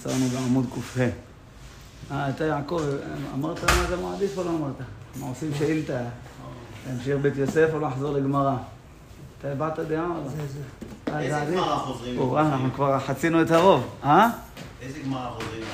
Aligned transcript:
עצרנו 0.00 0.26
בעמוד 0.26 0.66
ק"ה. 0.74 1.00
אה, 2.10 2.30
אתה 2.30 2.44
יעקב, 2.44 2.80
אמרת 3.34 3.64
מה 3.64 3.84
אתה 3.88 3.96
מעדיף 3.96 4.38
או 4.38 4.44
לא 4.44 4.50
אמרת? 4.50 4.74
מה 5.20 5.26
עושים 5.26 5.50
שאילתה? 5.58 6.00
להמשיך 6.88 7.16
בית 7.22 7.36
יוסף 7.36 7.68
או 7.72 7.80
לחזור 7.80 8.12
לגמרא? 8.12 8.56
אתה 9.38 9.48
הבעת 9.48 9.78
דעה 9.78 10.04
או 10.04 10.08
לא? 10.08 10.28
זה, 10.28 10.36
זה. 10.36 11.18
איזה 11.18 11.46
זה? 11.46 11.54
גמרא 11.54 11.76
חוזרים? 11.76 12.20
אה, 12.20 12.40
אנחנו 12.40 12.72
כבר 12.74 12.98
חצינו 12.98 13.42
את 13.42 13.50
הרוב, 13.50 13.86
אה? 14.04 14.28
איזה 14.82 14.98
גמרא 15.04 15.30
חוזרים? 15.30 15.64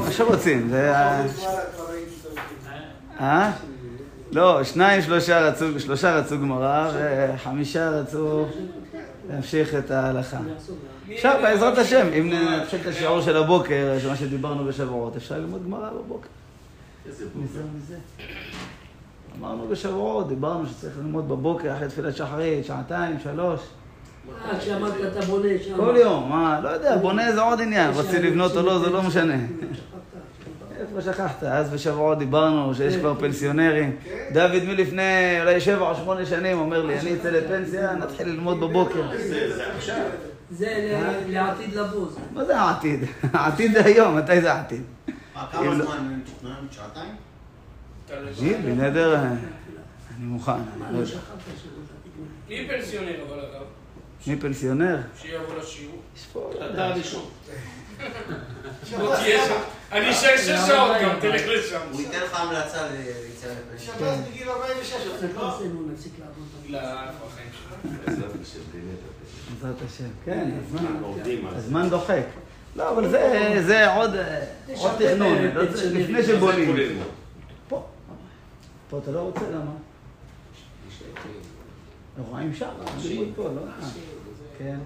מה 0.00 0.12
שרוצים, 0.12 0.68
זה... 0.68 0.96
אה? 3.20 3.52
לא, 4.32 4.64
שניים, 4.64 5.02
שלושה 5.78 6.18
רצו 6.18 6.38
גמרא, 6.38 6.90
וחמישה 6.94 7.90
רצו 7.90 8.46
להמשיך 9.32 9.74
את 9.74 9.90
ההלכה. 9.90 10.38
עכשיו, 11.10 11.38
בעזרת 11.42 11.78
השם, 11.78 12.06
אם 12.18 12.32
נתחיל 12.32 12.80
את 12.80 12.86
השיעור 12.86 13.20
של 13.20 13.36
הבוקר, 13.36 13.98
מה 14.08 14.16
שדיברנו 14.16 14.64
בשבועות, 14.64 15.16
אפשר 15.16 15.38
ללמוד 15.38 15.64
גמרא 15.64 15.90
בבוקר. 15.90 16.28
איזה 17.06 17.24
בוקר. 17.34 17.60
אמרנו 19.38 19.68
בשבועות, 19.68 20.28
דיברנו 20.28 20.66
שצריך 20.66 20.98
ללמוד 20.98 21.28
בבוקר 21.28 21.76
אחרי 21.76 21.88
תפילת 21.88 22.16
שחרית, 22.16 22.64
שעתיים, 22.64 23.16
שלוש. 23.22 23.60
אה, 24.44 24.58
כשאמרת 24.58 24.92
אתה 25.12 25.26
בונה 25.26 25.48
שם. 25.62 25.76
כל 25.76 25.94
יום, 25.96 26.28
מה, 26.28 26.60
לא 26.62 26.68
יודע, 26.68 26.96
בונה 26.96 27.32
זה 27.32 27.40
עוד 27.40 27.60
עניין, 27.60 27.94
רוצים 27.94 28.22
לבנות 28.22 28.56
או 28.56 28.62
לא, 28.62 28.78
זה 28.78 28.90
לא 28.90 29.02
משנה. 29.02 29.36
איפה 30.90 31.12
שכחת? 31.12 31.42
אז 31.44 31.70
בשבועות 31.70 32.18
דיברנו 32.18 32.74
שיש 32.74 32.96
כבר 32.96 33.14
פנסיונרים. 33.20 33.96
דוד 34.32 34.64
מלפני 34.66 35.02
אולי 35.40 35.60
שבע 35.60 35.90
או 35.90 35.94
שמונה 35.94 36.26
שנים 36.26 36.58
אומר 36.58 36.82
לי, 36.86 36.98
אני 37.00 37.14
אצא 37.14 37.30
לפנסיה, 37.30 37.92
נתחיל 37.94 38.28
ללמוד 38.28 38.60
בבוקר. 38.60 39.02
זה 39.16 39.56
זה 39.56 39.72
עכשיו. 39.76 40.04
זה 40.50 40.66
ל- 41.28 41.32
לעתיד 41.32 41.74
לבוא. 41.74 42.08
זה. 42.10 42.20
מה 42.32 42.44
זה 42.44 42.60
העתיד? 42.60 43.00
העתיד 43.32 43.72
זה 43.72 43.84
היום, 43.84 44.16
מתי 44.16 44.40
זה 44.40 44.52
העתיד? 44.52 44.82
כמה 45.52 45.64
לא- 45.64 45.84
זמן 45.84 46.20
מתוכנן? 46.22 46.66
שעתיים? 46.70 47.14
תגיד, 48.36 48.56
בנדר, 48.64 49.14
אני 49.24 49.34
מוכן, 50.20 50.52
לא 50.52 50.98
לא 51.00 51.04
מי 52.48 52.68
פנסיונר 52.68 53.14
אבל 53.28 53.38
אגב? 53.40 53.62
מי 54.26 54.36
פנסיונר? 54.36 54.96
שיבוא 55.16 55.54
לשיעור. 55.60 56.02
לא 56.60 56.66
אתה. 56.70 56.86
הראשון. 56.86 57.22
שם. 58.84 59.54
אני 59.92 60.10
אשאר 60.10 60.36
שש 60.36 60.66
שעות 60.66 60.96
גם, 61.02 61.20
תלך 61.20 61.42
לשם. 61.46 61.80
הוא 61.92 62.00
ייתן 62.00 62.20
לך 62.20 62.40
המלצה 62.40 62.88
ליציאה 62.88 63.52
לפנסיה. 63.52 63.94
כן. 63.98 64.20
בגיל 64.30 64.48
46, 64.48 64.92
אתה 65.18 65.28
תעשינו, 65.28 65.86
נפסיק 65.92 66.12
לעבוד. 66.18 66.46
החיים 67.26 67.50
שלו. 67.52 67.92
בעזרת 69.54 69.76
השם. 69.86 70.04
כן, 70.24 70.50
הזמן, 71.56 71.90
דוחק. 71.90 72.24
לא, 72.76 72.90
אבל 72.90 73.08
זה, 73.66 73.94
עוד, 73.94 74.14
אה, 74.14 74.44
תכנון, 74.98 75.38
לא. 75.54 75.62
לפני 75.92 76.22
שבונים. 76.22 76.98
פה, 77.68 77.86
פה 78.90 78.98
אתה 78.98 79.10
לא 79.10 79.20
רוצה, 79.20 79.40
למה? 79.40 79.72
אנחנו 82.18 82.32
רואים 82.32 82.54
שם, 82.54 82.68
לימוד 83.02 83.28
פה, 83.36 83.42
לא? 83.42 83.60
אה, 83.60 83.88
כן. 84.58 84.78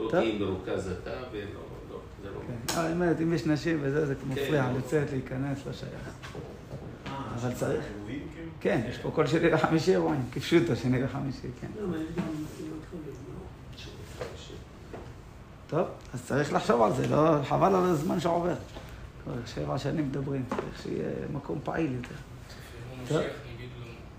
לא. 0.00 0.10
תהיי 0.10 0.38
מרוכז 0.38 0.90
אתה 1.02 1.10
ולא, 1.32 1.44
לא, 1.90 2.00
זה 2.22 2.28
לא... 2.30 2.40
כן. 2.46 2.78
אה, 2.78 2.88
האמת, 2.88 3.20
אם 3.20 3.32
יש 3.32 3.46
נשים 3.46 3.78
וזה, 3.82 4.06
זה 4.06 4.14
כמו 4.14 4.34
כן, 4.34 4.42
מפריע, 4.42 4.70
לא. 4.72 4.78
לצאת, 4.78 5.10
להיכנס, 5.12 5.66
לא 5.66 5.72
שייך. 5.72 5.92
אה, 7.06 7.12
אבל 7.34 7.54
צריך. 7.54 7.84
כאילו? 8.06 8.24
כן, 8.60 8.80
יש 8.88 8.98
פה 8.98 9.10
כל 9.10 9.26
שני 9.26 9.54
וחמישי 9.54 9.90
אירועים, 9.90 10.22
כפשוטו, 10.32 10.76
שני 10.76 11.04
וחמישי, 11.04 11.48
כן. 11.60 11.66
לא, 11.76 11.82
יום, 11.82 11.94
לא? 11.96 12.22
טוב, 15.70 15.88
אז 16.14 16.26
צריך 16.26 16.52
לחשוב 16.52 16.82
על 16.82 16.92
זה, 16.92 17.08
לא, 17.08 17.38
חבל 17.48 17.74
על 17.74 17.84
הזמן 17.84 18.20
שעובר. 18.20 18.54
כבר 19.24 19.32
שבע 19.46 19.78
שנים 19.78 20.08
מדברים, 20.08 20.44
צריך 20.48 20.82
שיהיה 20.82 21.10
מקום 21.32 21.58
פעיל 21.64 21.92
יותר. 21.92 22.14
טוב. 23.08 23.22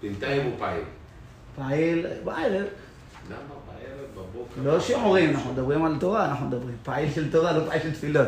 בינתיים 0.01 0.45
הוא 0.45 0.59
פעיל. 0.59 0.83
פעיל 1.55 2.07
בערב, 2.23 2.67
למה? 3.29 3.60
לא 4.63 4.79
שיעורים, 4.79 5.29
אנחנו 5.29 5.51
מדברים 5.53 5.85
על 5.85 5.95
תורה, 5.99 6.25
אנחנו 6.25 6.47
מדברים. 6.47 6.75
פעיל 6.83 7.11
של 7.15 7.31
תורה, 7.31 7.57
לא 7.57 7.65
פעיל 7.69 7.81
של 7.81 7.91
תפילות. 7.91 8.27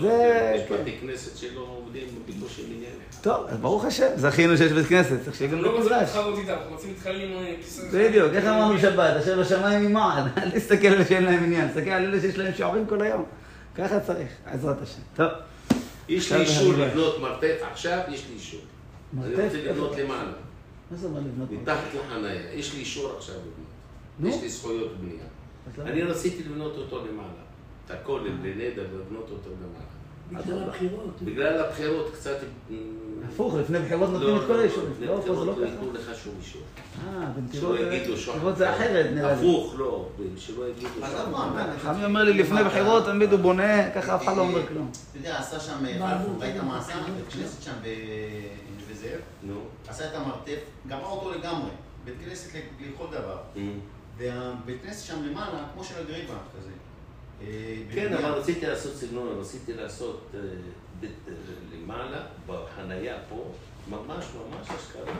זה- 0.00 0.52
יש. 0.56 0.70
בתי 0.70 0.92
כנסת 1.00 1.36
שלא 1.36 1.60
עובדים 1.78 2.04
בקושי 2.28 2.62
מניינים. 2.62 2.88
טוב, 3.22 3.46
אז 3.48 3.58
ברוך 3.58 3.84
השם, 3.84 4.06
זכינו 4.16 4.56
שיש 4.56 4.72
בית 4.72 4.86
כנסת, 4.86 5.16
צריך 5.24 5.36
שיהיה 5.36 5.50
גם 5.52 5.58
לא 5.62 5.78
איתם, 5.78 5.92
אנחנו 6.52 6.70
רוצים 6.72 6.90
להתחלל 6.90 7.20
עם 7.20 7.30
אה, 7.32 7.54
כיסא... 7.60 7.82
בדיוק, 7.92 8.32
איך 8.34 8.44
אמרנו 8.44 8.74
בשבת, 8.74 9.16
אשר 9.16 9.40
בשמיים 9.40 9.84
ממעל, 9.86 10.22
אל 10.42 10.50
תסתכל 10.50 10.86
על 10.86 10.94
אלה 10.94 11.04
שאין 11.04 11.24
להם 11.24 11.44
עניין, 11.44 11.68
תסתכל 11.68 11.90
על 11.90 12.04
אלה 12.04 12.20
שיש 12.20 12.38
להם 12.38 12.54
שיעורים 12.54 12.86
כל 12.86 13.02
היום. 13.02 13.24
ככה 13.74 14.00
צריך, 14.00 14.28
בעזרת 14.50 14.82
השם. 14.82 15.00
טוב, 15.16 15.28
יש 16.08 16.32
לי 16.32 16.40
אישור 16.40 16.74
אני- 16.74 16.82
לבנות 16.82 17.20
מרתף, 17.20 17.56
עכשיו 17.72 17.98
יש 18.08 18.24
לי 18.28 18.34
אישור. 18.34 18.60
אני 19.22 19.30
מרתף? 19.30 19.42
רוצה 19.44 19.56
לבנות? 19.70 19.96
למעלה, 19.98 20.30
מה 20.90 20.96
זה 20.96 21.06
אומר 21.06 21.20
לבנות? 21.20 21.48
מתחת 21.62 21.78
לחניה. 21.94 22.52
יש 22.54 22.74
לי 22.74 22.80
אישור 22.80 23.12
עכשיו 23.16 23.34
נו. 23.34 23.40
לבנות. 24.28 24.36
יש 24.36 24.42
לי 24.42 24.48
זכויות 24.48 24.96
בנייה. 25.00 25.24
אני 25.82 26.02
רציתי 26.02 26.42
לבנות 26.44 26.76
אותו 26.76 27.06
למעלה. 27.06 27.28
את 27.86 27.90
הכולל 27.90 28.30
בנדר 28.30 28.86
ולבנות 28.92 29.28
אותו 29.30 29.50
למעלה. 29.50 29.98
בגלל 30.32 30.62
הבחירות. 30.62 31.22
בגלל 31.22 31.58
הבחירות 31.60 32.12
קצת... 32.14 32.36
הפוך, 33.28 33.54
לפני 33.54 33.78
בחירות 33.78 34.10
נותנים 34.10 34.36
את 34.36 34.42
כל 34.46 34.58
האישורים. 34.58 34.90
לפני 34.90 35.06
לא, 35.06 35.12
פה 35.12 35.20
זה 35.22 35.28
לא 35.28 35.34
בחירות 35.36 35.58
לא. 35.58 35.66
ייתנו 35.66 35.92
לך 35.92 36.18
שום 36.24 36.34
אישור. 36.40 36.62
אה, 37.08 37.26
שלא 37.52 37.78
יגידו 37.78 38.16
שוחד. 38.16 38.32
בנתיבות 38.34 38.56
זה 38.56 38.70
אחרת, 38.74 39.06
נראה 39.14 39.34
לי. 39.34 39.38
הפוך, 39.38 39.74
לא, 39.78 40.08
שלא 40.36 40.68
יגידו 40.68 40.88
מה, 41.30 41.74
חמי 41.78 42.04
אומר 42.04 42.24
לי, 42.24 42.32
לפני 42.32 42.64
בחירות 42.64 43.04
תמיד 43.04 43.32
הוא 43.32 43.40
בונה, 43.40 43.90
ככה 43.90 44.14
אף 44.14 44.24
אחד 44.24 44.36
לא 44.36 44.42
אומר 44.42 44.66
כלום. 44.66 44.90
אתה 45.10 45.18
יודע, 45.18 45.38
עשה 45.38 45.60
שם, 45.60 45.84
בעלות, 46.00 46.42
ראית 46.42 46.62
מה 46.62 46.78
עשה? 46.78 46.92
בעלות. 46.94 47.10
בית 47.16 47.32
כנסת 47.32 47.62
שם 47.62 47.72
ב- 47.84 48.90
בזאב, 48.90 49.20
נו. 49.42 49.60
עשה 49.88 50.04
את 50.04 50.14
המרתף, 50.14 50.58
גמר 50.88 51.04
אותו 51.06 51.30
לגמרי. 51.30 51.70
בית 52.04 52.14
כנסת 52.24 52.50
לכל 52.94 53.06
דבר. 53.10 53.36
והבית 54.18 54.82
כנסת 54.82 55.06
שם 55.06 55.22
למעלה, 55.24 55.64
כמו 55.74 55.84
של 55.84 55.94
הגריבה 56.00 56.34
כזה. 56.58 56.70
אה, 57.42 57.76
כן. 57.94 58.12
אבל 58.12 58.30
רציתי 58.30 58.66
לעשות 58.66 58.94
סגנון, 58.94 59.40
רציתי 59.40 59.74
לעשות 59.74 60.30
אה, 60.34 60.40
בית 61.00 61.10
אה, 61.28 61.32
למעלה, 61.72 62.22
בחנייה 62.46 63.16
פה, 63.28 63.52
ממש 63.90 64.24
ממש 64.34 64.68
אשכרה. 64.70 65.14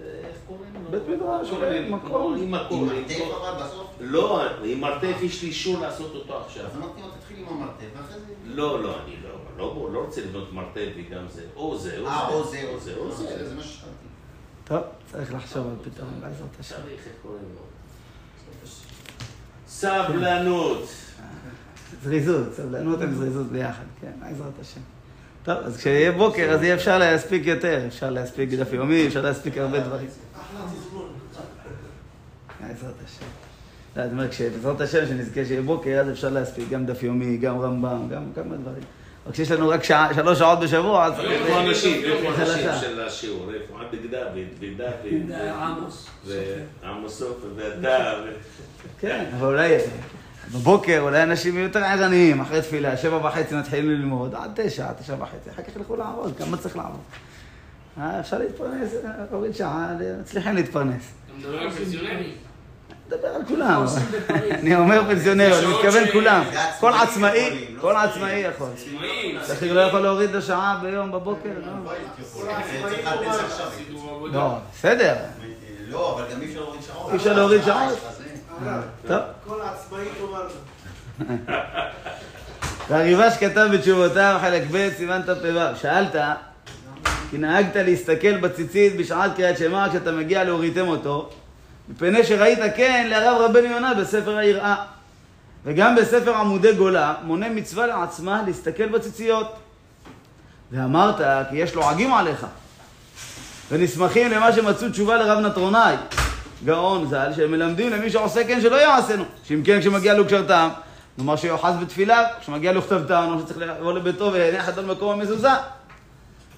אה, 0.00 0.04
איך 0.28 0.36
קוראים 0.46 0.74
לו? 0.74 0.90
בית 0.90 1.02
מדרש, 1.08 1.50
כן, 1.50 1.92
מקום. 1.92 2.36
עם 2.36 2.50
מקום. 2.50 2.90
עם 2.90 2.96
מרתף 2.96 3.20
אבל 3.40 3.64
בסוף? 3.64 3.90
לא, 4.00 4.42
עם 4.64 4.80
מרתף 4.80 5.16
יש 5.22 5.42
לי 5.42 5.48
אישור 5.48 5.80
לעשות 5.80 6.14
אותו 6.14 6.38
עכשיו. 6.38 6.66
אז 6.66 6.76
אמרתי 6.76 7.00
לו, 7.00 7.08
תתחיל 7.18 7.36
עם 7.38 7.48
המרתף, 7.48 7.86
ואחרי 7.96 8.20
זה... 8.20 8.34
לא, 8.44 8.82
לא, 8.82 9.02
אני 9.04 9.16
לא, 9.22 9.30
לא, 9.56 9.88
לא 9.92 9.98
רוצה 9.98 10.20
לבנות 10.20 10.52
מרתף 10.52 10.88
וגם 10.96 11.28
זה. 11.28 11.46
או 11.56 11.78
זה, 11.78 11.98
או 11.98 12.04
זה. 12.04 12.10
אה, 12.10 12.28
או 12.28 12.44
זה, 12.44 12.68
או 12.72 12.80
זה, 12.80 12.96
או 12.96 13.12
זה. 13.12 13.48
זה 13.48 13.54
מה 13.54 13.62
ששאלתי. 13.62 14.06
טוב, 14.64 14.82
צריך 15.12 15.34
לחשוב 15.34 15.66
על 15.66 15.90
פתרון, 15.90 16.20
בעזרת 16.20 16.60
השם. 16.60 16.74
צריך, 16.74 17.06
איך 17.06 17.14
קוראים 17.22 17.44
לו? 17.54 17.73
סבלנות. 19.84 20.88
זריזות, 22.02 22.54
סבלנות 22.56 23.02
עם 23.02 23.14
זריזות 23.14 23.46
ביחד, 23.52 23.84
כן, 24.00 24.10
בעזרת 24.20 24.52
השם. 24.60 24.80
טוב, 25.44 25.56
אז 25.64 25.76
כשיהיה 25.76 26.12
בוקר, 26.12 26.50
אז 26.50 26.62
יהיה 26.62 26.74
אפשר 26.74 26.98
להספיק 26.98 27.46
יותר, 27.46 27.86
אפשר 27.86 28.10
להספיק 28.10 28.50
דף 28.50 28.72
יומי, 28.72 29.06
אפשר 29.06 29.22
להספיק 29.22 29.58
הרבה 29.58 29.80
דברים. 29.80 30.08
בעזרת 32.60 32.94
השם. 33.04 33.26
לא, 33.96 34.02
אני 34.02 34.12
אומר, 34.12 34.28
כשבעזרת 34.28 34.80
השם, 34.80 35.06
שנזכה 35.06 35.44
שיהיה 35.44 35.62
בוקר, 35.62 36.00
אז 36.00 36.10
אפשר 36.10 36.30
להספיק 36.30 36.68
גם 36.68 36.86
דף 36.86 37.02
יומי, 37.02 37.36
גם 37.36 37.60
רמב"ם, 37.60 38.08
גם 38.10 38.24
כמה 38.34 38.56
דברים. 38.56 38.82
אבל 39.24 39.32
כשיש 39.32 39.50
לנו 39.50 39.68
רק 39.68 39.84
שעה, 39.84 40.14
שלוש 40.14 40.38
שעות 40.38 40.60
בשבוע, 40.60 41.04
אז... 41.04 41.12
איפה 41.20 41.54
האנשים? 41.54 42.04
איפה 42.04 42.28
האנשים. 42.28 42.68
של 42.80 43.00
השיעור? 43.06 43.50
איפה? 43.54 43.74
עבד 43.80 44.10
דוד, 44.10 44.38
ודוד, 44.60 45.26
זה 45.28 45.54
עמוס. 45.54 46.06
ועמוס 46.26 47.18
סופר, 47.18 47.46
ואתה. 47.56 48.14
כן, 49.00 49.24
אבל 49.38 49.46
אולי 49.46 49.76
בבוקר, 50.52 51.00
אולי 51.00 51.22
אנשים 51.22 51.54
יהיו 51.54 51.66
יותר 51.66 51.84
ערניים, 51.84 52.40
אחרי 52.40 52.60
תפילה, 52.60 52.96
שבע 52.96 53.26
וחצי 53.26 53.54
מתחילים 53.54 53.90
ללמוד, 53.90 54.34
עד 54.34 54.50
תשע, 54.54 54.88
עד 54.88 54.94
תשע 54.94 55.14
וחצי, 55.18 55.50
אחר 55.50 55.62
כך 55.62 55.76
ילכו 55.76 55.96
לעבוד, 55.96 56.36
כמה 56.38 56.56
צריך 56.56 56.76
לעבוד? 56.76 57.00
אה, 57.98 58.20
אפשר 58.20 58.38
להתפרנס, 58.38 58.94
אה, 59.04 59.10
להוריד 59.30 59.54
שעה, 59.54 59.94
מצליחים 60.20 60.54
להתפרנס. 60.54 61.12
אתה 61.26 61.32
מדבר 61.38 61.58
על 61.58 61.70
פנסיונרים? 61.70 62.34
נדבר 63.06 63.28
על 63.28 63.42
כולם. 63.48 63.84
בפריז. 64.10 64.52
אני 64.62 64.76
אומר 64.76 65.02
פנסיונר, 65.08 65.58
אני 65.58 65.66
מתכוון 65.66 66.10
כולם. 66.12 66.44
כל 66.80 66.92
עצמאי, 66.92 67.66
לא 67.74 67.80
כל. 67.80 67.96
עצמאי 67.96 68.32
יכול. 68.32 68.68
שכיר 69.46 69.72
לא 69.72 69.80
יכול 69.80 70.00
להוריד 70.00 70.30
לו 70.30 70.42
שעה 70.42 70.78
ביום 70.82 71.12
בבוקר, 71.12 71.50
לא? 71.66 71.94
לא, 74.32 74.54
בסדר. 74.72 75.14
לא, 75.88 76.14
אבל 76.14 76.24
גם 76.32 76.42
אי 76.42 76.46
אפשר 76.46 76.60
להוריד 76.60 76.82
שעות. 76.82 77.10
אי 77.12 77.16
אפשר 77.16 77.32
להוריד 77.32 77.62
שעות. 77.64 77.98
אז 78.08 78.22
אין. 78.26 78.80
טוב. 79.06 79.20
כל 79.48 79.60
העצמאי 79.60 80.04
תאמר. 80.18 80.48
והריבש 82.88 83.36
כתב 83.40 83.68
בתשובותיו, 83.72 84.38
חלק 84.40 84.62
ב', 84.72 84.88
סימן 84.96 85.20
תפ"ו. 85.22 85.76
שאלת, 85.76 86.16
כי 87.30 87.38
נהגת 87.38 87.76
להסתכל 87.76 88.36
בציצית 88.36 88.96
בשעת 88.96 89.36
קריאת 89.36 89.58
שמע 89.58 89.88
כשאתה 89.88 90.12
מגיע 90.12 90.44
להוריתם 90.44 90.88
אותו, 90.88 91.30
מפני 91.88 92.24
שראית 92.24 92.58
כן 92.76 93.06
לרב 93.10 93.40
רבנו 93.40 93.66
יונה 93.66 93.94
בספר 93.94 94.36
היראה. 94.36 94.76
וגם 95.64 95.96
בספר 95.96 96.34
עמודי 96.34 96.72
גולה, 96.72 97.14
מונה 97.22 97.48
מצווה 97.48 97.86
לעצמה 97.86 98.42
להסתכל 98.46 98.86
בציציות. 98.86 99.56
ואמרת 100.72 101.46
כי 101.50 101.56
יש 101.56 101.74
לועגים 101.74 102.14
עליך, 102.14 102.46
ונסמכים 103.70 104.30
למה 104.30 104.52
שמצאו 104.52 104.90
תשובה 104.90 105.16
לרב 105.16 105.38
נטרונאי, 105.38 105.94
גאון 106.64 107.06
ז"ל, 107.08 107.32
שמלמדים 107.36 107.92
למי 107.92 108.10
שעושה 108.10 108.44
כן 108.44 108.60
שלא 108.60 108.76
יעשינו. 108.76 109.24
שאם 109.44 109.62
כן 109.64 109.80
כשמגיע 109.80 110.14
לו 110.14 110.26
קשרתם, 110.26 110.68
נאמר 111.18 111.36
שיוחז 111.36 111.74
בתפילה, 111.80 112.24
כשמגיע 112.40 112.72
לו 112.72 112.82
כתבתם, 112.82 113.14
נאמר 113.28 113.40
שצריך 113.40 113.58
לבוא 113.58 113.92
לביתו 113.92 114.32
ויניח 114.32 114.68
אותו 114.68 114.82
במקום 114.82 115.20
המזוזה. 115.20 115.48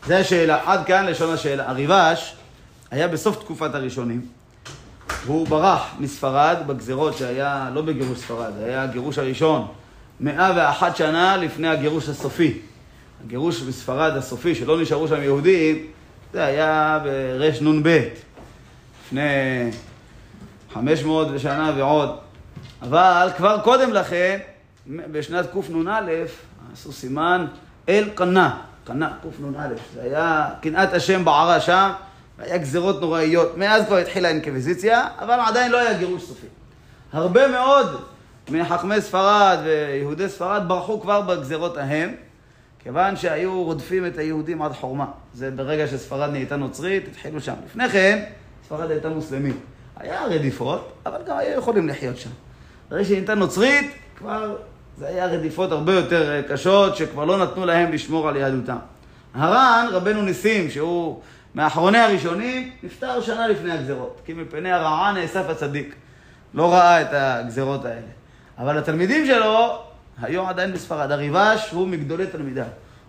זה 0.06 0.18
השאלה, 0.18 0.58
עד 0.66 0.86
כאן 0.86 1.06
לשון 1.06 1.34
השאלה. 1.34 1.68
הריבש 1.68 2.36
היה 2.90 3.08
בסוף 3.08 3.36
תקופת 3.36 3.74
הראשונים, 3.74 4.26
והוא 5.24 5.48
ברח 5.48 5.94
מספרד 5.98 6.56
בגזרות 6.66 7.16
שהיה, 7.16 7.70
לא 7.74 7.82
בגירוש 7.82 8.18
ספרד, 8.18 8.52
היה 8.64 8.82
הגירוש 8.82 9.18
הראשון, 9.18 9.66
מאה 10.20 10.52
ואחת 10.56 10.96
שנה 10.96 11.36
לפני 11.36 11.68
הגירוש 11.68 12.08
הסופי. 12.08 12.58
הגירוש 13.24 13.60
בספרד 13.60 14.16
הסופי, 14.16 14.54
שלא 14.54 14.80
נשארו 14.80 15.08
שם 15.08 15.22
יהודים, 15.22 15.86
זה 16.32 16.44
היה 16.44 16.98
ברנ"ב, 17.04 18.00
לפני 19.06 19.20
500 20.74 21.28
שנה 21.38 21.72
ועוד. 21.76 22.10
אבל 22.82 23.28
כבר 23.36 23.60
קודם 23.64 23.92
לכן, 23.92 24.38
בשנת 24.86 25.46
קנ"א, 25.52 26.00
עשו 26.72 26.92
סימן 26.92 27.46
אל 27.88 28.08
קנה, 28.14 28.58
קנה, 28.84 29.12
קנ"א, 29.22 29.68
זה 29.94 30.02
היה 30.02 30.48
קנאת 30.62 30.92
השם 30.92 31.24
בערה 31.24 31.60
שם, 31.60 31.90
והיה 32.38 32.58
גזרות 32.58 33.00
נוראיות. 33.00 33.56
מאז 33.56 33.84
כבר 33.86 33.96
התחילה 33.96 34.28
האינקוויזיציה, 34.28 35.08
אבל 35.18 35.38
עדיין 35.46 35.72
לא 35.72 35.78
היה 35.80 35.98
גירוש 35.98 36.22
סופי. 36.22 36.46
הרבה 37.12 37.48
מאוד 37.48 38.00
מחכמי 38.50 39.00
ספרד 39.00 39.58
ויהודי 39.64 40.28
ספרד 40.28 40.62
ברחו 40.66 41.00
כבר 41.00 41.20
בגזרות 41.20 41.76
ההם, 41.76 42.14
כיוון 42.78 43.16
שהיו 43.16 43.62
רודפים 43.62 44.06
את 44.06 44.18
היהודים 44.18 44.62
עד 44.62 44.72
חורמה. 44.72 45.06
זה 45.34 45.50
ברגע 45.50 45.86
שספרד 45.86 46.30
נהייתה 46.30 46.56
נוצרית, 46.56 47.08
התחילו 47.08 47.40
שם. 47.40 47.54
לפני 47.66 47.88
כן, 47.88 48.24
ספרד 48.66 48.90
הייתה 48.90 49.08
מוסלמית. 49.08 49.56
היה 49.96 50.24
רדיפות, 50.24 50.92
אבל 51.06 51.18
גם 51.26 51.36
היו 51.38 51.58
יכולים 51.58 51.88
לחיות 51.88 52.16
שם. 52.16 52.30
ברגע 52.90 53.04
שהיא 53.04 53.16
נהייתה 53.16 53.34
נוצרית, 53.34 53.92
כבר 54.16 54.56
זה 54.98 55.06
היה 55.06 55.26
רדיפות 55.26 55.72
הרבה 55.72 55.94
יותר 55.94 56.30
אה, 56.30 56.42
קשות, 56.42 56.96
שכבר 56.96 57.24
לא 57.24 57.38
נתנו 57.38 57.66
להם 57.66 57.92
לשמור 57.92 58.28
על 58.28 58.36
יהדותם. 58.36 58.76
הר"ן, 59.34 59.86
רבנו 59.90 60.22
ניסים, 60.22 60.70
שהוא 60.70 61.20
מאחרוני 61.56 61.98
הראשונים, 61.98 62.70
נפטר 62.82 63.20
שנה 63.20 63.48
לפני 63.48 63.72
הגזרות, 63.72 64.20
כי 64.24 64.32
מפני 64.32 64.72
הרעה 64.72 65.12
נאסף 65.12 65.48
הצדיק. 65.48 65.94
לא 66.54 66.72
ראה 66.72 67.02
את 67.02 67.08
הגזרות 67.12 67.84
האלה. 67.84 68.06
אבל 68.58 68.78
התלמידים 68.78 69.26
שלו 69.26 69.78
היו 70.22 70.48
עדיין 70.48 70.72
בספרד. 70.72 71.12
הריבש 71.12 71.70
הוא 71.70 71.88
מגדולי 71.88 72.26
תלמידיו. 72.26 72.64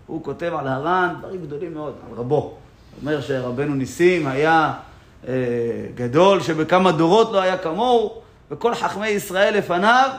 הוא 0.06 0.24
כותב 0.24 0.54
על 0.60 0.68
הר"ן 0.68 1.16
דברים 1.20 1.42
גדולים 1.42 1.74
מאוד, 1.74 1.96
על 2.10 2.18
רבו. 2.18 2.36
הוא 2.36 2.56
אומר 3.02 3.22
שרבנו 3.22 3.76
ניסים 3.76 4.28
היה 4.28 4.74
אה, 5.28 5.34
גדול, 5.96 6.42
שבכמה 6.42 6.92
דורות 6.92 7.32
לא 7.32 7.42
היה 7.42 7.58
כמוהו, 7.58 8.22
וכל 8.52 8.76
חכמי 8.76 9.08
ישראל 9.08 9.58
לפניו, 9.58 10.10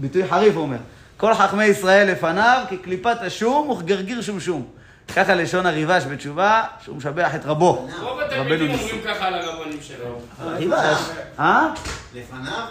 ביטוי 0.00 0.28
חריף 0.28 0.54
הוא 0.54 0.62
אומר, 0.62 0.78
כל 1.16 1.34
חכמי 1.34 1.64
ישראל 1.64 2.10
לפניו 2.12 2.64
כקליפת 2.70 3.16
השום 3.20 3.70
וכגרגיר 3.70 4.20
שומשום. 4.20 4.79
ככה 5.16 5.34
לשון 5.34 5.66
הריבש 5.66 6.04
בתשובה, 6.04 6.62
שהוא 6.82 6.96
משבח 6.96 7.34
את 7.34 7.40
רבו. 7.46 7.88
רוב 8.00 8.20
התלמידים. 8.20 8.70
אומרים 8.70 9.00
ככה 9.06 9.26
על 9.26 9.34
הרבנים 9.34 9.78
שלהם. 9.82 10.12
הריבש, 10.40 10.98
אה? 11.38 11.68
לפניו? 12.14 12.66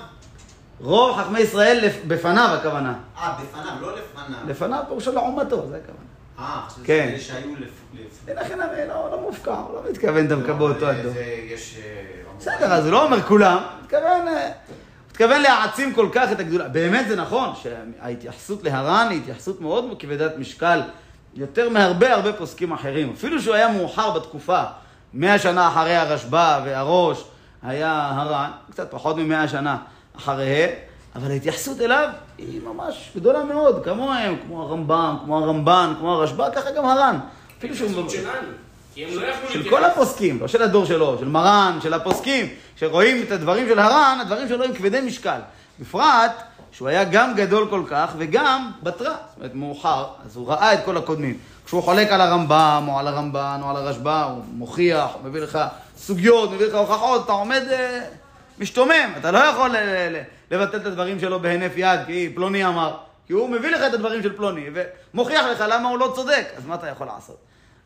רוב 0.81 1.18
חכמי 1.18 1.39
ישראל 1.39 1.80
בפניו 2.07 2.50
הכוונה. 2.59 2.94
אה, 3.18 3.33
בפניו, 3.44 3.74
לא 3.81 3.91
לפניו. 3.97 4.39
לפניו 4.47 4.83
פירושו 4.88 5.12
לעומתו, 5.12 5.68
זה 5.69 5.77
הכוונה. 5.83 6.00
אה, 6.39 6.62
כן. 6.83 7.09
אלה 7.12 7.19
שהיו 7.19 7.50
לפ... 7.59 7.69
לפ- 7.94 8.36
לכן 8.42 8.62
אני 8.62 8.88
לא, 8.88 9.09
לא 9.12 9.21
מופקע, 9.21 9.53
הוא 9.53 9.74
לא 9.75 9.81
מתכוון 9.92 10.27
דווקא 10.27 10.53
באותו 10.53 10.85
אבל 10.89 11.00
הדור. 11.00 11.13
זה- 11.13 11.24
יש... 11.53 11.77
אה, 11.83 12.01
בסדר, 12.39 12.74
אז 12.74 12.83
הוא 12.85 12.92
לא 12.92 13.03
אומר 13.06 13.21
כולם, 13.21 13.57
הוא 13.57 13.83
מתכוון, 13.83 14.27
אה, 14.27 14.45
הוא 14.45 14.51
מתכוון 15.12 15.42
להעצים 15.42 15.94
כל 15.94 16.09
כך 16.12 16.31
את 16.31 16.39
הגדולה. 16.39 16.68
באמת 16.68 17.07
זה 17.07 17.15
נכון 17.15 17.50
שההתייחסות 17.63 18.63
להר"ן 18.63 19.07
היא 19.09 19.21
התייחסות 19.21 19.62
מאוד 19.62 19.95
כבדת 20.00 20.31
משקל, 20.38 20.81
יותר 21.33 21.69
מהרבה 21.69 22.13
הרבה 22.13 22.33
פוסקים 22.33 22.71
אחרים. 22.71 23.13
אפילו 23.17 23.41
שהוא 23.41 23.55
היה 23.55 23.71
מאוחר 23.71 24.11
בתקופה, 24.11 24.63
מאה 25.13 25.39
שנה 25.39 25.67
אחרי 25.67 25.95
הרשב"א 25.95 26.61
והראש 26.65 27.23
היה 27.63 28.11
הר"ן, 28.15 28.51
קצת 28.71 28.91
פחות 28.91 29.17
ממאה 29.17 29.47
שנה 29.47 29.77
אחריהם, 30.17 30.69
אבל 31.15 31.31
ההתייחסות 31.31 31.81
אליו 31.81 32.09
היא 32.37 32.61
ממש 32.61 33.11
גדולה 33.15 33.43
מאוד, 33.43 33.85
כמוהם, 33.85 34.35
כמו 34.47 34.61
הרמב"ם, 34.61 35.17
כמו 35.25 35.37
הרמב"ן, 35.37 35.93
כמו 35.99 36.13
הרשב"א, 36.13 36.49
ככה 36.55 36.71
גם 36.71 36.85
הר"ן. 36.85 37.19
אפילו 37.57 37.75
שהוא... 37.75 38.09
שלנו. 38.09 38.47
כי 38.93 39.05
הם 39.05 39.15
לא 39.15 39.25
יכלו 39.25 39.49
של 39.49 39.69
כל 39.69 39.85
הפוסקים, 39.85 40.41
לא 40.41 40.47
של 40.47 40.61
הדור 40.61 40.85
שלו, 40.85 41.17
של 41.19 41.27
מרן, 41.27 41.79
של 41.83 41.93
הפוסקים, 41.93 42.45
שרואים 42.75 43.23
את 43.23 43.31
הדברים 43.31 43.67
של 43.67 43.79
הר"ן, 43.79 44.17
הדברים 44.21 44.47
שלו 44.47 44.65
הם 44.65 44.73
כבדי 44.73 45.01
משקל. 45.01 45.39
בפרט 45.79 46.43
שהוא 46.71 46.88
היה 46.88 47.04
גם 47.04 47.33
גדול 47.36 47.68
כל 47.69 47.83
כך 47.89 48.12
וגם 48.18 48.71
בתרה, 48.83 49.16
זאת 49.30 49.38
אומרת 49.38 49.56
מאוחר, 49.56 50.06
אז 50.25 50.36
הוא 50.36 50.48
ראה 50.48 50.74
את 50.74 50.80
כל 50.86 50.98
הקודמים. 50.98 51.38
כשהוא 51.66 51.83
חולק 51.83 52.12
על 52.12 52.21
הרמב"ם 52.21 52.83
או 52.88 53.00
על 53.00 53.07
הרמב"ן 53.07 53.60
או 53.63 53.69
על 53.69 53.75
הרשב"א, 53.75 54.24
הוא 54.24 54.44
מוכיח, 54.54 55.10
הוא 55.13 55.30
מביא 55.30 55.42
לך 55.42 55.60
סוגיות, 55.98 56.51
מביא 56.51 56.68
לך 56.68 56.75
הוכחות, 56.75 57.25
אתה 57.25 57.31
עומד 57.31 57.63
אה, 57.71 58.01
משתומם, 58.60 59.13
אתה 59.18 59.31
לא 59.31 59.38
יכול 59.38 59.69
ל- 59.77 60.21
לבטל 60.51 60.77
את 60.77 60.86
הדברים 60.86 61.19
שלו 61.19 61.39
בהינף 61.39 61.71
יד, 61.75 62.00
כי 62.06 62.31
פלוני 62.36 62.66
אמר, 62.66 62.98
כי 63.27 63.33
הוא 63.33 63.50
מביא 63.50 63.69
לך 63.69 63.81
את 63.88 63.94
הדברים 63.94 64.24
של 64.24 64.38
פלוני, 64.38 64.66
ומוכיח 65.13 65.45
לך 65.45 65.63
למה 65.69 65.89
הוא 65.89 66.00
לא 66.00 66.12
צודק, 66.16 66.45
אז 66.57 66.66
מה 66.66 66.75
אתה 66.75 66.88
יכול 66.88 67.07
לעשות? 67.07 67.38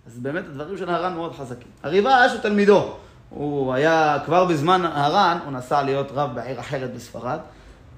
אז 0.08 0.20
באמת 0.20 0.44
הדברים 0.46 0.78
של 0.78 0.90
הר"ן 0.90 1.14
מאוד 1.14 1.36
חזקים. 1.36 1.68
הריבש 1.84 2.32
הוא 2.32 2.42
תלמידו. 2.42 2.94
הוא 3.30 3.74
היה, 3.74 4.18
כבר 4.26 4.46
בזמן 4.46 4.86
הר"ן, 4.86 5.38
הוא 5.46 5.54
נסע 5.54 5.84
להיות 5.84 6.08
רב 6.14 6.36
בעיר 6.36 6.60
אחרת 6.60 6.94
בספרד, 6.94 7.40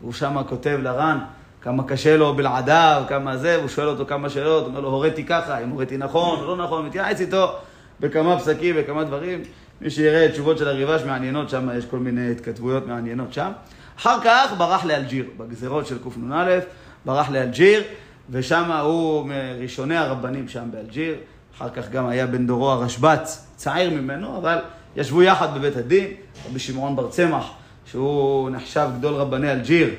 והוא 0.01 0.13
שמה 0.13 0.44
כותב 0.44 0.80
לר"ן 0.81 1.19
כמה 1.62 1.83
קשה 1.83 2.18
לו 2.18 2.36
בלעדיו, 2.36 3.03
כמה 3.07 3.38
זה, 3.38 3.57
והוא 3.57 3.69
שואל 3.69 3.88
אותו 3.88 4.06
כמה 4.06 4.30
שאלות, 4.30 4.63
הוא 4.63 4.69
אומר 4.69 4.80
לו, 4.80 4.89
הוריתי 4.89 5.24
ככה, 5.24 5.63
אם 5.63 5.69
הוריתי 5.69 5.97
נכון 5.97 6.39
או 6.39 6.47
לא 6.47 6.63
נכון, 6.63 6.86
מתייעץ 6.86 7.21
איתו 7.21 7.56
בכמה 8.00 8.39
פסקים, 8.39 8.75
בכמה 8.75 9.03
דברים. 9.03 9.41
מי 9.81 9.89
שיראה 9.89 10.31
תשובות 10.31 10.58
של 10.58 10.67
הריבש 10.67 11.01
מעניינות, 11.01 11.50
שם 11.50 11.70
יש 11.77 11.86
כל 11.86 12.00
מיני 12.00 12.31
התכתבויות 12.31 12.88
מעניינות 12.88 13.34
שם. 13.34 13.51
אחר 14.00 14.17
כך 14.24 14.53
ברח 14.58 14.86
לאלג'יר, 14.86 15.25
בגזרות 15.38 15.88
של 15.88 15.98
קנ"א, 16.03 16.60
ברח 17.05 17.29
לאלג'יר, 17.29 17.84
ושם 18.29 18.72
הוא 18.72 19.27
מראשוני 19.27 19.98
הרבנים 19.98 20.48
שם 20.48 20.63
באלג'יר. 20.72 21.15
אחר 21.58 21.70
כך 21.70 21.89
גם 21.89 22.08
היה 22.08 22.27
בן 22.27 22.48
דורו 22.48 22.72
הרשב"ץ, 22.72 23.48
צעיר 23.55 23.89
ממנו, 23.89 24.38
אבל 24.38 24.58
ישבו 24.96 25.24
יחד 25.24 25.55
בבית 25.55 25.77
הדין, 25.77 26.08
רבי 26.50 26.60
שמעון 26.60 26.96
בר 26.96 27.10
צמח, 27.10 27.51
שהוא 27.86 28.50
נחשב 28.50 28.88
גדול 28.98 29.13
רבני 29.13 29.51
אלג'יר. 29.51 29.89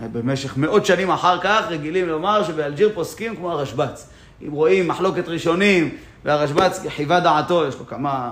אה, 0.00 0.08
במשך 0.12 0.56
מאות 0.56 0.86
שנים 0.86 1.10
אחר 1.10 1.40
כך 1.40 1.64
רגילים 1.68 2.08
לומר 2.08 2.44
שבאלג'יר 2.44 2.90
פוסקים 2.94 3.36
כמו 3.36 3.52
הרשב"ץ. 3.52 4.08
אם 4.46 4.52
רואים 4.52 4.88
מחלוקת 4.88 5.28
ראשונים, 5.28 5.96
והרשב"ץ 6.24 6.80
חיווה 6.88 7.20
דעתו, 7.20 7.66
יש 7.66 7.74
לו 7.78 7.86
כמה 7.86 8.30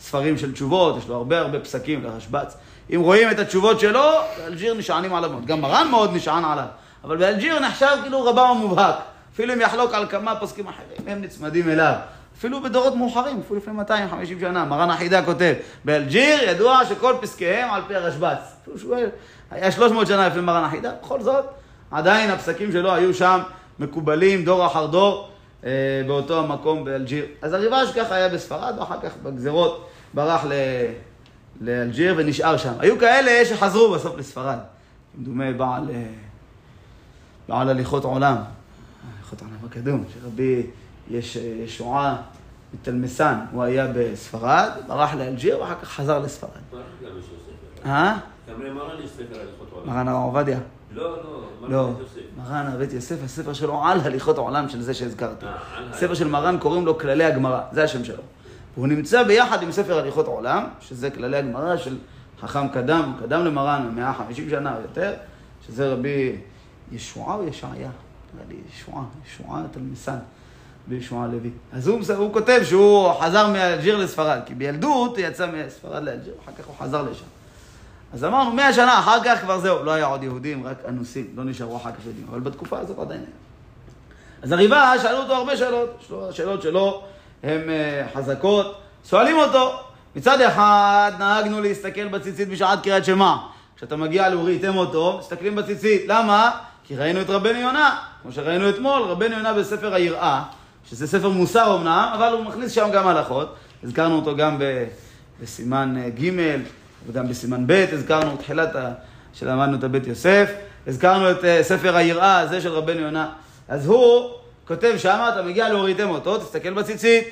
ספרים 0.00 0.38
של 0.38 0.52
תשובות, 0.52 0.98
יש 0.98 1.08
לו 1.08 1.14
הרבה 1.14 1.40
הרבה 1.40 1.60
פסקים 1.60 2.04
לרשב"ץ. 2.04 2.56
אם 2.94 3.00
רואים 3.00 3.30
את 3.30 3.38
התשובות 3.38 3.80
שלו, 3.80 4.10
באלג'יר 4.38 4.74
נשענים 4.74 5.14
עליו 5.14 5.30
מאוד. 5.30 5.46
גם 5.46 5.60
מרן 5.60 5.88
מאוד 5.90 6.16
נשען 6.16 6.44
עליו, 6.44 6.66
אבל 7.04 7.16
באלג'יר 7.16 7.60
נחשב 7.60 7.96
כאילו 8.02 8.24
רבם 8.24 8.46
המובהק. 8.46 8.94
אפילו 9.34 9.54
אם 9.54 9.60
יחלוק 9.60 9.94
על 9.94 10.06
כמה 10.06 10.36
פוסקים 10.36 10.66
אחרים, 10.68 11.08
הם 11.08 11.22
נצמדים 11.22 11.68
אליו. 11.68 11.94
אפילו 12.40 12.62
בדורות 12.62 12.96
מאוחרים, 12.96 13.40
אפילו 13.46 13.58
לפני 13.58 13.72
250 13.72 14.40
שנה, 14.40 14.64
מרן 14.64 14.90
החידה 14.90 15.24
כותב, 15.24 15.54
באלג'יר 15.84 16.42
ידוע 16.48 16.80
שכל 16.88 17.14
פסקיהם 17.20 17.70
על 17.70 17.82
פי 17.86 17.94
הרשב"ץ. 17.94 18.38
אפילו 18.62 18.78
שהוא 18.78 18.96
היה 19.50 19.72
300 19.72 20.06
שנה 20.06 20.28
לפני 20.28 20.40
מרן 20.40 20.64
החידה, 20.64 20.92
בכל 21.02 21.22
זאת, 21.22 21.44
עדיין 21.90 22.30
הפסקים 22.30 22.72
שלו 22.72 22.92
היו 22.92 23.14
שם 23.14 23.40
מקובלים 23.78 24.44
דור 24.44 24.66
אחר 24.66 24.86
דור 24.86 25.28
אה, 25.64 25.70
באותו 26.06 26.40
המקום 26.40 26.84
באלג'יר. 26.84 27.24
אז 27.42 27.52
הריבש 27.52 27.92
ככה 27.96 28.14
היה 28.14 28.28
בספרד, 28.28 28.74
ואחר 28.78 29.00
כך 29.02 29.16
בגזרות 29.22 29.88
ברח 30.14 30.44
ל... 30.44 30.52
לאלג'יר 31.60 32.14
ונשאר 32.16 32.56
שם. 32.56 32.72
היו 32.78 32.98
כאלה 32.98 33.44
שחזרו 33.44 33.90
בסוף 33.90 34.18
לספרד. 34.18 34.58
כמדומה 35.16 35.52
בעל, 35.52 35.90
אה, 35.90 36.02
בעל 37.48 37.68
הליכות 37.68 38.04
עולם, 38.04 38.36
הליכות 39.16 39.40
עולם 39.40 39.56
הקדום, 39.66 40.04
שרבי 40.14 40.62
יש 41.10 41.36
אה, 41.36 41.42
ישועה 41.42 42.16
מתלמסן, 42.74 43.34
הוא 43.52 43.62
היה 43.62 43.86
בספרד, 43.94 44.70
ברח 44.86 45.14
לאלג'יר 45.14 45.60
ואחר 45.60 45.74
כך 45.82 45.88
חזר 45.88 46.18
לספרד. 46.18 46.50
גם 46.72 46.78
ספר. 47.20 47.88
אה? 47.90 48.18
גם 48.48 48.62
למרן 48.62 49.02
יש 49.04 49.10
ספר 49.10 49.40
הליכות 49.40 49.68
עולם. 49.72 49.86
מרן 49.86 50.08
הרב 50.08 50.22
עובדיה? 50.22 50.58
לא, 50.94 51.16
לא, 51.16 51.42
מרן 51.60 51.72
לא. 51.72 51.86
בית 52.78 52.92
יוסף. 52.92 53.12
הבית 53.12 53.24
הספר 53.24 53.52
שלו 53.52 53.84
על 53.84 54.00
הליכות 54.00 54.38
העולם 54.38 54.68
של 54.68 54.82
זה 54.82 54.94
שהזכרתי. 54.94 55.46
אה, 55.46 55.52
על 55.76 55.88
הספר 55.90 56.14
של 56.14 56.28
מרן 56.28 56.58
קוראים 56.58 56.86
לו 56.86 56.98
כללי 56.98 57.24
הגמרא, 57.24 57.60
זה 57.72 57.84
השם 57.84 58.04
שלו. 58.04 58.22
הוא 58.74 58.86
נמצא 58.86 59.22
ביחד 59.22 59.62
עם 59.62 59.72
ספר 59.72 59.98
הליכות 59.98 60.26
העולם, 60.26 60.64
שזה 60.80 61.10
כללי 61.10 61.36
הגמרא 61.36 61.76
של 61.76 61.98
חכם 62.40 62.68
קדם, 62.68 63.12
קדם 63.20 63.44
למרן, 63.44 63.92
150 63.94 64.50
שנה 64.50 64.76
או 64.76 64.80
יותר, 64.80 65.14
שזה 65.66 65.92
רבי 65.92 66.36
ישועה 66.92 67.34
או 67.34 67.48
ישעיה? 67.48 67.90
נראה 68.34 68.46
לי 68.48 68.56
ישועה, 68.68 69.04
ישועה 69.26 69.62
תלמיסן 69.70 70.18
בישועה 70.86 71.26
לוי. 71.26 71.50
אז 71.72 71.88
הוא, 71.88 72.00
הוא 72.16 72.32
כותב 72.32 72.60
שהוא 72.64 73.12
חזר 73.20 73.48
מאלג'יר 73.48 73.96
לספרד, 73.96 74.40
כי 74.46 74.54
בילדות 74.54 75.16
הוא 75.16 75.26
יצא 75.26 75.46
מספרד 75.46 76.02
לאלג'יר, 76.02 76.34
אחר 76.44 76.52
כך 76.58 76.66
הוא 76.66 76.74
חזר 76.78 77.02
לשם. 77.02 77.24
אז 78.14 78.24
אמרנו, 78.24 78.52
מאה 78.52 78.72
שנה 78.72 78.98
אחר 78.98 79.24
כך 79.24 79.40
כבר 79.40 79.58
זהו, 79.58 79.84
לא 79.84 79.90
היה 79.90 80.06
עוד 80.06 80.22
יהודים, 80.22 80.66
רק 80.66 80.76
אנוסים, 80.88 81.26
לא 81.36 81.44
נשארו 81.44 81.76
אחר 81.76 81.90
כך 81.90 82.04
יהודים, 82.04 82.26
אבל 82.30 82.40
בתקופה 82.40 82.78
הזאת 82.78 82.98
עדיין 82.98 83.20
היה. 83.20 83.30
אז 84.42 84.52
הריבה, 84.52 84.92
שאלו 85.02 85.18
אותו 85.18 85.32
הרבה 85.34 85.56
שאלות, 85.56 86.12
השאלות 86.28 86.62
שלו 86.62 87.02
הן 87.42 87.70
אה, 87.70 88.06
חזקות, 88.14 88.80
שואלים 89.08 89.36
אותו, 89.36 89.80
מצד 90.16 90.40
אחד 90.40 91.12
נהגנו 91.18 91.60
להסתכל 91.60 92.08
בציצית 92.08 92.48
בשעת 92.48 92.82
קריאת 92.82 93.04
שמע. 93.04 93.36
כשאתה 93.76 93.96
מגיע 93.96 94.28
להוריתם 94.28 94.76
אותו, 94.76 95.16
מסתכלים 95.20 95.56
בציצית. 95.56 96.02
למה? 96.06 96.50
כי 96.84 96.96
ראינו 96.96 97.20
את 97.20 97.30
רבנו 97.30 97.58
יונה, 97.58 97.96
כמו 98.22 98.32
שראינו 98.32 98.70
אתמול, 98.70 99.02
רבנו 99.02 99.36
יונה 99.36 99.54
בספר 99.54 99.94
היראה, 99.94 100.42
שזה 100.90 101.06
ספר 101.06 101.28
מוסר 101.28 101.76
אמנם, 101.76 102.10
אבל 102.14 102.32
הוא 102.32 102.44
מכניס 102.44 102.72
שם 102.72 102.88
גם 102.92 103.06
הלכות. 103.06 103.54
הזכרנו 103.84 104.16
אותו 104.16 104.36
גם 104.36 104.58
בסימן 105.42 105.96
אה, 105.98 106.10
ג' 106.10 106.30
וגם 107.06 107.28
בסימן 107.28 107.66
ב', 107.66 107.86
הזכרנו 107.92 108.36
תחילת 108.36 108.76
ה... 108.76 108.92
שלמדנו 109.34 109.78
את 109.78 109.84
הבית 109.84 110.06
יוסף, 110.06 110.50
הזכרנו 110.86 111.30
את 111.30 111.44
אה, 111.44 111.62
ספר 111.62 111.96
היראה 111.96 112.38
הזה 112.38 112.60
של 112.60 112.72
רבנו 112.72 113.00
יונה. 113.00 113.32
אז 113.68 113.86
הוא 113.86 114.30
כותב 114.64 114.94
שמה, 114.98 115.28
אתה 115.28 115.42
מגיע 115.42 115.68
להוריתם 115.68 116.08
אותו, 116.08 116.38
תסתכל 116.38 116.72
בציצית, 116.72 117.24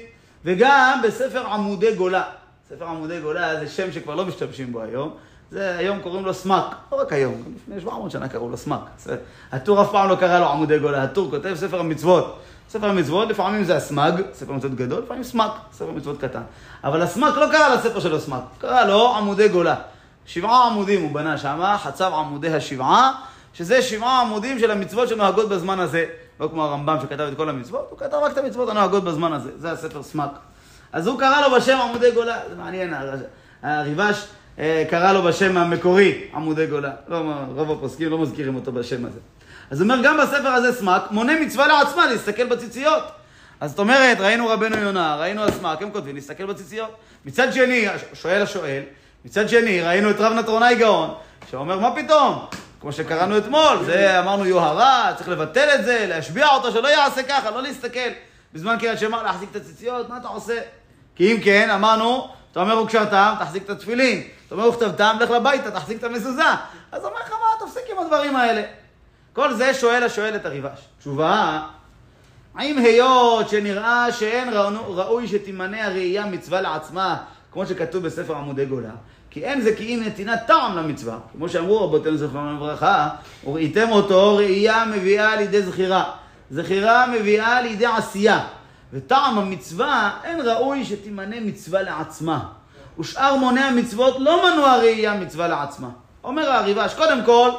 וגם 0.45 1.01
בספר 1.05 1.47
עמודי 1.47 1.95
גולה. 1.95 2.23
ספר 2.69 2.85
עמודי 2.85 3.21
גולה 3.21 3.61
זה 3.61 3.69
שם 3.69 3.93
שכבר 3.93 4.15
לא 4.15 4.25
משתמשים 4.27 4.73
בו 4.73 4.83
היום. 4.83 5.15
זה 5.51 5.77
היום 5.77 5.99
קוראים 6.01 6.25
לו 6.25 6.35
סמק, 6.35 6.65
לא 6.93 7.01
רק 7.01 7.13
היום, 7.13 7.35
גם 7.35 7.53
לפני 7.57 7.81
700 7.81 8.11
שנה 8.11 8.29
קראו 8.29 8.49
לו 8.49 8.57
סמק. 8.57 8.81
הטור 9.53 9.83
אף 9.83 9.91
פעם 9.91 10.09
לא 10.09 10.17
קרא 10.17 10.39
לו 10.39 10.47
עמודי 10.47 10.79
גולה, 10.79 11.03
הטור 11.03 11.31
כותב 11.31 11.55
ספר 11.55 11.81
המצוות. 11.81 12.39
ספר 12.69 12.89
המצוות, 12.89 13.29
לפעמים 13.29 13.65
זה 13.65 13.77
הסמג, 13.77 14.13
ספר 14.33 14.53
מצוות 14.53 14.75
גדול, 14.75 15.03
לפעמים 15.05 15.23
סמק, 15.23 15.51
ספר 15.73 15.91
מצוות 15.91 16.21
קטן. 16.21 16.41
אבל 16.85 17.03
הסמק 17.03 17.35
לא 17.37 17.47
קרא 17.53 17.75
לספר 17.75 18.01
שלו 18.01 18.21
סמק, 18.21 18.41
קרא 18.59 18.85
לו 18.85 19.17
עמודי 19.17 19.49
גולה. 19.49 19.75
שבעה 20.27 20.67
עמודים 20.67 21.03
הוא 21.03 21.15
בנה 21.15 21.39
שמה, 21.39 21.79
חצב 21.79 22.13
עמודי 22.15 22.55
השבעה, 22.55 23.13
שזה 23.55 23.83
שבעה 23.83 24.21
עמודים 24.21 24.59
של 24.59 24.71
המצוות 24.71 25.09
שנוהגות 25.09 25.49
בזמן 25.49 25.81
הזה. 25.81 26.05
לא 26.41 26.49
כמו 26.49 26.65
הרמב"ם 26.65 26.97
שכתב 27.03 27.21
את 27.21 27.37
כל 27.37 27.49
המצוות, 27.49 27.87
הוא 27.91 27.99
כתב 27.99 28.15
רק 28.23 28.33
את 28.33 28.39
המצוות 28.39 28.69
הנוהגות 28.69 29.05
בזמן 29.05 29.33
הזה. 29.33 29.51
זה 29.57 29.73
הספר 29.73 30.03
סמק. 30.03 30.31
אז 30.93 31.07
הוא 31.07 31.19
קרא 31.19 31.41
לו 31.49 31.57
בשם 31.57 31.79
עמודי 31.79 32.11
גולה, 32.11 32.37
זה 32.51 32.57
מעניין, 32.57 32.95
הר- 32.95 33.15
הריבש 33.63 34.27
אה, 34.59 34.85
קרא 34.91 35.13
לו 35.13 35.23
בשם 35.23 35.57
המקורי, 35.57 36.25
עמודי 36.35 36.67
גולה. 36.67 36.91
לא, 37.09 37.23
רוב 37.55 37.71
הפוסקים 37.71 38.11
לא 38.11 38.19
מזכירים 38.19 38.55
אותו 38.55 38.73
בשם 38.73 39.05
הזה. 39.07 39.19
אז 39.71 39.83
אומר, 39.83 39.97
גם 40.03 40.17
בספר 40.17 40.49
הזה 40.49 40.73
סמק, 40.73 41.03
מונה 41.11 41.41
מצווה 41.41 41.67
לעצמה 41.67 42.07
להסתכל 42.07 42.47
בציציות. 42.47 43.03
אז 43.61 43.71
זאת 43.71 43.79
אומרת, 43.79 44.21
ראינו 44.21 44.49
רבנו 44.49 44.77
יונה, 44.77 45.17
ראינו 45.17 45.45
הסמק, 45.45 45.83
הם 45.83 45.91
כותבים 45.91 46.15
להסתכל 46.15 46.47
בציציות. 46.47 46.91
מצד 47.25 47.53
שני, 47.53 47.87
שואל 48.15 48.43
השואל, 48.43 48.83
מצד 49.25 49.49
שני, 49.49 49.83
ראינו 49.83 50.11
את 50.11 50.21
רב 50.21 50.33
נטרונאי 50.33 50.75
גאון, 50.75 51.15
שאומר, 51.51 51.79
מה 51.79 51.91
פתאום? 51.97 52.47
כמו 52.81 52.93
שקראנו 52.93 53.39
אתמול, 53.39 53.85
זה 53.85 54.21
אמרנו 54.21 54.47
יוהרה, 54.47 55.13
צריך 55.17 55.29
לבטל 55.29 55.69
את 55.75 55.85
זה, 55.85 56.07
להשביע 56.09 56.49
אותו, 56.49 56.73
שלא 56.73 56.89
יעשה 56.89 57.23
ככה, 57.23 57.51
לא 57.51 57.63
להסתכל. 57.63 58.09
בזמן 58.53 58.77
קריאת 58.79 58.99
שמע 58.99 59.23
להחזיק 59.23 59.51
את 59.51 59.57
הציציות, 59.57 60.09
מה 60.09 60.17
אתה 60.17 60.29
עושה? 60.29 60.61
כי 61.17 61.33
אם 61.33 61.41
כן, 61.41 61.71
אמרנו, 61.71 62.29
אתה 62.53 62.61
אומר 62.61 62.83
וכשרתם, 62.83 63.35
תחזיק 63.41 63.65
את 63.65 63.71
התפילין. 63.71 64.23
אתה 64.47 64.55
אומר 64.55 64.69
וכתבתם, 64.69 65.17
לך 65.21 65.31
לביתה, 65.31 65.71
תחזיק 65.71 65.99
את 65.99 66.05
המזוזה. 66.05 66.43
אז 66.93 67.05
אומר 67.05 67.17
לך, 67.17 67.31
מה, 67.31 67.67
תפסיק 67.67 67.83
עם 67.93 67.99
הדברים 67.99 68.37
האלה. 68.37 68.63
כל 69.33 69.53
זה 69.55 69.75
שואל 69.75 70.03
השואל 70.03 70.37
את 70.37 70.47
הריבש. 70.47 70.79
תשובה, 71.01 71.61
האם 72.55 72.79
היות 72.79 73.49
שנראה 73.49 74.13
שאין 74.13 74.49
ראו- 74.53 74.97
ראוי 74.97 75.29
שתימנה 75.29 75.87
הראייה 75.87 76.27
מצווה 76.27 76.61
לעצמה, 76.61 77.17
כמו 77.53 77.67
שכתוב 77.67 78.03
בספר 78.07 78.35
עמודי 78.37 78.67
גולה, 78.67 78.91
כי 79.31 79.45
אין 79.45 79.61
זה 79.61 79.77
כי 79.77 79.95
אם 79.95 80.03
נתינת 80.07 80.41
טעם 80.47 80.77
למצווה, 80.77 81.19
כמו 81.33 81.49
שאמרו 81.49 81.85
רבותינו 81.85 82.17
זכרונם 82.17 82.57
לברכה, 82.57 83.09
וראיתם 83.45 83.89
אותו 83.91 84.37
ראייה 84.37 84.85
מביאה 84.85 85.37
לידי 85.37 85.63
זכירה. 85.63 86.05
זכירה 86.51 87.07
מביאה 87.07 87.63
לידי 87.63 87.87
עשייה. 87.87 88.45
וטעם 88.93 89.39
המצווה, 89.39 90.11
אין 90.25 90.41
ראוי 90.41 90.85
שתימנה 90.85 91.37
מצווה 91.41 91.83
לעצמה. 91.83 92.45
ושאר 93.01 93.37
מוני 93.37 93.61
המצוות 93.61 94.17
לא 94.19 94.51
מנוע 94.51 94.77
ראייה 94.77 95.15
מצווה 95.15 95.49
לעצמה. 95.49 95.89
אומר 96.25 96.51
הריבש, 96.53 96.95
קודם 96.95 97.25
כל, 97.25 97.51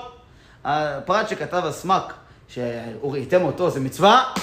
הפרט 0.65 1.29
שכתב 1.29 1.65
הסמק, 1.65 2.13
שראיתם 2.47 3.41
אותו, 3.41 3.69
זה 3.69 3.79
מצווה, 3.79 4.33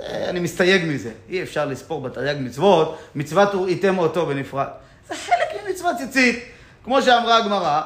אה, 0.00 0.28
אני 0.28 0.40
מסתייג 0.40 0.84
מזה. 0.84 1.10
אי 1.28 1.42
אפשר 1.42 1.64
לספור 1.64 2.00
בתרי"ג 2.00 2.36
מצוות, 2.40 2.98
מצוות 3.14 3.54
וראיתם 3.54 3.98
אותו 3.98 4.26
בנפרד. 4.26 4.66
זה 5.08 5.14
חלק 5.14 5.66
ממצוות 5.68 5.96
ציצית. 5.96 6.44
כמו 6.84 7.02
שאמרה 7.02 7.36
הגמרא, 7.36 7.80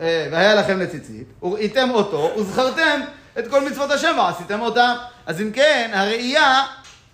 אה, 0.00 0.28
והיה 0.32 0.54
לכם 0.54 0.80
לציצית, 0.80 1.26
וראיתם 1.42 1.90
אותו, 1.90 2.30
וזכרתם 2.36 3.00
את 3.38 3.48
כל 3.48 3.68
מצוות 3.70 3.90
השם 3.90 4.16
ועשיתם 4.18 4.60
אותם. 4.60 4.94
אז 5.26 5.40
אם 5.40 5.50
כן, 5.52 5.90
הראייה 5.94 6.64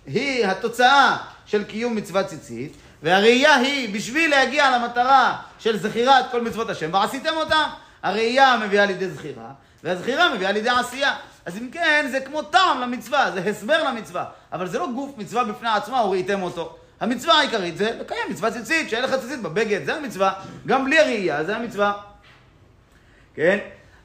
היא 0.05 0.45
התוצאה 0.45 1.17
של 1.45 1.63
קיום 1.63 1.95
מצוות 1.95 2.25
ציצית, 2.25 2.73
והראייה 3.03 3.55
היא 3.55 3.93
בשביל 3.93 4.29
להגיע 4.29 4.77
למטרה 4.77 5.35
של 5.59 5.77
זכירת 5.77 6.25
כל 6.31 6.41
מצוות 6.41 6.69
השם, 6.69 6.93
ועשיתם 6.93 7.33
אותם. 7.35 7.69
הראייה 8.03 8.57
מביאה 8.57 8.85
לידי 8.85 9.09
זכירה, 9.09 9.51
והזכירה 9.85 10.33
מביאה 10.33 10.51
לידי 10.51 10.69
עשייה. 10.69 11.13
אז 11.45 11.57
אם 11.57 11.69
כן, 11.71 12.07
זה 12.11 12.19
כמו 12.19 12.41
טעם 12.41 12.81
למצווה, 12.81 13.31
זה 13.31 13.39
הסבר 13.49 13.83
למצווה. 13.83 14.23
אבל 14.53 14.67
זה 14.67 14.79
לא 14.79 14.87
גוף 14.95 15.11
מצווה 15.17 15.43
בפני 15.43 15.69
עצמה, 15.69 16.05
וראיתם 16.05 16.41
אותו. 16.41 16.75
המצווה 17.01 17.33
העיקרית 17.33 17.77
זה 17.77 17.91
לקיים 17.99 18.21
מצווה 18.29 18.51
ציצית, 18.51 18.89
שאין 18.89 19.03
לך 19.03 19.15
ציצית 19.21 19.41
בבגד, 19.41 19.85
זה 19.85 19.95
המצווה. 19.95 20.33
גם 20.65 20.85
בלי 20.85 20.99
הראייה, 20.99 21.43
זה 21.43 21.55
המצווה. 21.55 21.93
כן? 23.35 23.57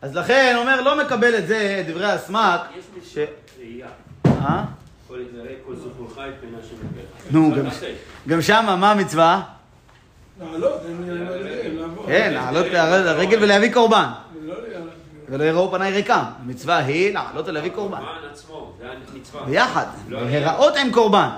אז 0.03 0.17
לכן, 0.17 0.55
אומר, 0.59 0.81
לא 0.81 1.05
מקבל 1.05 1.39
את 1.39 1.47
זה, 1.47 1.79
את 1.81 1.91
דברי 1.91 2.07
הסמק, 2.13 2.61
יש 2.79 2.85
ש... 2.85 3.17
מצוות 3.19 3.29
ראייה. 3.59 3.89
אה? 4.27 4.65
נו, 7.31 7.51
גם- 7.57 7.71
גם 8.29 8.43
שמה, 8.43 8.77
מה 8.77 8.91
המצווה? 8.91 9.43
לעלות. 10.41 10.81
כן, 12.07 12.33
לעלות 12.35 12.67
לרגל 12.67 13.43
ולהביא 13.43 13.73
קורבן. 13.73 13.97
לא 13.97 14.09
לעלות. 14.09 14.30
ולא 15.31 15.45
יראו 15.45 15.71
פניי 15.71 15.93
ריקם. 15.93 16.23
המצווה 16.43 16.77
היא 16.77 17.15
לעלות 17.15 17.49
ולהביא 17.49 17.71
קורבן. 17.71 17.97
הקורבן 17.99 18.29
עצמו, 18.33 18.73
זה 18.81 18.87
המצווה. 19.15 19.43
ביחד, 19.45 19.87
לא 20.09 20.23
להיראות 20.23 20.77
עם 20.77 20.93
קורבן. 20.93 21.29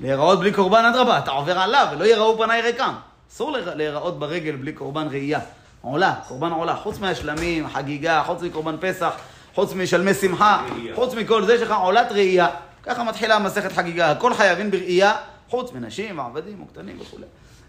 להיראות 0.00 0.40
בלי 0.40 0.52
קורבן, 0.52 0.84
אדרבה, 0.84 1.18
אתה 1.18 1.30
עובר 1.30 1.58
עליו 1.58 1.86
ולא 1.92 2.04
יראו 2.04 2.38
פניי 2.38 2.62
ריקם. 2.62 2.92
אסור 3.32 3.52
להיר- 3.52 3.74
להיראות 3.74 4.18
ברגל 4.18 4.56
בלי 4.56 4.72
קורבן 4.72 5.08
ראייה. 5.10 5.40
עולה, 5.80 6.14
קורבן 6.28 6.50
עולה. 6.50 6.76
חוץ 6.76 6.98
מהשלמים, 6.98 7.68
חגיגה, 7.68 8.22
חוץ 8.26 8.42
מקורבן 8.42 8.76
פסח, 8.80 9.12
חוץ 9.54 9.72
משלמי 9.72 10.14
שמחה. 10.14 10.62
חוץ 10.94 11.14
מכל 11.14 11.44
זה 11.44 11.54
יש 11.54 11.60
לך 11.62 11.74
עולת 11.82 12.12
ראייה. 12.12 12.48
ככה 12.82 13.04
מתחילה 13.04 13.38
מסכת 13.38 13.72
חגיגה. 13.72 14.10
הכל 14.10 14.34
חייבים 14.34 14.70
בראייה, 14.70 15.12
חוץ 15.48 15.72
מנשים 15.72 16.18
ועבדים 16.18 16.62
וקטנים 16.62 16.98
וכולי. 17.00 17.24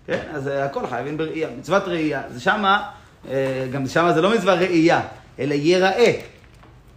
כן, 0.08 0.20
אז 0.34 0.48
אה, 0.48 0.66
הכל 0.66 0.88
חייבים 0.88 1.18
בראייה. 1.18 1.50
מצוות 1.58 1.84
ראייה. 1.88 2.22
זה 2.30 2.40
שמה, 2.42 2.84
אה, 3.30 3.68
גם 3.72 3.88
שמה 3.88 4.14
זה 4.14 4.22
לא 4.22 4.30
מצווה 4.36 4.54
ראייה, 4.54 5.02
אלא 5.40 5.54
יראה. 5.54 6.14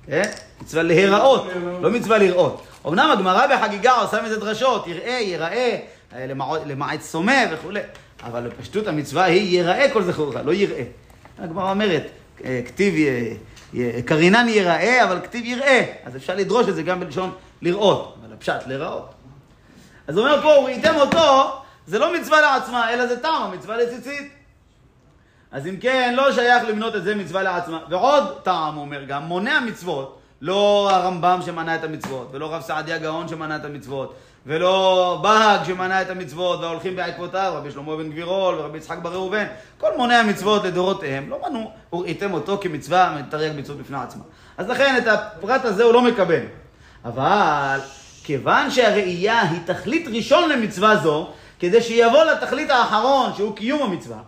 כן? 0.06 0.23
מצווה 0.62 0.82
להיראות, 0.82 1.47
לא 1.82 1.90
מצווה 1.90 2.18
לראות. 2.18 2.62
אמנם 2.87 3.11
הגמרא 3.11 3.47
בחגיגה 3.47 3.92
עושה 3.92 4.23
מזה 4.23 4.37
דרשות, 4.40 4.87
יראה, 4.87 5.18
ייראה, 5.23 5.78
אה, 6.16 6.26
למע- 6.26 6.64
למעט 6.66 7.00
סומא 7.00 7.44
וכולי. 7.50 7.80
אבל 8.25 8.49
בפשטות 8.49 8.87
המצווה 8.87 9.25
היא 9.25 9.59
יראה 9.61 9.90
כל 9.92 10.02
זכורך, 10.02 10.37
לא 10.44 10.52
יראה. 10.52 10.82
הגמרא 11.38 11.70
אומרת, 11.70 12.06
אה, 12.44 12.61
כתיב 12.66 12.94
קרינן 14.04 14.47
יראה, 14.49 15.04
אבל 15.04 15.20
כתיב 15.20 15.44
יראה. 15.44 15.85
אז 16.04 16.16
אפשר 16.16 16.35
לדרוש 16.37 16.68
את 16.68 16.75
זה 16.75 16.82
גם 16.82 17.00
בלשון 17.00 17.30
לראות, 17.62 18.16
אבל 18.25 18.32
הפשט 18.32 18.66
להיראות. 18.66 19.11
אז 20.09 20.18
אומר 20.18 20.42
פה, 20.42 20.49
וראיתם 20.49 20.94
אותו, 20.97 21.52
זה 21.87 21.99
לא 21.99 22.14
מצווה 22.20 22.40
לעצמה, 22.40 22.92
אלא 22.94 23.06
זה 23.06 23.16
טעם, 23.20 23.42
המצווה 23.42 23.76
לציצית. 23.76 24.39
אז 25.52 25.66
אם 25.66 25.76
כן, 25.76 26.14
לא 26.16 26.33
שייך 26.33 26.64
למנות 26.69 26.97
את 26.97 27.04
זה 27.04 27.14
מצווה 27.14 27.42
לעצמה. 27.42 27.78
ועוד 27.90 28.25
טעם, 28.42 28.75
הוא 28.75 28.80
אומר 28.85 29.04
גם, 29.04 29.23
מונע 29.23 29.61
מצוות, 29.61 30.19
לא 30.40 30.88
הרמב"ם 30.92 31.40
שמנה 31.47 31.75
את 31.75 31.85
המצוות, 31.85 32.28
ולא 32.33 32.54
רב 32.54 32.62
סעדיה 32.62 32.99
גאון 32.99 33.28
שמנה 33.28 33.57
את 33.57 33.64
המצוות, 33.64 34.14
ולא 34.47 35.19
בהג 35.23 35.64
שמנה 35.64 36.02
את 36.02 36.11
המצוות, 36.11 36.61
וההולכים 36.61 36.97
בעקבותיו, 36.97 37.52
רבי 37.57 37.71
שלמה 37.71 37.97
בן 37.97 38.11
גבירול, 38.11 38.54
ורבי 38.54 38.78
יצחק 38.78 38.99
בר 38.99 39.12
ראובן, 39.12 39.45
כל 39.78 39.97
מוני 39.97 40.14
המצוות 40.14 40.64
לדורותיהם, 40.64 41.30
לא 41.30 41.40
מנו, 41.49 41.71
וראיתם 41.92 42.33
אותו 42.33 42.59
כמצווה, 42.61 43.16
מתרי"ג 43.19 43.52
מצוות 43.57 43.78
בפני 43.78 43.99
עצמה. 43.99 44.23
אז 44.59 44.69
לכן, 44.69 44.95
את 44.99 45.07
הפרט 45.07 45.64
הזה 45.64 45.85
הוא 45.85 45.92
לא 45.92 46.02
מקבל. 46.02 46.42
אבל, 47.04 47.78
כיוון 48.25 48.71
שהראייה 48.71 49.40
היא 49.40 49.61
תכלית 49.64 50.09
ראשון 50.09 50.49
למצווה 50.49 50.97
זו, 50.97 51.28
כדי 51.59 51.83
שיבוא 51.83 52.25
לתכלית 52.25 52.71
האחרון, 52.71 53.30
שהוא 53.37 53.57
קיום 53.57 53.83
המצווה, 53.83 54.19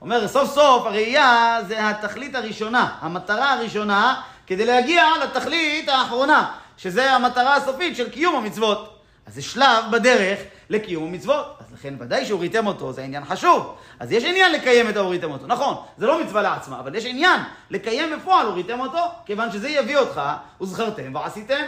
אומר, 0.00 0.28
סוף 0.28 0.54
סוף 0.54 0.86
הראייה 0.86 1.58
זה 1.68 1.88
התכלית 1.88 2.34
הראשונה, 2.34 2.88
המטרה 3.00 3.52
הראשונה, 3.52 4.20
כדי 4.46 4.66
להגיע 4.66 5.04
לתכלית 5.22 5.88
האחרונה, 5.88 6.52
שזה 6.76 7.12
המטרה 7.12 7.56
הסופית 7.56 7.96
של 7.96 8.10
קיום 8.10 8.36
המצוות. 8.36 8.94
אז 9.26 9.34
זה 9.34 9.42
שלב 9.42 9.84
בדרך 9.92 10.38
לקיום 10.70 11.04
המצוות. 11.04 11.56
אז 11.60 11.72
לכן 11.72 11.94
ודאי 12.00 12.26
שהוריתם 12.26 12.66
אותו, 12.66 12.92
זה 12.92 13.02
עניין 13.02 13.24
חשוב. 13.24 13.74
אז 14.00 14.12
יש 14.12 14.24
עניין 14.24 14.52
לקיים 14.52 14.88
את 14.88 14.96
ההוריתם 14.96 15.30
אותו. 15.30 15.46
נכון, 15.46 15.76
זה 15.98 16.06
לא 16.06 16.22
מצווה 16.22 16.42
לעצמה, 16.42 16.80
אבל 16.80 16.94
יש 16.94 17.04
עניין 17.06 17.40
לקיים 17.70 18.16
בפועל 18.16 18.46
הוריתם 18.46 18.80
אותו, 18.80 18.98
כיוון 19.26 19.52
שזה 19.52 19.68
יביא 19.68 19.98
אותך, 19.98 20.20
וזכרתם 20.60 21.14
ועשיתם. 21.14 21.64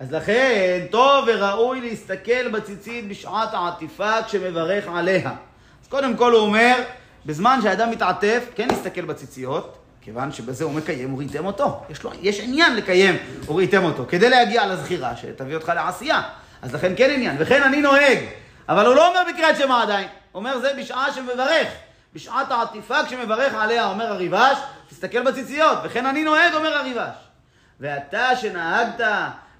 אז 0.00 0.12
לכן, 0.12 0.86
טוב 0.90 1.24
וראוי 1.28 1.80
להסתכל 1.80 2.48
בציצית 2.48 3.08
בשעת 3.08 3.54
העטיפה 3.54 4.22
כשמברך 4.22 4.84
עליה. 4.94 5.30
אז 5.82 5.88
קודם 5.88 6.16
כל 6.16 6.32
הוא 6.32 6.40
אומר, 6.40 6.82
בזמן 7.26 7.58
שאדם 7.62 7.90
מתעטף, 7.90 8.44
כן 8.54 8.68
להסתכל 8.68 9.00
בציציות, 9.00 9.78
כיוון 10.00 10.32
שבזה 10.32 10.64
הוא 10.64 10.72
מקיים 10.72 11.10
הוריתם 11.10 11.46
אותו. 11.46 11.80
יש, 11.90 12.02
לו, 12.02 12.10
יש 12.20 12.40
עניין 12.40 12.76
לקיים 12.76 13.16
הוריתם 13.46 13.84
אותו, 13.84 14.04
כדי 14.08 14.30
להגיע 14.30 14.66
לזכירה 14.66 15.16
שתביא 15.16 15.54
אותך 15.54 15.72
לעשייה. 15.74 16.22
אז 16.62 16.74
לכן 16.74 16.92
כן 16.96 17.10
עניין, 17.10 17.36
וכן 17.38 17.62
אני 17.62 17.80
נוהג. 17.80 18.18
אבל 18.68 18.86
הוא 18.86 18.94
לא 18.94 19.08
אומר 19.08 19.20
בקריאת 19.32 19.56
שמע 19.56 19.82
עדיין, 19.82 20.08
הוא 20.32 20.40
אומר 20.40 20.58
זה 20.58 20.72
בשעה 20.78 21.12
שמברך. 21.12 21.68
בשעת 22.14 22.50
העטיפה 22.50 23.04
כשמברך 23.06 23.54
עליה, 23.54 23.86
אומר 23.86 24.12
הריבש, 24.12 24.58
תסתכל 24.90 25.22
בציציות, 25.22 25.78
וכן 25.84 26.06
אני 26.06 26.24
נוהג, 26.24 26.54
אומר 26.54 26.76
הריבש. 26.76 27.14
ואתה 27.80 28.36
שנהגת 28.36 29.06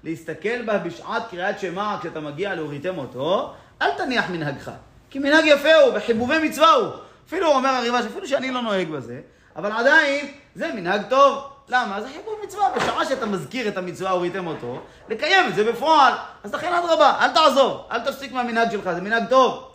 להסתכל 0.03 0.61
בה 0.65 0.77
בשעת 0.77 1.23
קריאת 1.31 1.59
שמע 1.59 1.97
כשאתה 1.99 2.19
מגיע 2.19 2.55
להוריתם 2.55 2.97
אותו, 2.97 3.53
אל 3.81 3.91
תניח 3.97 4.29
מנהגך. 4.29 4.71
כי 5.09 5.19
מנהג 5.19 5.45
יפה 5.45 5.73
הוא, 5.75 5.93
וחיבובי 5.97 6.49
מצווה 6.49 6.71
הוא. 6.71 6.91
אפילו 7.27 7.47
אומר 7.47 7.69
הריבש, 7.69 8.05
אפילו 8.05 8.27
שאני 8.27 8.51
לא 8.51 8.61
נוהג 8.61 8.89
בזה, 8.89 9.21
אבל 9.55 9.71
עדיין 9.71 10.27
זה 10.55 10.73
מנהג 10.73 11.01
טוב. 11.09 11.43
למה? 11.69 12.01
זה 12.01 12.07
חיבור 12.07 12.39
מצווה. 12.43 12.69
בשעה 12.75 13.05
שאתה 13.05 13.25
מזכיר 13.25 13.67
את 13.67 13.77
המצווה, 13.77 14.11
הוריתם 14.11 14.47
אותו, 14.47 14.81
לקיים 15.09 15.49
את 15.49 15.55
זה 15.55 15.71
בפועל. 15.71 16.13
אז 16.43 16.53
לכן 16.53 16.73
אדרבה, 16.73 17.17
אל 17.19 17.33
תעזוב, 17.33 17.81
אל 17.91 17.99
תפסיק 17.99 18.31
מהמנהג 18.31 18.71
שלך, 18.71 18.89
זה 18.93 19.01
מנהג 19.01 19.23
טוב. 19.29 19.69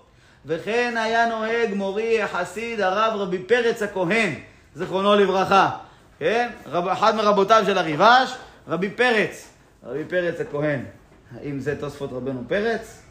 וכן 0.46 0.94
היה 0.96 1.26
נוהג 1.26 1.74
מורי 1.74 2.22
החסיד 2.22 2.80
הרב 2.80 3.20
רבי 3.20 3.38
פרץ 3.38 3.82
הכהן, 3.82 4.34
זיכרונו 4.74 5.14
לברכה. 5.14 5.70
כן? 6.18 6.50
רב, 6.66 6.88
אחד 6.88 7.14
מרבותיו 7.16 7.62
של 7.66 7.78
הריבש, 7.78 8.34
רבי 8.68 8.90
פרץ. 8.90 9.48
רבי 9.84 10.04
פרץ 10.04 10.40
הכהן. 10.40 10.84
האם 11.34 11.60
זה 11.60 11.80
תוספות 11.80 12.12
רבנו 12.12 12.42
פרץ? 12.48 13.02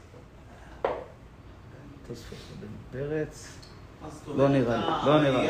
תוספות 2.07 2.37
רבנו 2.51 2.77
פרץ. 2.91 3.56
לא 4.37 4.43
אומרת? 4.43 4.67
נראה 4.67 4.77
לי, 4.77 5.05
לא 5.05 5.21
נראה 5.21 5.41
לי. 5.41 5.49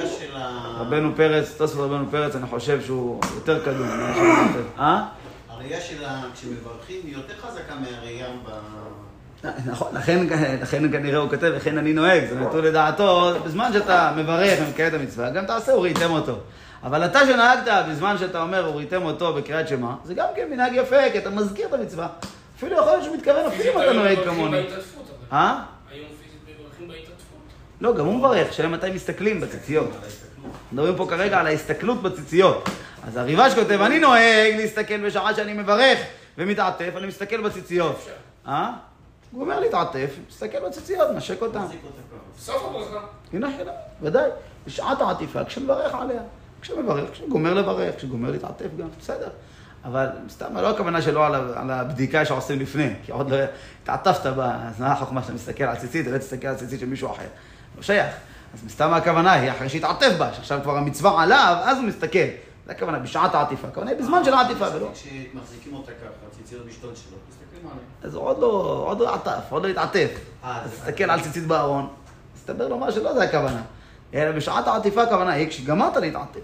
רבנו 0.79 1.11
פרץ, 1.15 1.55
תוספות 1.57 1.85
רבנו 1.85 2.05
פרץ, 2.11 2.35
אני 2.35 2.47
חושב 2.47 2.81
שהוא 2.81 3.21
יותר 3.35 3.65
קדום. 3.65 3.87
אה? 4.79 5.05
הראייה 5.49 5.81
של 5.81 6.05
ה... 6.05 6.23
כשמברכים 6.33 6.99
היא 7.03 7.13
יותר 7.13 7.33
חזקה 7.41 7.73
מהראייה 7.75 8.27
ב... 8.45 8.49
נכון, 9.65 9.87
לכן, 9.93 10.27
לכן 10.61 10.91
כנראה 10.91 11.19
הוא 11.19 11.29
כותב, 11.29 11.51
וכן 11.55 11.77
אני 11.77 11.93
נוהג, 11.93 12.25
זה 12.29 12.39
נתון 12.39 12.63
לדעתו, 12.63 13.33
בזמן 13.45 13.73
שאתה 13.73 14.13
מברך 14.17 14.59
ומקיים 14.67 14.89
את 14.89 14.93
המצווה, 14.93 15.29
גם 15.29 15.45
תעשה 15.45 15.71
הוריתם 15.71 16.11
אותו. 16.11 16.35
אבל 16.83 17.05
אתה 17.05 17.19
שנהגת 17.25 17.85
בזמן 17.89 18.17
שאתה 18.17 18.41
אומר 18.41 18.65
הוריתם 18.65 19.03
אותו 19.03 19.33
בקריאת 19.33 19.67
שמע, 19.67 19.93
זה 20.03 20.13
גם 20.13 20.27
כן 20.35 20.47
מנהג 20.51 20.73
יפה, 20.75 21.09
כי 21.11 21.17
אתה 21.17 21.29
מזכיר 21.29 21.67
את 21.67 21.73
המצווה. 21.73 22.07
אפילו 22.57 22.77
יכול 22.77 22.87
להיות 22.91 23.03
שהוא 23.03 23.15
מתכוון, 23.15 23.45
אפילו 23.45 23.73
אם 23.73 23.81
אתה 23.81 23.93
נוהג 23.93 24.17
כמוני. 24.25 24.61
אה? 25.31 25.59
לא, 27.81 27.95
גם 27.95 28.05
הוא 28.05 28.15
מברך, 28.15 28.53
שאלה 28.53 28.67
מתי 28.67 28.91
מסתכלים 28.91 29.41
בציציות. 29.41 29.89
מדברים 30.71 30.95
פה 30.95 31.07
כרגע 31.09 31.39
על 31.39 31.47
ההסתכלות 31.47 32.01
בציציות. 32.01 32.69
אז 33.07 33.17
הריבש 33.17 33.53
כותב, 33.53 33.81
אני 33.81 33.99
נוהג 33.99 34.55
להסתכל 34.57 35.07
בשעה 35.07 35.35
שאני 35.35 35.53
מברך 35.53 35.99
ומתעטף, 36.37 36.91
אני 36.97 37.07
מסתכל 37.07 37.41
בציציות. 37.41 38.07
אה? 38.47 38.73
הוא 39.31 39.41
אומר 39.41 39.59
להתעטף, 39.59 40.09
מסתכל 40.29 40.57
בציציות, 40.67 41.11
נשק 41.15 41.41
אותה 41.41 41.59
ככה. 41.59 41.73
סוף 42.39 42.63
הברכה. 42.65 43.05
הנה 43.33 43.49
חילה, 43.57 43.71
ודאי. 44.01 44.29
בשעת 44.67 45.01
העטיפה, 45.01 45.43
כשמברך 45.43 45.95
עליה. 45.95 46.21
כשמברך, 46.61 47.11
כשגומר 47.11 47.53
לברך, 47.53 47.95
כשגומר 47.95 48.31
להתעטף 48.31 48.67
גם, 48.77 48.87
בסדר. 48.99 49.29
אבל 49.85 50.07
סתם, 50.29 50.57
לא 50.57 50.69
הכוונה 50.69 51.01
שלא 51.01 51.25
על, 51.25 51.35
על 51.35 51.71
הבדיקה 51.71 52.25
שעושים 52.25 52.59
לפני, 52.59 52.93
כי 53.05 53.11
עוד 53.11 53.29
לא 53.29 53.37
התעטפת 53.83 54.25
בה, 54.25 54.55
אז 54.67 54.79
מה 54.79 54.91
החוכמה 54.91 55.21
שאתה 55.21 55.33
מסתכל 55.33 55.63
על 55.63 55.75
ציצית, 55.75 56.07
ולא 56.07 56.17
תסתכל 56.17 56.47
על 56.47 56.55
ציצית 56.55 56.79
של 56.79 56.85
מישהו 56.85 57.11
אחר. 57.11 57.27
לא 57.77 57.83
שייך. 57.83 58.15
אז 58.53 58.63
מסתם 58.63 58.93
הכוונה 58.93 59.33
היא 59.33 59.51
אחרי 59.51 59.69
שהתעטף 59.69 60.11
בה, 60.17 60.33
שעכשיו 60.33 60.59
כבר 60.63 60.77
המצווה 60.77 61.23
עליו, 61.23 61.57
אז 61.63 61.77
הוא 61.77 61.85
מסתכל. 61.85 62.19
זה 62.65 62.71
הכוונה, 62.71 62.99
בשעת 62.99 63.35
העטיפה. 63.35 63.67
הכוונה 63.67 63.91
היא 63.91 63.99
בזמן 63.99 64.23
של 64.23 64.33
העטיפה, 64.33 64.65
ולא... 64.75 64.89
כשמחזיקים 64.93 65.73
אותה 65.73 65.91
ככה, 65.91 66.37
ציציות 66.37 66.65
משתול 66.67 66.91
שלו, 66.95 67.17
מסתכלים 67.29 67.61
עליהם. 67.71 67.85
אז 68.03 68.15
עוד 68.15 68.39
לא, 68.39 68.83
עוד 68.87 68.99
לא 68.99 69.13
עטף, 69.13 69.41
עוד 69.49 69.63
לא 69.63 69.67
התעטף. 69.67 70.09
אה, 70.43 70.61
אז 70.63 70.71
תסתכל 70.71 71.03
על 71.03 71.21
ציצית 71.21 71.47
בארון, 71.47 71.87
מסתבר 72.35 72.67
לו 72.67 72.77
מה 72.77 72.91
שלא 72.91 73.13
זה 73.13 73.23
הכוונה. 73.23 73.61
אלא 74.13 74.31
בשעת 74.31 74.67
העטיפה 74.67 75.03
הכוונה 75.03 75.31
היא 75.31 75.49
כשגמרת 75.49 75.97
להתעטף. 75.97 76.39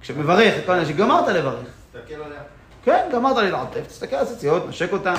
כשמברך, 0.00 0.54
הכוונה 0.62 0.86
שגמרת 0.86 1.28
לברך. 1.28 1.66
תסתכל 1.92 2.14
עליה. 2.14 2.40
כן, 2.84 3.08
גמרת 3.12 3.36
להתעטף, 3.36 3.86
תסתכל 3.86 4.16
על 4.16 4.22
הציציות, 4.22 4.68
נשק 4.68 4.92
אותן. 4.92 5.14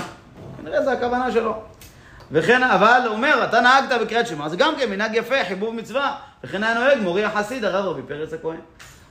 כנראה 0.58 0.84
זה 0.84 0.92
הכוונה 0.92 1.32
שלו. 1.32 1.62
וכן, 2.34 2.63
אבל 2.63 3.02
אומר, 3.06 3.43
אתה 3.43 3.62
נהגת 3.62 4.02
בקריאת 4.02 4.28
שמע, 4.28 4.50
זה 4.50 4.58
גם 4.58 4.74
כן 4.80 4.89
מנהג 4.89 5.15
יפה, 5.15 5.36
חיבור 5.48 5.74
מצווה. 5.74 6.15
וכן 6.43 6.63
היה 6.63 6.74
נוהג 6.74 7.00
מורי 7.02 7.24
החסיד, 7.24 7.65
הרב 7.65 7.86
רבי 7.86 8.02
פרץ 8.08 8.34
הכהן. 8.34 8.60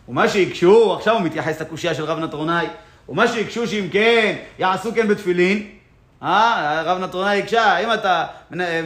ומה 0.08 0.28
שהקשו, 0.28 0.94
עכשיו 0.94 1.14
הוא 1.14 1.22
מתייחס 1.22 1.60
לקושייה 1.60 1.94
של 1.94 2.04
רב 2.04 2.18
נטרונאי, 2.18 2.66
ומה 3.08 3.28
שהקשו 3.28 3.66
שאם 3.66 3.88
כן, 3.92 4.36
יעשו 4.58 4.94
כן 4.94 5.08
בתפילין. 5.08 5.68
אה, 6.22 6.82
רב 6.84 6.98
נטרונאי 6.98 7.38
הקשה, 7.38 7.78
אם 7.78 7.92
אתה 7.92 8.26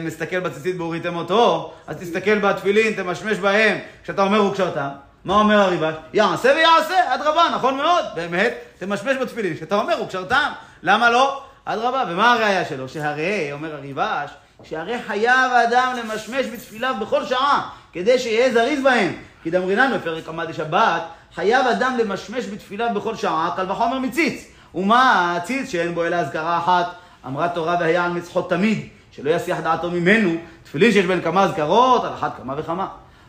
מסתכל 0.03 0.39
בציצית 0.39 0.77
בהוריתם 0.77 1.15
אותו, 1.15 1.73
אז 1.87 1.95
תסתכל 1.95 2.39
בתפילין, 2.39 2.93
תמשמש 2.93 3.37
בהם, 3.37 3.77
כשאתה 4.03 4.21
אומר 4.21 4.45
וקשרתם. 4.45 4.87
מה 5.25 5.35
אומר 5.39 5.59
הריבש? 5.59 5.93
יעשה 6.13 6.53
ויעשה, 6.55 7.15
אדרבה, 7.15 7.43
נכון 7.55 7.77
מאוד, 7.77 8.05
באמת, 8.15 8.53
תמשמש 8.79 9.17
בתפילין. 9.17 9.55
כשאתה 9.55 9.75
אומר 9.75 10.01
וקשרתם, 10.03 10.49
למה 10.83 11.09
לא? 11.09 11.43
אדרבה, 11.69 12.03
ומה 12.09 12.33
הראייה 12.33 12.65
שלו? 12.65 12.89
שהרי, 12.89 13.49
אומר 13.51 13.75
הריבש, 13.75 14.31
שהרי 14.63 15.01
חייב 15.07 15.51
האדם 15.51 15.95
למשמש 15.99 16.45
בתפיליו 16.45 16.95
בכל 17.01 17.25
שעה, 17.25 17.69
כדי 17.93 18.19
שיהיה 18.19 18.53
זריז 18.53 18.83
בהם. 18.83 19.13
כי 19.43 19.49
דמרינן 19.49 19.91
בפרק 19.95 20.27
עמד 20.27 20.51
שבת, 20.51 21.01
חייב 21.35 21.67
אדם 21.67 21.97
למשמש 21.99 22.45
בתפיליו 22.45 22.89
בכל 22.95 23.15
שעה, 23.15 23.53
קל 23.55 23.71
וחומר 23.71 23.99
מציץ. 23.99 24.47
ומה 24.75 25.35
הציץ 25.37 25.69
שאין 25.69 25.95
בו 25.95 26.05
אלא 26.05 26.15
אזכרה 26.15 26.57
אחת? 26.57 26.95
אמרה 27.25 27.49
תורה 27.49 27.77
והיה 27.79 28.05
על 28.05 28.11
מצחות 28.11 28.49
תמיד, 28.49 28.87
שלא 29.11 29.29
יסיח 29.29 29.59
דעתו 29.59 29.91
ממנו, 29.91 30.31
תפילין 30.63 30.91
שיש 30.91 31.05
בין 31.05 31.21
כמה 31.21 31.43
אזכרות, 31.43 32.03
על 32.03 32.13
אחת 32.13 32.37
כמה 32.37 32.53
וכמה. 32.57 32.87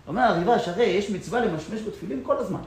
אומר 0.08 0.22
הריבש, 0.22 0.68
הרי 0.68 0.84
יש 0.84 1.10
מצווה 1.10 1.40
למשמש 1.40 1.80
בתפילין 1.80 2.20
כל 2.22 2.36
הזמן. 2.36 2.60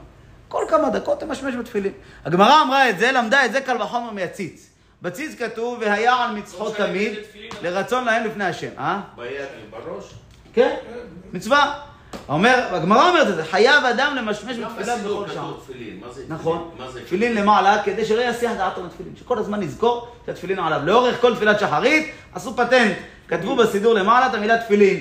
כל 0.48 0.64
כמה 0.68 0.90
דקות 0.90 1.20
תמשמש 1.20 1.54
בתפילין. 1.54 1.92
הגמרא 2.24 2.62
אמרה 2.62 2.90
את 2.90 2.98
זה, 2.98 3.12
למדה 3.12 3.44
את 3.44 3.52
זה 3.52 3.60
קל 3.60 3.82
וחומר 3.82 4.10
מהציץ. 4.10 4.71
בציץ 5.02 5.38
כתוב, 5.38 5.78
והיה 5.80 6.14
על 6.14 6.36
מצחות 6.36 6.78
לא 6.78 6.86
תמיד, 6.86 7.12
לרצון 7.62 8.04
להם 8.04 8.24
לפני 8.24 8.44
השם. 8.44 8.68
אה? 8.78 9.00
ביד 9.16 9.46
ובראש. 9.68 10.04
כן, 10.54 10.76
מצווה. 11.32 11.80
אומר, 12.28 12.68
הגמרא 12.70 13.08
אומרת 13.08 13.28
את 13.28 13.36
זה, 13.36 13.44
חייב 13.44 13.84
אדם 13.84 14.16
למשמש 14.16 14.56
בתפילה 14.58 14.96
בכל 14.96 15.24
שעה. 15.28 15.44
כתוב 15.44 15.60
תפילין. 15.64 16.00
מה 16.00 16.12
זה 16.12 16.24
נכון, 16.28 16.70
תפילין 17.06 17.34
למעלה, 17.34 17.82
כדי 17.82 18.04
שלא 18.04 18.20
יסיח 18.20 18.52
דעתו 18.52 18.82
מתפילין. 18.82 19.12
שכל 19.16 19.38
הזמן 19.38 19.60
נזכור 19.60 20.08
שהתפילין 20.26 20.58
עליו. 20.58 20.80
לאורך 20.84 21.20
כל 21.20 21.36
תפילת 21.36 21.60
שחרית, 21.60 22.12
עשו 22.34 22.56
פטנט. 22.56 22.96
כתבו 23.28 23.56
בסידור 23.56 23.94
למעלה 23.94 24.26
את 24.26 24.34
המילה 24.34 24.58
תפילין. 24.58 25.00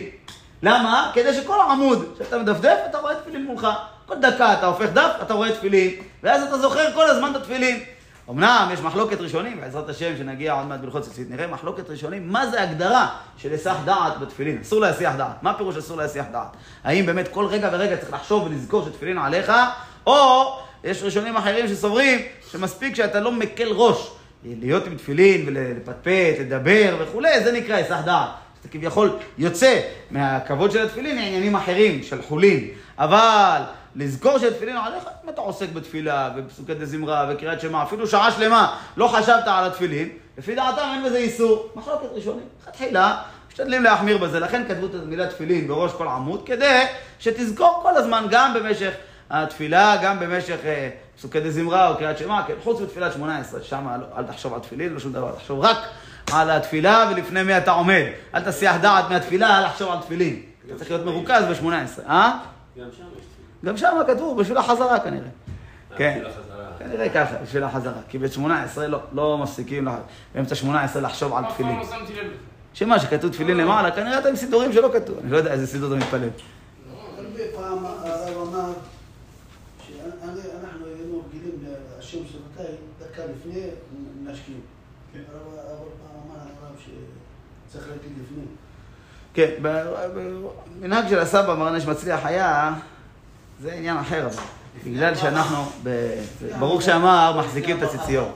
למה? 0.64 1.12
כדי 1.14 1.34
שכל 1.34 1.58
עמוד 1.72 2.16
שאתה 2.18 2.38
מדפדף, 2.38 2.78
אתה 2.90 2.98
רואה 2.98 3.16
תפילין 3.16 3.46
מולך. 3.46 3.68
כל 4.06 4.16
דקה 4.16 4.54
אתה 4.54 4.66
הופך 4.66 4.90
דף, 4.94 5.12
אתה 5.22 5.34
רואה 5.34 5.52
תפילין, 5.52 5.92
ואז 6.24 6.44
אתה 6.44 6.58
זוכר 6.58 6.94
כל 6.94 7.10
הזמן 7.10 7.32
את 7.32 7.36
התפילין. 7.36 7.80
אמנם 8.32 8.70
יש 8.74 8.80
מחלוקת 8.80 9.22
ראשונים, 9.22 9.62
בעזרת 9.62 9.90
השם, 9.90 10.18
שנגיע 10.18 10.54
עוד 10.54 10.66
מעט 10.66 10.80
בהלכות 10.80 11.04
ציצית, 11.04 11.32
נראה 11.32 11.48
מחלוקת 11.48 11.90
ראשונים, 11.90 12.30
מה 12.30 12.48
זה 12.48 12.62
הגדרה 12.62 13.08
של 13.38 13.52
היסח 13.52 13.76
דעת 13.86 14.20
בתפילין? 14.20 14.58
אסור 14.62 14.80
להסיח 14.80 15.16
דעת. 15.16 15.44
מה 15.44 15.54
פירוש 15.54 15.78
אסור 15.78 15.98
להסיח 15.98 16.26
דעת? 16.32 16.58
האם 16.84 17.06
באמת 17.06 17.28
כל 17.28 17.46
רגע 17.46 17.70
ורגע 17.72 17.98
צריך 17.98 18.14
לחשוב 18.14 18.44
ולזכור 18.44 18.86
שתפילין 18.86 19.18
עליך, 19.18 19.52
או 20.08 20.58
יש 20.84 21.04
ראשונים 21.04 21.36
אחרים 21.36 21.68
שסוברים 21.68 22.20
שמספיק 22.52 22.96
שאתה 22.96 23.20
לא 23.20 23.32
מקל 23.32 23.68
ראש. 23.72 24.12
להיות 24.44 24.88
עם 24.88 24.98
תפילין 24.98 25.44
ולפטפט, 25.48 26.40
לדבר 26.40 26.98
וכולי, 27.00 27.44
זה 27.44 27.52
נקרא 27.52 27.76
היסח 27.76 28.00
דעת. 28.06 28.30
אתה 28.60 28.70
כביכול 28.70 29.10
יוצא 29.38 29.80
מהכבוד 30.12 30.72
של 30.72 30.86
התפילין 30.86 31.16
לעניינים 31.16 31.56
אחרים, 31.56 32.04
של 32.04 32.22
חולין. 32.22 32.68
אבל 32.98 33.62
לזכור 33.96 34.40
שהתפילין 34.40 34.78
עליך, 34.78 35.04
אם 35.24 35.30
אתה 35.30 35.42
עוסק 35.42 35.70
בתפילה 35.70 36.30
ובפסוקי 36.36 36.74
דה 36.74 36.86
זמרה 36.86 37.30
וקריאת 37.30 37.62
שמע, 37.62 37.84
אפילו 37.84 38.08
שעה 38.08 38.32
שלמה 38.32 38.78
לא 38.98 39.08
חשבת 39.08 39.44
על 39.46 39.66
התפילין, 39.66 40.10
לפי 40.38 40.56
דעתם 40.56 40.82
אין 40.94 41.04
בזה 41.04 41.18
איסור. 41.18 41.70
מחלוקת 41.76 42.08
ראשונים. 42.14 42.44
תחילה, 42.72 43.22
משתדלים 43.50 43.84
להחמיר 43.84 44.18
בזה, 44.18 44.40
לכן 44.40 44.68
כתבו 44.68 44.86
את 44.86 44.92
המילה 44.96 45.28
תפילין 45.28 45.68
בראש 45.68 45.92
כל 45.92 46.08
עמוד, 46.08 46.46
כדי 46.46 46.84
שתזכור 47.20 47.80
כל 47.84 47.98
הזמן, 47.98 48.26
גם 48.30 48.54
במשך 48.54 48.92
התפילה 49.30 49.98
גם 50.04 50.20
במשך 50.20 50.58
אה, 50.66 50.90
פסוקי 51.18 51.40
דה 51.40 51.52
זמרה 51.52 51.88
או 51.88 51.98
קריאת 51.98 52.18
שמע, 52.18 52.42
כן, 52.48 52.54
חוץ 52.64 52.82
מתפילת 52.82 53.14
שמונה 53.14 53.40
עשרה, 53.40 53.64
שם 53.64 53.88
לא, 54.00 54.06
אל 54.18 54.24
תחשוב 54.24 54.54
על 54.54 54.60
תפילין, 54.60 54.94
לא 54.94 55.00
שום 55.00 55.14
דבר, 55.14 55.32
תחשוב 55.32 55.60
רק 55.60 55.78
על 56.32 56.50
התפילה 56.50 57.12
ולפני 57.12 57.44
מי 57.44 57.58
אתה 57.58 57.72
עומד. 57.72 58.04
אל 58.36 58.42
תסיח 58.42 58.76
דעת 58.82 59.10
מהתפילה, 59.10 59.60
אל 59.60 59.70
תחשוב 59.70 59.92
על 59.92 59.98
תפילין. 60.00 60.42
אתה 60.66 60.76
צריך 60.76 60.92
להיות 60.92 61.06
מרוכז 61.06 61.44
בשמונה 61.50 61.82
עשרה, 61.82 62.06
אה? 62.10 62.32
גם 62.78 62.86
שם. 62.98 63.21
גם 63.66 63.78
שם 63.78 63.98
כתוב, 64.08 64.40
בשביל 64.42 64.58
החזרה 64.58 65.00
כנראה. 65.00 65.28
כן. 65.98 66.12
בשביל 66.20 66.28
החזרה. 66.28 66.66
כנראה 66.80 67.10
ככה, 67.10 67.36
בשביל 67.44 67.64
החזרה. 67.64 68.02
כי 68.10 68.18
ב-18 68.18 68.80
לא, 68.88 69.00
לא 69.14 69.38
מפסיקים 69.38 69.86
לה- 69.86 69.98
באמצע 70.36 70.56
18 70.56 71.02
לחשוב 71.02 71.34
על 71.34 71.44
אף 71.44 71.48
פעם 71.48 71.54
תפילין. 71.54 71.80
לא 71.80 71.86
שמתי 71.86 72.14
לב. 72.14 72.32
שמה, 72.74 73.00
שכתוב 73.00 73.32
תפילין 73.32 73.58
למעלה, 73.58 73.92
כנראה 73.92 74.20
אתם 74.20 74.36
סידורים 74.36 74.74
שלא 74.74 74.90
כתוב. 74.94 75.18
אני 75.24 75.32
לא 75.32 75.38
יודע 75.38 75.52
איזה 75.52 75.68
סידור 75.68 75.90
אתה 75.90 76.06
מתפלל. 76.06 76.30
הרבה 77.18 77.40
פעם 77.56 77.86
הרב 77.86 78.48
אמר 78.48 78.72
שאנחנו 79.88 80.86
היינו 80.86 81.24
רגילים 81.30 81.52
להשם 81.98 82.18
שבתאי 82.18 82.66
דקה 83.00 83.22
לפני 83.26 83.62
נשקים. 84.24 84.60
הרב 85.16 85.42
הרב 85.58 85.80
אמר 86.28 86.36
הרב 86.40 86.76
שצריך 87.70 87.88
להגיד 87.88 88.12
לפני. 88.24 88.44
כן, 89.34 89.50
במנהג 89.62 91.10
של 91.10 91.20
הסבא 91.20 91.56
מרן 91.56 91.76
יש 91.76 91.86
מצליח 91.88 92.26
היה, 92.26 92.74
זה 93.62 93.74
עניין 93.74 93.98
אחר. 93.98 94.28
בגלל 94.86 95.16
שאנחנו, 95.16 95.66
ברוך 96.60 96.82
שאמר, 96.82 97.40
מחזיקים 97.40 97.78
את 97.78 97.84
הציציות. 97.84 98.36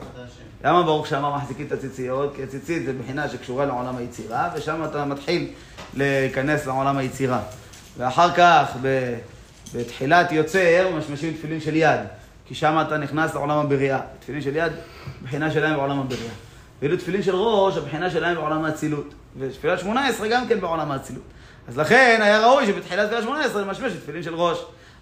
למה 0.64 0.82
ברוך 0.82 1.06
שאמר 1.06 1.36
מחזיקים 1.36 1.66
את 1.66 1.72
הציציות? 1.72 2.32
כי 2.36 2.42
הציצית 2.42 2.86
זה 2.86 2.92
בחינה 2.92 3.28
שקשורה 3.28 3.64
לעולם 3.64 3.96
היצירה, 3.96 4.50
ושם 4.56 4.84
אתה 4.84 5.04
מתחיל 5.04 5.48
להיכנס 5.94 6.66
לעולם 6.66 6.98
היצירה. 6.98 7.40
ואחר 7.98 8.30
כך, 8.34 8.76
בתחילת 9.74 10.32
יוצר, 10.32 10.88
משמשים 10.98 11.32
תפילין 11.32 11.60
של 11.60 11.76
יד, 11.76 12.00
כי 12.46 12.54
שם 12.54 12.84
אתה 12.86 12.98
נכנס 12.98 13.34
לעולם 13.34 13.58
הבריאה. 13.58 14.00
תפילין 14.20 14.42
של 14.42 14.56
יד, 14.56 14.72
בחינה 15.22 15.50
שלהם 15.50 15.76
בעולם 15.76 16.00
הבריאה. 16.00 16.32
ואילו 16.82 16.96
תפילין 16.96 17.22
של 17.22 17.34
ראש, 17.34 17.76
הבחינה 17.76 18.10
שלהם 18.10 18.34
בעולם 18.34 18.64
האצילות. 18.64 19.14
ותפילת 19.38 19.78
שמונה 19.78 20.08
עשרה 20.08 20.28
גם 20.28 20.48
כן 20.48 20.60
בעולם 20.60 20.90
האצילות. 20.90 21.22
אז 21.68 21.78
לכן 21.78 22.20
היה 22.22 22.46
ראוי 22.46 22.66
שבתחילת 22.66 23.06
תפילת 23.06 23.22
שמונה 23.22 23.44
עשרה 23.44 23.62
את 23.72 24.02
תפילין 24.02 24.22
של 24.22 24.34
ראש. 24.34 24.58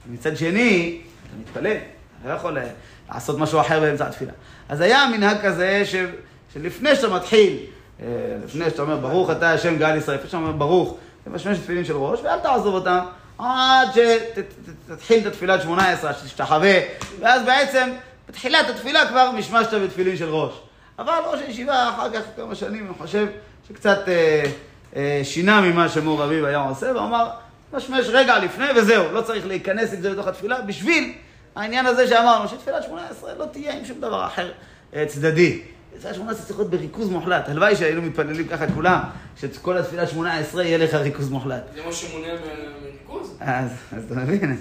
מצד 0.07 0.37
שני, 0.37 1.00
אתה 1.27 1.37
מתפלל, 1.40 1.77
אתה 2.20 2.29
לא 2.29 2.35
יכול 2.35 2.59
אה, 2.59 2.64
לעשות 3.09 3.38
משהו 3.38 3.61
אחר 3.61 3.81
באמצע 3.81 4.07
התפילה. 4.07 4.33
אז 4.68 4.81
היה 4.81 5.07
מנהג 5.16 5.37
כזה 5.42 5.83
ש... 5.85 5.94
שלפני 6.55 6.96
שאתה 6.96 7.09
מתחיל, 7.09 7.59
אה, 8.00 8.07
לפני 8.44 8.70
שאתה 8.70 8.83
אומר 8.83 8.96
ברוך 8.96 9.31
אתה 9.31 9.50
השם 9.50 9.79
גאל 9.79 9.96
ישראל, 9.96 10.16
לפני 10.16 10.29
שאתה 10.29 10.37
אומר 10.37 10.53
ברוך, 10.53 10.96
תמשמש 11.24 11.59
תפילין 11.59 11.85
של 11.85 11.96
ראש, 11.96 12.20
ואל 12.22 12.38
תעזוב 12.38 12.74
אותם 12.74 12.98
עד 13.38 13.88
שתתחיל 13.94 15.20
את 15.20 15.27
התפילת 15.27 15.62
שמונה 15.62 15.90
עשרה, 15.90 16.14
שתשתחווה, 16.14 16.81
ואז 17.20 17.42
בעצם 17.44 17.90
בתחילת 18.29 18.68
התפילה 18.70 19.09
כבר 19.09 19.31
משמשת 19.31 19.74
בתפילין 19.74 20.16
של 20.16 20.29
ראש. 20.29 20.53
אבל 20.98 21.12
ראש 21.27 21.40
הישיבה 21.40 21.88
אחר 21.88 22.11
כך 22.12 22.20
כמה 22.37 22.55
שנים, 22.55 22.87
אני 22.87 22.94
חושב 22.94 23.27
שקצת 23.68 24.09
אה, 24.09 24.44
שינה 25.22 25.61
ממה 25.61 25.88
שמור 25.88 26.24
אביב 26.24 26.44
היה 26.44 26.59
עושה, 26.59 26.87
ואמר, 26.96 27.28
משמש 27.72 28.07
רגע 28.09 28.38
לפני 28.38 28.66
וזהו, 28.76 29.12
לא 29.12 29.20
צריך 29.20 29.46
להיכנס 29.46 29.92
עם 29.94 30.00
זה 30.00 30.11
לתוך 30.11 30.26
התפילה, 30.26 30.61
בשביל 30.61 31.12
העניין 31.57 31.87
הזה 31.87 32.09
שאמרנו, 32.09 32.48
שתפילת 32.48 32.83
שמונה 32.83 33.02
עשרה 33.11 33.35
לא 33.38 33.44
תהיה 33.52 33.78
עם 33.78 33.85
שום 33.85 34.00
דבר 34.00 34.26
אחר 34.26 34.50
אה, 34.94 35.04
צדדי. 35.07 35.62
תפילת 35.98 36.14
שמונה 36.14 36.30
עשרה 36.33 36.44
צריך 36.46 36.59
להיות 36.59 36.70
בריכוז 36.70 37.09
מוחלט. 37.11 37.48
הלוואי 37.48 37.76
שהיינו 37.76 38.02
מתפללים 38.02 38.48
ככה 38.48 38.64
כולם, 38.74 38.98
שכל 39.40 39.76
התפילה 39.78 40.07
שמונה 40.07 40.38
עשרה 40.38 40.64
יהיה 40.64 40.78
לך 40.78 40.94
ריכוז 40.94 41.30
מוחלט. 41.30 41.62
זה 41.74 41.80
מה 41.87 41.92
שמונע 41.92 42.26
מ- 42.35 42.83
מריכוז? 42.85 43.37
אז, 43.40 43.70
אז 43.96 44.04
אתה 44.07 44.14
מבין, 44.14 44.61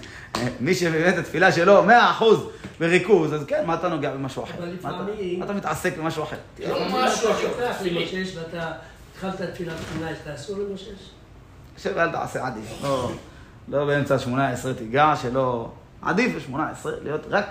מי 0.60 0.74
שבאמת 0.76 1.17
התפילה 1.17 1.52
שלו 1.52 1.84
מאה 1.84 2.12
אחוז 2.12 2.48
בריכוז, 2.80 3.34
אז 3.34 3.43
כן, 3.48 3.63
מה 3.65 3.74
אתה 3.76 3.89
נוגע 3.89 4.12
במשהו 4.12 4.43
אחר? 4.43 4.54
אבל 4.58 4.67
מה 4.82 4.89
אתה- 4.89 5.02
לפעמים- 5.02 5.39
מה 5.39 5.46
אתה 5.46 5.54
מתעסק 5.54 5.98
במשהו 5.98 6.24
אחר? 6.24 6.36
לא 6.60 6.86
משהו 6.89 7.30
אתה 7.30 7.72
אחר. 7.72 7.88
התחלת 9.25 9.49
תפילת 9.53 9.75
שמונה 9.91 10.09
עשרה, 10.09 10.36
אסור 10.36 10.57
למושש? 10.59 11.09
שב 11.77 11.91
ואל 11.95 12.12
תעשה 12.12 12.47
עדיף. 12.47 12.83
לא, 12.83 13.12
לא 13.67 13.86
באמצע 13.86 14.19
שמונה 14.19 14.49
עשרה 14.49 14.73
תיגע, 14.73 15.13
שלא... 15.21 15.69
עדיף 16.01 16.36
בשמונה 16.36 16.69
עשרה 16.69 16.91
להיות 17.03 17.21
רק 17.29 17.45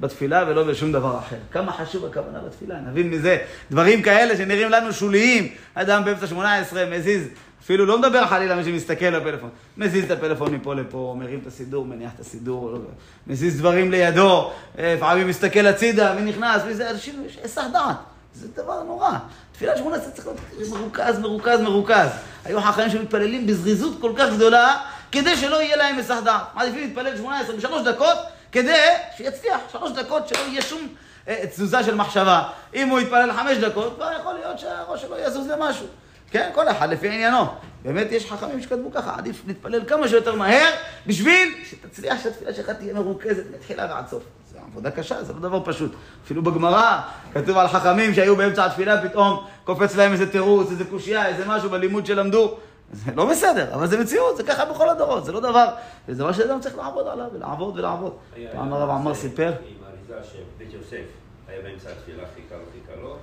בתפילה 0.00 0.44
ולא 0.48 0.64
בשום 0.64 0.92
דבר 0.92 1.18
אחר. 1.18 1.36
כמה 1.52 1.72
חשוב 1.72 2.04
הכוונה 2.04 2.38
בתפילה, 2.38 2.80
נבין 2.80 3.10
מזה 3.10 3.38
דברים 3.70 4.02
כאלה 4.02 4.36
שנראים 4.36 4.70
לנו 4.70 4.92
שוליים. 4.92 5.52
אדם 5.74 6.04
באמצע 6.04 6.26
שמונה 6.26 6.58
עשרה 6.58 6.86
מזיז, 6.86 7.28
אפילו 7.62 7.86
לא 7.86 7.98
מדבר 7.98 8.26
חלילה 8.26 8.56
מי 8.56 8.64
שמסתכל 8.64 9.18
בפלאפון. 9.20 9.50
מזיז 9.76 10.04
את 10.04 10.10
הפלאפון 10.10 10.54
מפה 10.54 10.74
לפה, 10.74 11.16
מרים 11.18 11.38
את 11.42 11.46
הסידור, 11.46 11.86
מניח 11.86 12.12
את 12.14 12.20
הסידור, 12.20 12.70
לא- 12.70 12.78
מזיז 13.26 13.58
דברים 13.58 13.90
לידו, 13.90 14.52
אה, 14.78 14.94
לפעמים 14.96 15.28
מסתכל 15.28 15.66
הצידה, 15.66 16.14
מי 16.14 16.22
נכנס, 16.22 16.62
מי 16.64 16.74
זה, 16.74 16.90
אנשים, 16.90 17.22
יש 17.26 17.38
היסח 17.42 17.64
דעת. 17.72 17.96
זה 18.34 18.48
דבר 18.56 18.82
נורא. 18.82 19.18
תפילת 19.60 19.76
שמונה 19.76 19.96
עשרה 19.96 20.10
צריך 20.10 20.26
להיות 20.26 20.70
מרוכז, 20.70 21.18
מרוכז, 21.18 21.60
מרוכז. 21.60 22.08
היו 22.44 22.60
חכמים 22.60 22.90
שמתפללים 22.90 23.46
בזריזות 23.46 24.00
כל 24.00 24.12
כך 24.16 24.28
גדולה, 24.34 24.76
כדי 25.12 25.36
שלא 25.36 25.62
יהיה 25.62 25.76
להם 25.76 25.96
היסח 25.96 26.16
דעת. 26.24 26.42
מעדיפים 26.54 26.80
להתפלל 26.80 27.16
שמונה 27.16 27.40
עשרה 27.40 27.56
בשלוש 27.56 27.82
דקות, 27.82 28.18
כדי 28.52 28.80
שיצליח. 29.16 29.60
שלוש 29.72 29.90
דקות 29.90 30.28
שלא 30.28 30.38
יהיה 30.38 30.62
שום 30.62 30.88
אה, 31.28 31.44
תזוזה 31.50 31.84
של 31.84 31.94
מחשבה. 31.94 32.42
אם 32.74 32.88
הוא 32.88 33.00
יתפלל 33.00 33.32
חמש 33.32 33.56
דקות, 33.56 33.94
כבר 33.96 34.10
יכול 34.20 34.34
להיות 34.34 34.58
שהראש 34.58 35.00
שלו 35.02 35.16
יזוז 35.18 35.46
למשהו. 35.46 35.86
כן, 36.30 36.50
כל 36.54 36.68
אחד 36.68 36.90
לפי 36.90 37.08
עניינו. 37.08 37.46
באמת 37.82 38.12
יש 38.12 38.32
חכמים 38.32 38.62
שכתבו 38.62 38.92
ככה, 38.92 39.14
עדיף 39.18 39.42
להתפלל 39.46 39.84
כמה 39.84 40.08
שיותר 40.08 40.34
מהר, 40.34 40.70
בשביל 41.06 41.54
שתצליח 41.64 42.22
שהתפילה 42.22 42.54
שלך 42.54 42.70
תהיה 42.70 42.94
מרוכזת 42.94 43.44
מתחילה 43.54 43.86
ועד 43.90 44.08
סוף. 44.08 44.22
זו 44.52 44.58
עבודה 44.58 44.90
קשה, 44.90 45.22
זה 45.24 45.32
לא 45.32 45.38
דבר 45.40 45.60
פשוט. 45.64 45.92
אפילו 46.24 46.42
בגמרא 46.42 47.00
כתוב 47.34 47.58
על 47.58 47.68
חכמים 47.68 48.14
שהיו 48.14 48.36
באמצע 48.36 48.66
התפילה, 48.66 49.08
פתאום 49.08 49.46
קופץ 49.64 49.96
להם 49.96 50.12
איזה 50.12 50.32
תירוץ, 50.32 50.70
איזה 50.70 50.84
קושייה, 50.84 51.26
איזה 51.26 51.44
משהו 51.46 51.70
בלימוד 51.70 52.06
שלמדו. 52.06 52.56
זה 52.92 53.12
לא 53.14 53.30
בסדר, 53.30 53.74
אבל 53.74 53.86
זה 53.86 54.00
מציאות, 54.00 54.36
זה 54.36 54.42
ככה 54.42 54.64
בכל 54.64 54.88
הדורות, 54.88 55.24
זה 55.24 55.32
לא 55.32 55.40
דבר, 55.40 55.66
זה 56.08 56.14
דבר 56.14 56.32
שאדם 56.32 56.60
צריך 56.60 56.78
לעבוד 56.78 57.06
עליו, 57.08 57.26
ולעבוד 57.34 57.78
ולעבוד. 57.78 58.12
פעם 58.52 58.72
הרב 58.72 58.90
עמר 58.90 59.14
סיפר, 59.14 59.46
עם 59.46 59.76
אריזה 59.86 60.28
שבית 60.28 60.74
יוסף 60.74 61.06
היה 61.48 61.62
באמצע 61.62 61.90
התפילה, 61.90 62.22
חיכה 62.34 62.54
לו, 62.54 62.62
חיכה 62.72 63.00
לו. 63.02 63.16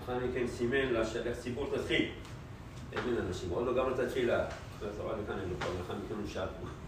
לאחר 0.00 0.26
מכן 0.26 0.46
סימן 0.46 0.92
לה 0.92 1.06
שהציבור 1.06 1.66
תתחיל. 1.76 2.08
הבין 2.92 3.14
אנשים, 3.28 3.48
עוד 3.50 3.66
לא 3.66 3.72
גמר 3.74 3.94
את 3.94 3.98
התפילה. 3.98 4.38
אז 4.82 5.00
הרב 5.00 5.10
כאן 5.26 5.36
אין 5.40 5.48
לו 5.48 5.60
כבר, 5.60 5.68
לאחר 5.80 5.94
מכן 6.04 6.14
הוא 6.14 6.28
שאל, 6.32 6.42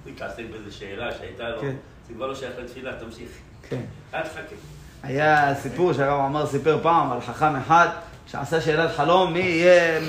הוא 0.05 0.13
התעסק 0.13 0.43
באיזו 0.51 0.77
שאלה 0.77 1.13
שהייתה 1.13 1.49
לו, 1.49 1.61
כן. 1.61 1.75
זה 2.09 2.15
כבר 2.15 2.27
לא 2.27 2.35
שייך 2.35 2.53
לתפילה, 2.59 2.93
תמשיך. 2.99 3.31
כן. 3.69 3.81
אל 4.15 4.23
תחכה. 4.23 4.55
היה 5.03 5.55
סיפור 5.55 5.93
שהרב 5.93 6.21
עמר 6.21 6.47
סיפר 6.47 6.79
פעם 6.83 7.13
על 7.13 7.21
חכם 7.21 7.57
אחד 7.57 7.89
שעשה 8.27 8.61
שאלת 8.61 8.91
חלום 8.97 9.33
מי 9.33 9.39
יהיה 9.39 10.01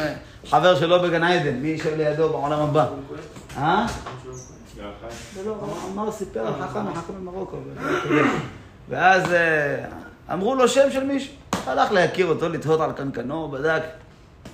חבר 0.45 0.79
שלו 0.79 1.01
בגן 1.01 1.23
עדן, 1.23 1.56
מי 1.56 1.67
יישב 1.67 1.97
לידו 1.97 2.29
בעולם 2.29 2.60
הבא. 2.60 2.88
אה? 3.58 3.86
זה 5.34 5.45
לא, 5.45 5.56
עמר 5.91 6.12
סיפר 6.12 6.47
על 6.47 6.53
חכם, 6.67 6.93
חכם 6.93 7.13
ממרוקו. 7.21 7.58
ואז 8.89 9.34
אה, 9.34 9.86
אמרו 10.34 10.56
לו 10.56 10.67
שם 10.67 10.91
של 10.91 11.03
מישהו. 11.03 11.34
הלך 11.67 11.91
להכיר 11.91 12.25
אותו, 12.25 12.49
לתהות 12.49 12.82
על 12.82 12.91
קנקנו, 12.91 13.49
בדק. 13.49 13.84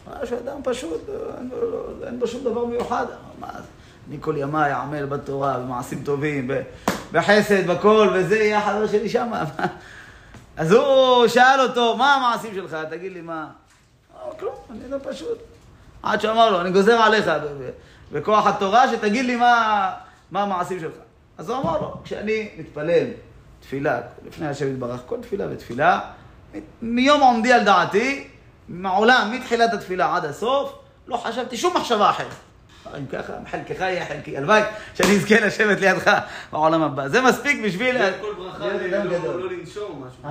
ראה 0.09 0.25
שאדם 0.25 0.59
פשוט, 0.63 1.09
אה, 1.09 1.15
אין 1.37 1.49
בו- 1.49 2.05
אין 2.05 2.19
בו 2.19 2.27
שום 2.27 2.43
דבר 2.43 2.65
מיוחד. 2.65 3.05
מה? 3.39 3.47
אני 4.09 4.17
כל 4.21 4.33
ימיי 4.37 4.73
אעמל 4.73 5.05
בתורה, 5.05 5.57
במעשים 5.59 6.01
טובים, 6.03 6.51
בחסד, 7.11 7.67
בכל, 7.67 8.09
וזה 8.15 8.35
יהיה 8.39 8.57
החבר 8.57 8.87
שלי 8.87 9.09
שמה. 9.09 9.43
אז 10.57 10.71
הוא 10.71 11.27
שאל 11.27 11.59
אותו, 11.69 11.97
מה 11.97 12.15
המעשים 12.15 12.53
שלך? 12.55 12.77
תגיד 12.89 13.11
לי, 13.11 13.21
מה? 13.21 13.47
כלום, 14.39 14.53
אני 14.71 14.79
אדם 14.85 14.99
פשוט. 15.03 15.37
עד 16.03 16.21
שאמר 16.21 16.49
לו, 16.51 16.61
אני 16.61 16.71
גוזר 16.71 16.93
עליך 17.01 17.25
בכוח 18.11 18.47
התורה, 18.47 18.87
שתגיד 18.91 19.25
לי 19.25 19.35
מה, 19.35 19.91
מה 20.31 20.41
המעשים 20.43 20.79
שלך. 20.79 20.93
אז 21.37 21.49
הוא 21.49 21.57
אמר 21.57 21.81
לו, 21.81 21.93
כשאני 22.03 22.49
מתפלל 22.57 23.05
תפילה, 23.59 23.99
לפני 24.27 24.47
השם 24.47 24.67
יתברך, 24.73 24.99
כל 25.05 25.17
תפילה 25.21 25.45
ותפילה, 25.49 25.99
מיום 26.81 27.21
עומדי 27.21 27.53
על 27.53 27.63
דעתי, 27.63 28.27
מעולם, 28.69 29.31
מתחילת 29.33 29.73
התפילה 29.73 30.15
עד 30.15 30.25
הסוף, 30.25 30.79
לא 31.07 31.17
חשבתי 31.17 31.57
שום 31.57 31.77
מחשבה 31.77 32.09
אחרת. 32.09 32.27
אם 32.97 33.05
ככה, 33.05 33.33
חלקך 33.51 33.79
יהיה 33.79 34.05
חלקי. 34.05 34.37
הלוואי 34.37 34.61
שאני 34.93 35.15
אזכה 35.15 35.39
לשבת 35.39 35.79
לידך 35.79 36.19
בעולם 36.51 36.83
הבא. 36.83 37.07
זה 37.07 37.21
מספיק 37.21 37.61
בשביל 37.65 37.95
כל 38.21 38.33
ברכה 38.37 38.65
לא-. 38.67 39.37
לא 39.37 39.51
לנשום 39.51 40.07
משהו. 40.07 40.29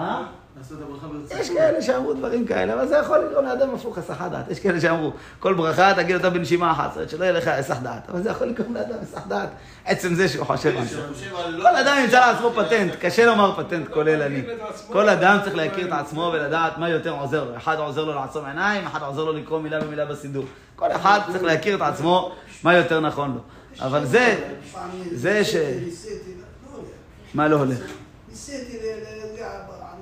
יש 1.41 1.51
כאלה 1.51 1.83
שאמרו 1.83 2.15
דברים 2.15 2.47
כאלה, 2.47 2.75
אבל 2.75 2.89
זה 2.89 2.97
יכול 2.97 3.19
לגרום 3.19 3.45
לאדם 3.45 3.75
הפוך 3.75 3.99
הסח 3.99 4.23
דעת. 4.31 4.51
יש 4.51 4.61
כאלה 4.61 4.81
שאמרו, 4.81 5.13
כל 5.39 5.55
ברכה 5.55 5.93
תגיד 5.97 6.17
אותה 6.17 6.31
בנשימה 6.31 6.73
אחת, 6.73 6.89
זאת 6.89 6.97
אומרת 6.97 7.11
שלא 7.11 7.25
יהיה 7.25 7.33
לך 7.33 7.49
הסח 7.49 7.77
דעת. 7.83 8.11
אבל 8.11 8.23
זה 8.23 8.31
יכול 8.31 8.47
לגרום 8.47 8.75
לאדם 8.75 8.97
הסח 9.03 9.27
דעת, 9.29 9.49
עצם 9.85 10.15
זה 10.15 10.29
שהוא 10.29 10.47
חושב 10.47 10.77
על 10.79 10.85
זה. 10.85 11.01
לא- 11.51 11.63
כל 11.71 11.77
אדם 11.77 11.97
ימצא 12.05 12.21
לעצמו 12.33 12.51
פטנט, 12.51 12.93
קשה 13.01 13.27
לומר 13.27 13.63
פטנט 13.65 13.89
כולל 13.93 14.23
אני. 14.23 14.43
כל 14.93 15.09
אדם 15.09 15.39
צריך 15.45 15.57
להכיר 15.57 15.87
את 15.87 15.93
עצמו 15.93 16.31
ולדעת 16.35 16.79
מה 16.79 16.89
יותר 16.91 17.11
עוזר 17.11 17.45
לו. 17.45 17.57
אחד 17.57 17.79
עוזר 17.79 18.05
לו 18.05 18.15
לעצום 18.15 18.45
עיניים, 18.45 18.87
אחד 18.87 19.03
עוזר 19.03 19.25
לו 19.25 19.33
לקרוא 19.33 19.61
מילה 19.61 19.81
במילה 19.81 20.05
בסידור. 20.07 20.45
כל 20.77 20.93
אחד 20.93 21.21
צריך 21.33 21.43
להכיר 21.45 21.77
את 21.77 21.81
עצמו 21.81 22.33
מה 22.63 22.75
יותר 22.75 23.01
נכון 23.01 23.35
לו. 23.35 23.41
אבל 23.87 24.05
זה, 24.07 24.37
זה 25.13 25.45
ש- 25.45 25.55
לא. 25.57 26.81
מה 27.35 27.49
לא 27.49 27.57
הולך? 27.57 27.79
ניסיתי 28.29 28.79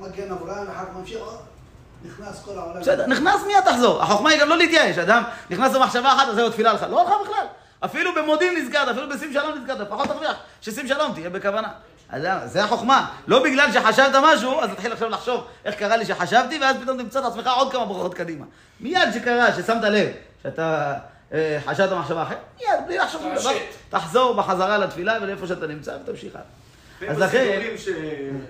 מגן 0.09 0.33
אברהם, 0.33 0.67
אחר 0.71 0.85
כך 0.85 0.97
ממשיך, 0.97 1.19
אה, 1.19 1.37
נכנס 2.05 2.43
כל 2.45 2.59
העולם. 2.59 2.81
בסדר, 2.81 3.07
נכנס 3.07 3.43
מיד 3.47 3.61
תחזור. 3.65 4.03
החוכמה 4.03 4.31
היא 4.31 4.41
גם 4.41 4.49
לא 4.49 4.57
להתייאש. 4.57 4.99
אדם 4.99 5.23
נכנס 5.51 5.75
למחשבה 5.75 6.13
אחת, 6.13 6.29
אז 6.29 6.35
זהו, 6.35 6.51
תפילה 6.51 6.73
לך. 6.73 6.87
לא 6.91 7.01
הלכה 7.01 7.15
בכלל. 7.25 7.47
אפילו 7.81 8.15
במודיעין 8.15 8.65
נזכרת, 8.65 8.89
אפילו 8.89 9.09
בשים 9.09 9.33
שלום 9.33 9.59
נזכרת, 9.59 9.79
לפחות 9.79 10.09
תרוויח 10.09 10.37
ששים 10.63 10.89
שלום 10.89 11.13
תהיה 11.13 11.31
בכוונה. 11.31 11.69
אדם, 12.09 12.39
זה 12.45 12.65
החוכמה. 12.65 13.11
לא 13.27 13.43
בגלל 13.43 13.73
שחשבת 13.73 14.15
משהו, 14.23 14.61
אז 14.61 14.71
תתחיל 14.71 14.93
עכשיו 14.93 15.09
לחשוב 15.09 15.45
איך 15.65 15.75
קרה 15.75 15.97
לי 15.97 16.07
שחשבתי, 16.07 16.59
ואז 16.59 16.77
פתאום 16.83 16.99
תמצא 16.99 17.19
את 17.19 17.25
עצמך 17.25 17.51
עוד 17.57 17.73
כמה 17.73 17.85
ברכות 17.85 18.15
קדימה. 18.15 18.45
מיד 18.81 19.09
שקרה, 19.15 19.53
ששמת 19.53 19.83
לב, 19.83 20.09
שאתה 20.43 20.95
אה, 21.33 21.59
חשבת 21.67 21.93
מחשבה 21.93 22.23
אחרת, 22.23 22.39
מיד, 22.61 22.87
בלי 22.87 22.99
לחשוב 22.99 23.23
שום 23.23 23.35
דבר, 23.35 23.51
תחזור 23.91 24.35
בחזרה 24.35 24.79
לתפילה 24.79 25.19
ולאיפה 25.23 25.47
שאתה 25.47 25.67
נמצא 25.67 25.97
ותמשיך 26.03 26.35
הלאה. 26.35 26.47
אז 27.09 27.19
לכן- 27.19 27.61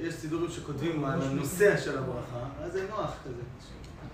יש 0.00 0.14
סידורים 0.14 0.50
שכותבים 0.50 1.04
על 1.04 1.18
הנוסע 1.22 1.76
של 1.76 1.98
הברכה, 1.98 2.38
אז 2.64 2.72
זה 2.72 2.80
נוח 2.90 3.10
כזה. 3.24 3.42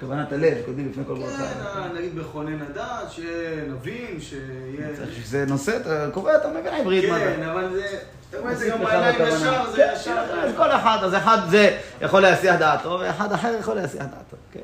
כוונת 0.00 0.32
הלב, 0.32 0.54
כותבים 0.66 0.88
לפני 0.90 1.04
כל 1.06 1.14
ברכה. 1.14 1.48
כן, 1.74 1.96
נגיד 1.96 2.14
בכונן 2.18 2.62
הדעת, 2.62 3.10
שנבין, 3.10 4.20
שיהיה... 4.20 4.96
צריך 4.96 5.10
שזה 5.24 5.44
נושא, 5.48 5.76
אתה 5.76 6.08
קורא, 6.12 6.36
אתה 6.36 6.48
מבין 6.48 6.74
עברית 6.74 7.10
מה 7.10 7.18
זה. 7.18 7.34
כן, 7.36 7.48
אבל 7.48 7.68
זה... 7.72 7.86
אתה 8.30 8.38
רואה 8.40 8.52
את 8.52 8.58
זה 8.58 8.68
גם 8.68 8.84
בעיניים. 8.84 9.14
ישר, 9.22 9.70
זה 9.70 9.76
כן, 9.76 9.92
ישר. 9.96 10.12
אז 10.12 10.52
כל 10.56 10.70
אחד, 10.70 10.98
אז 11.02 11.14
אחד 11.14 11.38
זה 11.50 11.78
יכול 12.00 12.20
להסיח 12.22 12.56
דעתו, 12.58 12.98
ואחד 13.00 13.32
אחר 13.32 13.54
יכול 13.60 13.74
להסיח 13.74 14.02
דעתו, 14.02 14.36
כן. 14.52 14.60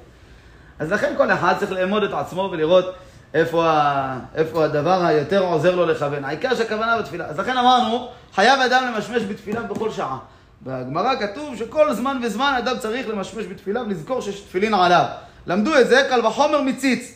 אז 0.78 0.92
לכן 0.92 1.14
כל 1.16 1.31
אחד 1.31 1.54
צריך 1.59 1.72
לאמוד 1.72 2.02
את 2.02 2.11
עצמו 2.12 2.48
ולראות 2.52 2.94
איפה, 3.34 3.66
ה... 3.66 4.18
איפה 4.34 4.64
הדבר 4.64 5.04
היותר 5.04 5.40
עוזר 5.40 5.76
לו 5.76 5.86
לכוון. 5.86 6.24
העיקר 6.24 6.54
שהכוונה 6.54 6.98
בתפילה. 6.98 7.26
אז 7.26 7.38
לכן 7.38 7.56
אמרנו, 7.56 8.08
חייב 8.34 8.60
אדם 8.60 8.92
למשמש 8.94 9.22
בתפילה 9.22 9.62
בכל 9.62 9.90
שעה. 9.90 10.18
בגמרא 10.62 11.14
כתוב 11.20 11.56
שכל 11.56 11.94
זמן 11.94 12.20
וזמן 12.22 12.54
אדם 12.58 12.78
צריך 12.78 13.08
למשמש 13.08 13.46
בתפילה 13.46 13.82
ולזכור 13.82 14.20
שיש 14.20 14.40
תפילין 14.40 14.74
עליו. 14.74 15.04
למדו 15.46 15.78
את 15.78 15.88
זה, 15.88 16.06
קל 16.10 16.26
וחומר 16.26 16.62
מציץ. 16.62 17.14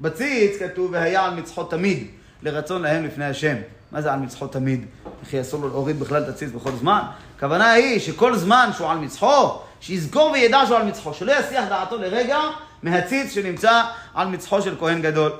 בציץ 0.00 0.62
כתוב, 0.62 0.90
והיה 0.92 1.24
על 1.24 1.34
מצחו 1.34 1.64
תמיד, 1.64 2.06
לרצון 2.42 2.82
להם 2.82 3.04
לפני 3.04 3.24
השם. 3.24 3.56
מה 3.92 4.02
זה 4.02 4.12
על 4.12 4.18
מצחו 4.18 4.46
תמיד? 4.46 4.86
וכי 5.24 5.40
אסור 5.40 5.60
לו 5.60 5.68
להוריד 5.68 6.00
בכלל 6.00 6.22
את 6.22 6.28
הציץ 6.28 6.50
בכל 6.50 6.72
זמן? 6.72 7.00
הכוונה 7.36 7.70
היא 7.70 8.00
שכל 8.00 8.36
זמן 8.36 8.70
שהוא 8.76 8.90
על 8.90 8.98
מצחו, 8.98 9.58
שיזכור 9.80 10.30
וידע 10.30 10.60
שהוא 10.66 10.76
על 10.76 10.84
מצחו, 10.84 11.14
שלא 11.14 11.32
יסיח 11.32 11.64
דעתו 11.68 11.98
לרגע 11.98 12.38
מהציץ 12.82 13.32
שנמצא 13.32 13.82
על 14.14 14.28
מצחו 14.28 14.62
של 14.62 14.76
כהן 14.78 15.02
גדול. 15.02 15.32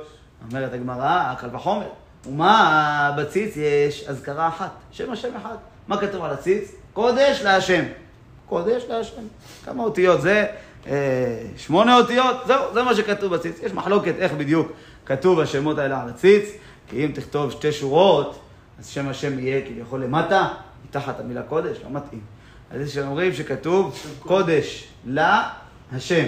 אומרת 0.51 0.73
הגמרא, 0.73 1.35
קל 1.39 1.49
וחומר. 1.53 1.89
ומה 2.27 3.15
בציץ 3.19 3.57
יש 3.57 4.05
אזכרה 4.09 4.49
אחת, 4.49 4.71
שם 4.91 5.13
השם 5.13 5.37
אחד. 5.37 5.57
מה 5.89 6.01
כתוב 6.01 6.25
על 6.25 6.31
הציץ? 6.31 6.73
קודש 6.93 7.43
להשם. 7.43 7.85
קודש 8.47 8.83
להשם. 8.89 9.23
כמה 9.65 9.83
אותיות 9.83 10.21
זה? 10.21 10.47
אה, 10.87 11.43
שמונה 11.57 11.97
אותיות, 11.97 12.37
זהו, 12.47 12.75
זה 12.75 12.83
מה 12.83 12.95
שכתוב 12.95 13.35
בציץ. 13.35 13.59
יש 13.63 13.73
מחלוקת 13.73 14.15
איך 14.19 14.33
בדיוק 14.33 14.73
כתוב 15.07 15.41
השמות 15.41 15.79
האלה 15.79 16.03
על 16.03 16.09
הציץ, 16.09 16.45
כי 16.89 17.05
אם 17.05 17.11
תכתוב 17.15 17.51
שתי 17.51 17.73
שורות, 17.73 18.39
אז 18.79 18.89
שם 18.89 19.09
השם 19.09 19.39
יהיה 19.39 19.67
כביכול 19.67 20.05
למטה, 20.05 20.49
מתחת 20.89 21.21
המילה 21.21 21.43
קודש, 21.43 21.79
לא 21.85 21.91
מתאים. 21.91 22.21
אז 22.71 22.81
יש 22.81 22.95
שאומרים 22.95 23.35
שכתוב 23.35 23.99
קודש 24.21 24.89
לה 25.05 25.49
השם, 25.93 26.25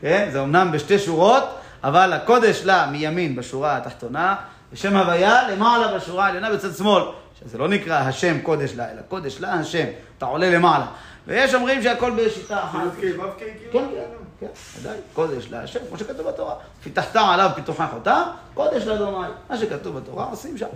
כן? 0.00 0.28
זה 0.32 0.42
אמנם 0.42 0.72
בשתי 0.72 0.98
שורות, 0.98 1.44
אבל 1.84 2.12
הקודש 2.12 2.60
לה 2.64 2.86
מימין 2.86 3.36
בשורה 3.36 3.76
התחתונה, 3.76 4.36
ושם 4.72 4.96
הוויה 4.96 5.48
למעלה 5.48 5.98
בשורה 5.98 6.26
העליונה 6.26 6.50
בצד 6.50 6.74
שמאל. 6.74 7.02
שזה 7.40 7.58
לא 7.58 7.68
נקרא 7.68 7.98
השם 7.98 8.40
קודש 8.40 8.72
לה, 8.76 8.90
אלא 8.90 9.00
קודש 9.08 9.40
לה 9.40 9.52
השם, 9.52 9.84
אתה 10.18 10.26
עולה 10.26 10.50
למעלה. 10.50 10.86
ויש 11.26 11.54
אומרים 11.54 11.82
שהכל 11.82 12.10
בשיטה 12.10 12.64
אחת. 12.64 12.80
כאילו, 12.98 13.22
ו"ק, 13.22 13.38
כאילו? 13.38 13.72
כן, 13.72 13.84
כן, 13.94 14.16
כן, 14.40 14.80
ודאי, 14.80 14.96
קודש 15.14 15.48
להשם, 15.50 15.80
כמו 15.88 15.98
שכתוב 15.98 16.28
בתורה. 16.28 16.54
פיתחת 16.82 17.16
עליו 17.16 17.50
פיתוחי 17.54 17.84
חותם, 17.90 18.22
קודש 18.54 18.82
לאדוני. 18.82 19.26
מה 19.50 19.56
שכתוב 19.56 19.98
בתורה 19.98 20.24
עושים 20.24 20.58
שם. 20.58 20.66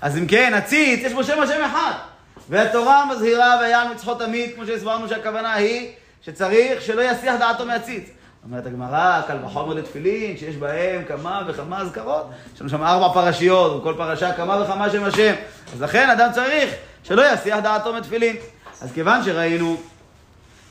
אז 0.00 0.18
אם 0.18 0.26
כן, 0.26 0.54
הציץ, 0.54 1.00
יש 1.04 1.12
בו 1.12 1.24
שם 1.24 1.40
השם 1.40 1.64
אחד. 1.64 1.92
והתורה 2.48 3.06
מזהירה 3.06 3.56
והיה 3.60 3.82
על 3.82 3.88
מצחו 3.88 4.14
תמיד, 4.14 4.54
כמו 4.54 4.66
שהסברנו 4.66 5.08
שהכוונה 5.08 5.54
היא 5.54 5.92
שצריך 6.22 6.82
שלא 6.82 7.02
יסיח 7.02 7.34
דעתו 7.38 7.66
מהציץ. 7.66 8.04
אומרת 8.44 8.66
הגמרא, 8.66 9.20
קל 9.26 9.36
וחומר 9.44 9.74
לתפילין, 9.74 10.36
שיש 10.36 10.56
בהם 10.56 11.04
כמה 11.08 11.42
וכמה 11.46 11.80
אזכרות. 11.80 12.26
יש 12.54 12.60
לנו 12.60 12.70
שם 12.70 12.82
ארבע 12.82 13.14
פרשיות, 13.14 13.80
וכל 13.80 13.94
פרשה 13.96 14.32
כמה 14.32 14.62
וכמה 14.62 14.90
שם 14.90 15.04
השם. 15.04 15.34
אז 15.74 15.82
לכן 15.82 16.10
אדם 16.10 16.28
צריך 16.32 16.74
שלא 17.04 17.32
יסיח 17.32 17.58
דעתו 17.58 17.92
מתפילין. 17.92 18.36
אז 18.80 18.92
כיוון 18.92 19.24
שראינו 19.24 19.76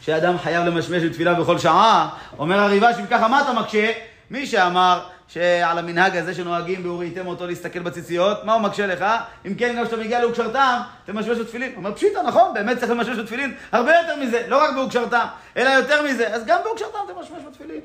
שאדם 0.01 0.38
חייב 0.38 0.65
למשמש 0.65 1.03
בתפילה 1.03 1.33
בכל 1.33 1.57
שעה, 1.57 2.10
אומר 2.39 2.60
הריבש, 2.60 2.95
אם 2.99 3.05
ככה 3.05 3.27
מה 3.27 3.41
אתה 3.41 3.53
מקשה? 3.53 3.91
מי 4.31 4.45
שאמר 4.45 4.99
שעל 5.27 5.77
המנהג 5.77 6.17
הזה 6.17 6.33
שנוהגים 6.33 6.83
ב"וראיתם 6.83 7.27
אותו 7.27 7.47
להסתכל 7.47 7.79
בציציות", 7.79 8.43
מה 8.43 8.53
הוא 8.53 8.61
מקשה 8.61 8.87
לך? 8.87 9.05
אם 9.45 9.55
כן, 9.55 9.75
גם 9.77 9.85
כשאתה 9.85 10.01
מגיע 10.01 10.21
לאוקשרתם, 10.21 10.79
תמשמש 11.05 11.37
בתפילין. 11.37 11.69
הוא 11.69 11.77
אומר, 11.77 11.93
פשיטה, 11.95 12.21
נכון, 12.21 12.53
באמת 12.53 12.77
צריך 12.77 12.91
למשמש 12.91 13.17
בתפילין 13.17 13.55
הרבה 13.71 13.91
יותר 14.01 14.15
מזה, 14.15 14.45
לא 14.47 14.63
רק 14.63 14.75
באוקשרתם, 14.75 15.25
אלא 15.57 15.69
יותר 15.69 16.03
מזה, 16.03 16.33
אז 16.33 16.45
גם 16.45 16.59
באוקשרתם 16.63 16.99
תמשמש 17.07 17.39
בתפילין. 17.47 17.81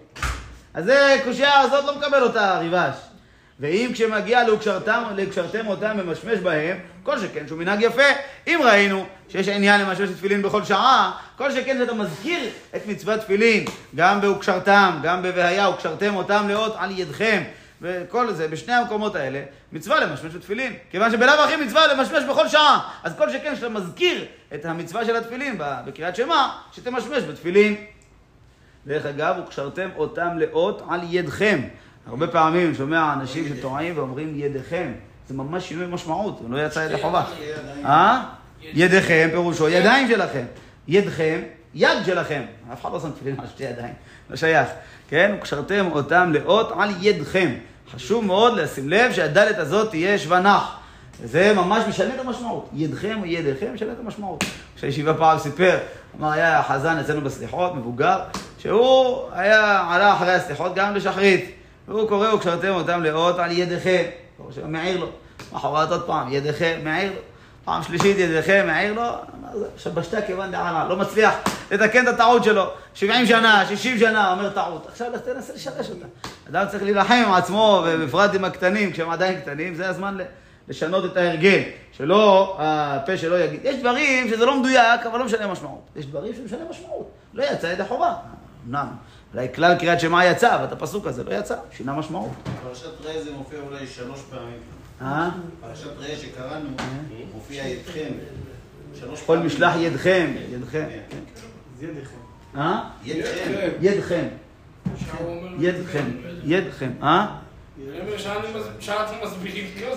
אז 0.75 0.85
זה, 0.85 1.17
קושייה 1.25 1.61
הזאת 1.61 1.85
לא 1.85 1.97
מקבל 1.97 2.23
אותה 2.23 2.55
הריבש. 2.55 2.97
ואם 3.61 3.91
כשמגיע 3.93 4.47
לאוקשרתם, 4.47 5.03
לאוקשרתם 5.17 5.67
אותם 5.67 5.97
ממשמש 5.97 6.39
בהם, 6.39 6.79
כל 7.03 7.19
שכן 7.19 7.47
שהוא 7.47 7.59
מנהג 7.59 7.83
יפה. 7.83 8.03
אם 8.47 8.61
ראינו 8.65 9.07
שיש 9.29 9.49
עניין 9.49 9.81
למשמש 9.81 10.11
תפילין 10.11 10.43
בכל 10.43 10.65
שעה, 10.65 11.13
כל 11.37 11.53
שכן 11.53 11.77
שאתה 11.79 11.95
מזכיר 11.95 12.41
את 12.77 12.87
מצוות 12.87 13.21
תפילין, 13.21 13.65
גם 13.95 14.21
באוקשרתם, 14.21 14.99
גם 15.03 15.23
בבהיה, 15.23 15.67
אוקשרתם 15.67 16.15
אותם 16.17 16.49
לאות 16.49 16.75
על 16.79 16.99
ידכם, 16.99 17.43
וכל 17.83 18.33
זה, 18.33 18.49
בשני 18.49 18.73
המקומות 18.73 19.17
האלה, 19.17 19.43
מצווה 19.73 20.01
למשמש 20.01 20.35
בתפילין. 20.35 20.73
כיוון 20.91 21.11
שבלאו 21.11 21.35
הכי 21.35 21.57
מצווה 21.57 21.87
למשמש 21.87 22.25
בכל 22.31 22.49
שעה. 22.49 22.89
אז 23.03 23.15
כל 23.19 23.31
שכן 23.31 23.57
שאתה 23.57 23.69
מזכיר 23.69 24.25
את 24.55 24.65
המצווה 24.65 25.05
של 25.05 25.17
התפילין 25.17 25.55
בקריאת 25.59 26.17
שמע, 26.17 26.49
שתמשמש 26.73 27.23
בתפילין. 27.23 27.77
דרך 28.87 29.07
אגב, 29.07 29.35
וקשרתם 29.39 29.89
אותם 29.97 30.39
לאות 30.39 30.83
על 30.89 31.01
ידכם. 31.11 31.61
הרבה 32.07 32.27
פעמים 32.27 32.75
שומע 32.75 33.13
אנשים 33.13 33.45
שטועים 33.49 33.99
ואומרים 33.99 34.33
ידיכם. 34.37 34.93
זה 35.33 35.39
ממש 35.39 35.69
שינוי 35.69 35.87
משמעות, 35.87 36.39
הוא 36.41 36.51
לא 36.51 36.67
יצא 36.67 36.81
ידי 36.81 37.03
חובה. 37.03 37.25
אה? 37.85 38.23
ידיכם 38.63 39.29
פירושו 39.31 39.69
ידיים 39.69 40.09
שלכם. 40.09 40.45
ידכם, 40.89 41.41
יד 41.75 41.99
שלכם. 42.07 42.43
אף 42.73 42.81
אחד 42.81 42.93
לא 42.93 43.01
שם 43.01 43.11
תפילין 43.11 43.41
על 43.41 43.47
שתי 43.47 43.65
ידיים, 43.65 43.93
לא 44.31 44.37
שייך. 44.37 44.69
כן? 45.09 45.35
וקשרתם 45.39 45.89
אותם 45.93 46.33
לאות 46.33 46.73
על 46.79 46.91
ידכם. 47.01 47.55
חשוב 47.95 48.25
מאוד 48.25 48.59
לשים 48.59 48.89
לב 48.89 49.13
שהדלת 49.13 49.59
הזאת 49.59 49.91
תהיה 49.91 50.19
שווה 50.19 50.41
נח. 50.41 50.77
זה 51.25 51.53
ממש 51.55 51.85
משנה 51.89 52.15
את 52.15 52.21
המשמעות. 52.21 52.69
ידכם 52.73 53.19
או 53.21 53.27
ידיכם 53.27 53.75
משנה 53.75 53.93
את 53.93 53.99
המשמעות. 54.01 54.45
כשהישיבה 54.77 55.15
פעם 55.15 55.39
סיפר, 55.39 55.79
אמר, 56.21 56.33
היה 56.33 56.63
חזן 56.63 56.99
אצלנו 56.99 57.21
בסליחות, 57.21 57.75
מבוגר, 57.75 58.19
שהוא 58.59 59.19
היה, 59.33 59.87
עלה 59.91 60.15
אחרי 60.15 60.33
הסליחות 60.33 60.75
גם 60.75 60.95
לשחרית. 60.95 61.51
והוא 61.89 62.09
קורא, 62.09 62.35
וקשרתם 62.35 62.69
אותם 62.69 63.03
לאות 63.03 63.39
על 63.39 63.53
ידיכם. 63.53 64.03
מעיר 64.69 65.01
לו. 65.01 65.09
מחרת 65.53 65.91
עוד 65.91 66.07
פעם, 66.07 66.33
ידיכם, 66.33 66.81
מעיר 66.85 67.13
לו. 67.13 67.21
פעם 67.65 67.83
שלישית, 67.83 68.19
ידיכם, 68.19 68.65
מעיר 68.67 68.93
לו. 68.93 69.03
עכשיו 69.75 69.93
בשתה 69.93 70.23
כיוון 70.23 70.51
דענה, 70.51 70.87
לא 70.89 70.97
מצליח 70.97 71.35
לתקן 71.71 72.09
את 72.09 72.15
הטעות 72.15 72.45
שלו. 72.45 72.65
70 72.95 73.27
שנה, 73.27 73.67
60 73.69 73.99
שנה, 73.99 74.33
אומר 74.33 74.51
טעות. 74.51 74.87
עכשיו 74.89 75.13
לך 75.13 75.21
תנסה 75.21 75.53
לשרש 75.55 75.91
אותה. 75.91 76.07
אדם 76.51 76.67
צריך 76.71 76.83
להילחם 76.83 77.23
עם 77.27 77.33
עצמו, 77.33 77.85
ובפרט 77.87 78.35
עם 78.35 78.45
הקטנים, 78.45 78.93
כשהם 78.93 79.11
עדיין 79.11 79.41
קטנים, 79.41 79.75
זה 79.75 79.89
הזמן 79.89 80.17
לשנות 80.69 81.05
את 81.05 81.17
ההרגל. 81.17 81.63
שלא, 81.93 82.57
הפה 82.59 83.17
שלו 83.17 83.39
יגיד. 83.39 83.61
יש 83.65 83.77
דברים 83.77 84.29
שזה 84.29 84.47
לא 84.47 84.61
מדויק, 84.61 85.07
אבל 85.11 85.19
לא 85.19 85.25
משנה 85.25 85.47
משמעות. 85.47 85.83
יש 85.97 86.07
דברים 86.07 86.35
שמשנה 86.35 86.61
משמעות. 86.71 87.11
לא 87.35 87.45
יצא 87.45 87.67
ידי 87.67 87.85
חובה. 87.85 88.15
אמנם. 88.69 88.87
אולי 89.35 89.49
כלל 89.55 89.75
קריאת 89.75 90.01
שמע 90.01 90.25
יצא, 90.25 90.55
אבל 90.55 90.65
את 90.65 90.73
הפסוק 90.73 91.07
הזה 91.07 91.25
לא 91.25 91.31
יצא, 91.35 91.57
שינה 91.77 91.93
משמעות. 91.93 92.31
פרשת 92.69 93.01
ראה 93.05 93.23
זה 93.23 93.31
מופיע 93.33 93.59
אולי 93.71 93.87
שלוש 93.87 94.21
פעמים. 94.31 94.82
אה? 95.03 95.31
פרשת 95.61 95.91
ראה 95.99 96.17
שקראנו, 96.17 96.69
מופיע 97.35 97.69
ידכם. 97.69 98.11
כל. 99.27 99.39
משלח 99.39 99.75
ידכם, 99.79 100.33
ידכם. 100.53 100.85
כן. 101.11 101.19
ידיכם. 101.81 102.17
אה? 102.57 102.85
ידכם. 103.05 103.69
ידכם. 103.81 104.29
ידכם, 105.59 106.05
ידכם, 106.45 106.91
אה? 107.03 107.27
לא, 107.79 108.19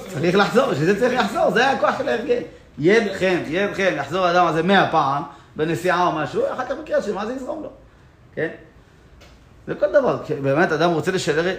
צריך 0.10 0.36
לחזור, 0.36 0.74
שזה 0.74 1.00
צריך 1.00 1.20
לחזור, 1.20 1.52
זה 1.52 1.72
הכוח 1.72 1.98
של 1.98 2.10
ההרגל. 2.10 2.42
ידכם, 2.80 3.38
ידכם, 3.48 3.94
יחזור 3.98 4.26
האדם 4.26 4.48
הזה 4.48 4.64
מאה 4.64 4.92
פעם, 4.92 5.24
בנסיעה 5.56 6.08
או 6.08 6.12
משהו, 6.12 6.44
אחר 6.54 6.66
כך 6.66 6.72
בקריאת 6.84 7.04
שמע 7.04 7.26
זה 7.26 7.34
יזרום 7.34 7.64
לו, 7.64 7.70
כן? 8.36 8.48
זה 9.68 9.76
כל 9.76 9.92
דבר, 9.94 10.18
באמת 10.42 10.72
אדם 10.72 10.92
רוצה 10.92 11.12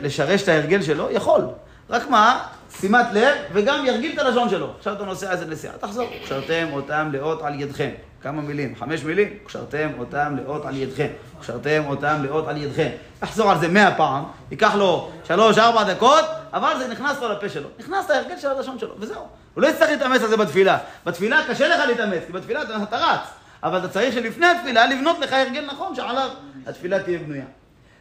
לשרש 0.03 0.43
את 0.43 0.49
ההרגל 0.49 0.83
שלו, 0.83 1.11
יכול, 1.11 1.41
רק 1.91 2.09
מה? 2.11 2.47
שימת 2.81 3.07
לב, 3.13 3.35
וגם 3.53 3.87
ירגיל 3.87 4.13
את 4.13 4.19
הלשון 4.19 4.49
שלו. 4.49 4.73
עכשיו 4.79 4.93
אתה 4.93 5.05
נוסע 5.05 5.33
איזה 5.33 5.47
נסיעה, 5.47 5.75
תחזור. 5.79 6.09
קשרתם 6.25 6.69
אותם 6.73 7.09
לאות 7.13 7.43
על 7.43 7.61
ידכם. 7.61 7.91
כמה 8.23 8.43
מילים? 8.43 8.77
חמש 8.77 9.05
מילים? 9.05 9.29
קשרתם 9.47 9.89
אותם 9.99 10.37
לאות 10.37 10.67
על 10.67 10.77
ידכם. 10.77 11.07
קשרתם 11.41 11.83
אותם 11.87 12.17
לאות 12.23 12.49
על 12.49 12.57
ידכם. 12.57 12.89
תחזור 13.19 13.51
על 13.51 13.59
זה 13.59 13.69
מאה 13.69 13.95
פעם, 13.95 14.25
ייקח 14.51 14.75
לו 14.75 15.11
שלוש, 15.25 15.59
ארבע 15.59 15.95
דקות, 15.95 16.25
אבל 16.53 16.75
זה 16.79 16.89
נכנס 16.89 17.21
לו 17.21 17.29
לפה 17.29 17.49
שלו. 17.49 17.69
נכנס 17.79 18.11
להרגל 18.11 18.39
של 18.39 18.49
הלשון 18.49 18.79
שלו, 18.79 18.95
וזהו. 18.99 19.29
הוא 19.55 19.63
לא 19.63 19.69
יצטרך 19.69 19.91
להתאמץ 19.91 20.23
על 20.23 20.29
זה 20.29 20.37
בתפילה. 20.37 20.79
בתפילה 21.07 21.43
קשה 21.49 21.69
לך 21.69 21.81
להתאמץ, 21.89 22.23
כי 22.27 22.33
בתפילה 22.33 22.63
אתה, 22.63 22.97
רץ. 22.97 23.21
אבל 23.63 23.79
אתה 23.79 23.89
צריך 23.89 24.15
שלפני 24.15 24.47
התפילה 24.47 24.87
לבנות 24.87 25.19
לך 25.19 25.33
הרגל 25.33 25.65
נכון 25.67 25.95
שעליו 25.95 26.29
התפילה 26.67 27.03
תהיה 27.03 27.19
בנויה. 27.19 27.45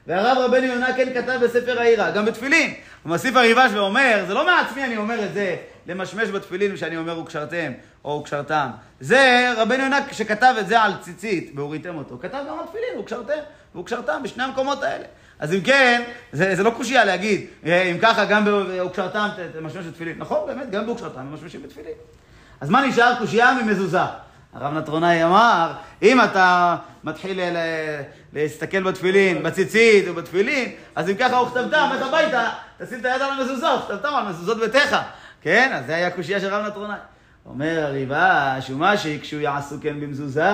והרב 0.07 0.37
רבנו 0.37 0.65
יונה 0.65 0.93
כן 0.93 1.13
כתב 1.13 1.39
בספר 1.43 1.79
העירה, 1.79 2.11
גם 2.11 2.25
בתפילין. 2.25 2.73
הוא 3.03 3.09
מוסיף 3.09 3.35
הריבש 3.35 3.71
ואומר, 3.73 4.23
זה 4.27 4.33
לא 4.33 4.45
מעצמי 4.45 4.83
אני 4.83 4.97
אומר 4.97 5.25
את 5.25 5.33
זה, 5.33 5.55
למשמש 5.87 6.29
בתפילין 6.29 6.75
כשאני 6.75 6.97
אומר 6.97 7.19
וקשרתם 7.19 7.71
או 8.05 8.19
וקשרתם. 8.21 8.67
זה 8.99 9.53
רבנו 9.57 9.83
יונה 9.83 9.99
שכתב 10.11 10.55
את 10.59 10.67
זה 10.67 10.81
על 10.81 10.91
ציצית, 11.01 11.51
והוריתם 11.55 11.95
אותו, 11.95 12.17
כתב 12.21 12.37
גם 12.49 12.59
על 12.59 12.65
תפילין, 12.65 12.99
וקשרתם 12.99 13.39
וקשרתם 13.75 14.23
בשני 14.23 14.43
המקומות 14.43 14.83
האלה. 14.83 15.05
אז 15.39 15.53
אם 15.53 15.61
כן, 15.61 16.03
זה, 16.31 16.55
זה 16.55 16.63
לא 16.63 16.69
קושייה 16.69 17.05
להגיד, 17.05 17.45
אה, 17.65 17.81
אם 17.81 17.97
ככה 18.01 18.25
גם 18.25 18.45
בוקשרתם 18.83 19.27
תמשמש 19.53 19.85
בתפילין. 19.85 20.15
נכון, 20.17 20.47
באמת, 20.47 20.69
גם 20.69 20.85
בוקשרתם 20.85 21.21
ממשמשים 21.21 21.63
בתפילין. 21.63 21.93
אז 22.61 22.69
מה 22.69 22.87
נשאר 22.87 23.15
קושייה 23.19 23.53
ממזוזה? 23.63 23.99
הרב 24.55 24.73
נטרונאי 24.77 25.23
אמר, 25.23 25.71
אם 26.01 26.21
אתה 26.21 26.75
מתחיל 27.03 27.41
ל- 27.41 28.01
להסתכל 28.33 28.83
בתפילין, 28.83 29.43
בציצית 29.43 30.05
ובתפילין, 30.07 30.71
אז 30.95 31.09
אם 31.09 31.15
ככה 31.15 31.41
וכתבתם, 31.41 31.89
לך 31.95 32.07
הביתה, 32.07 32.49
תשים 32.77 32.99
את 32.99 33.05
היד 33.05 33.21
על 33.21 33.31
המזוזה, 33.31 33.67
וכתבתם 33.75 34.15
על 34.15 34.25
מזוזות 34.27 34.59
ביתך. 34.59 34.97
כן, 35.41 35.71
אז 35.75 35.85
זה 35.85 35.95
היה 35.95 36.11
קושייה 36.11 36.39
של 36.39 36.53
רב 36.53 36.65
נטרונאי. 36.65 36.97
אומר 37.45 37.85
הריבש, 37.85 38.69
ומה 38.69 38.97
שיקשו 38.97 39.39
יעשו 39.39 39.75
כן 39.81 39.99
במזוזה, 39.99 40.51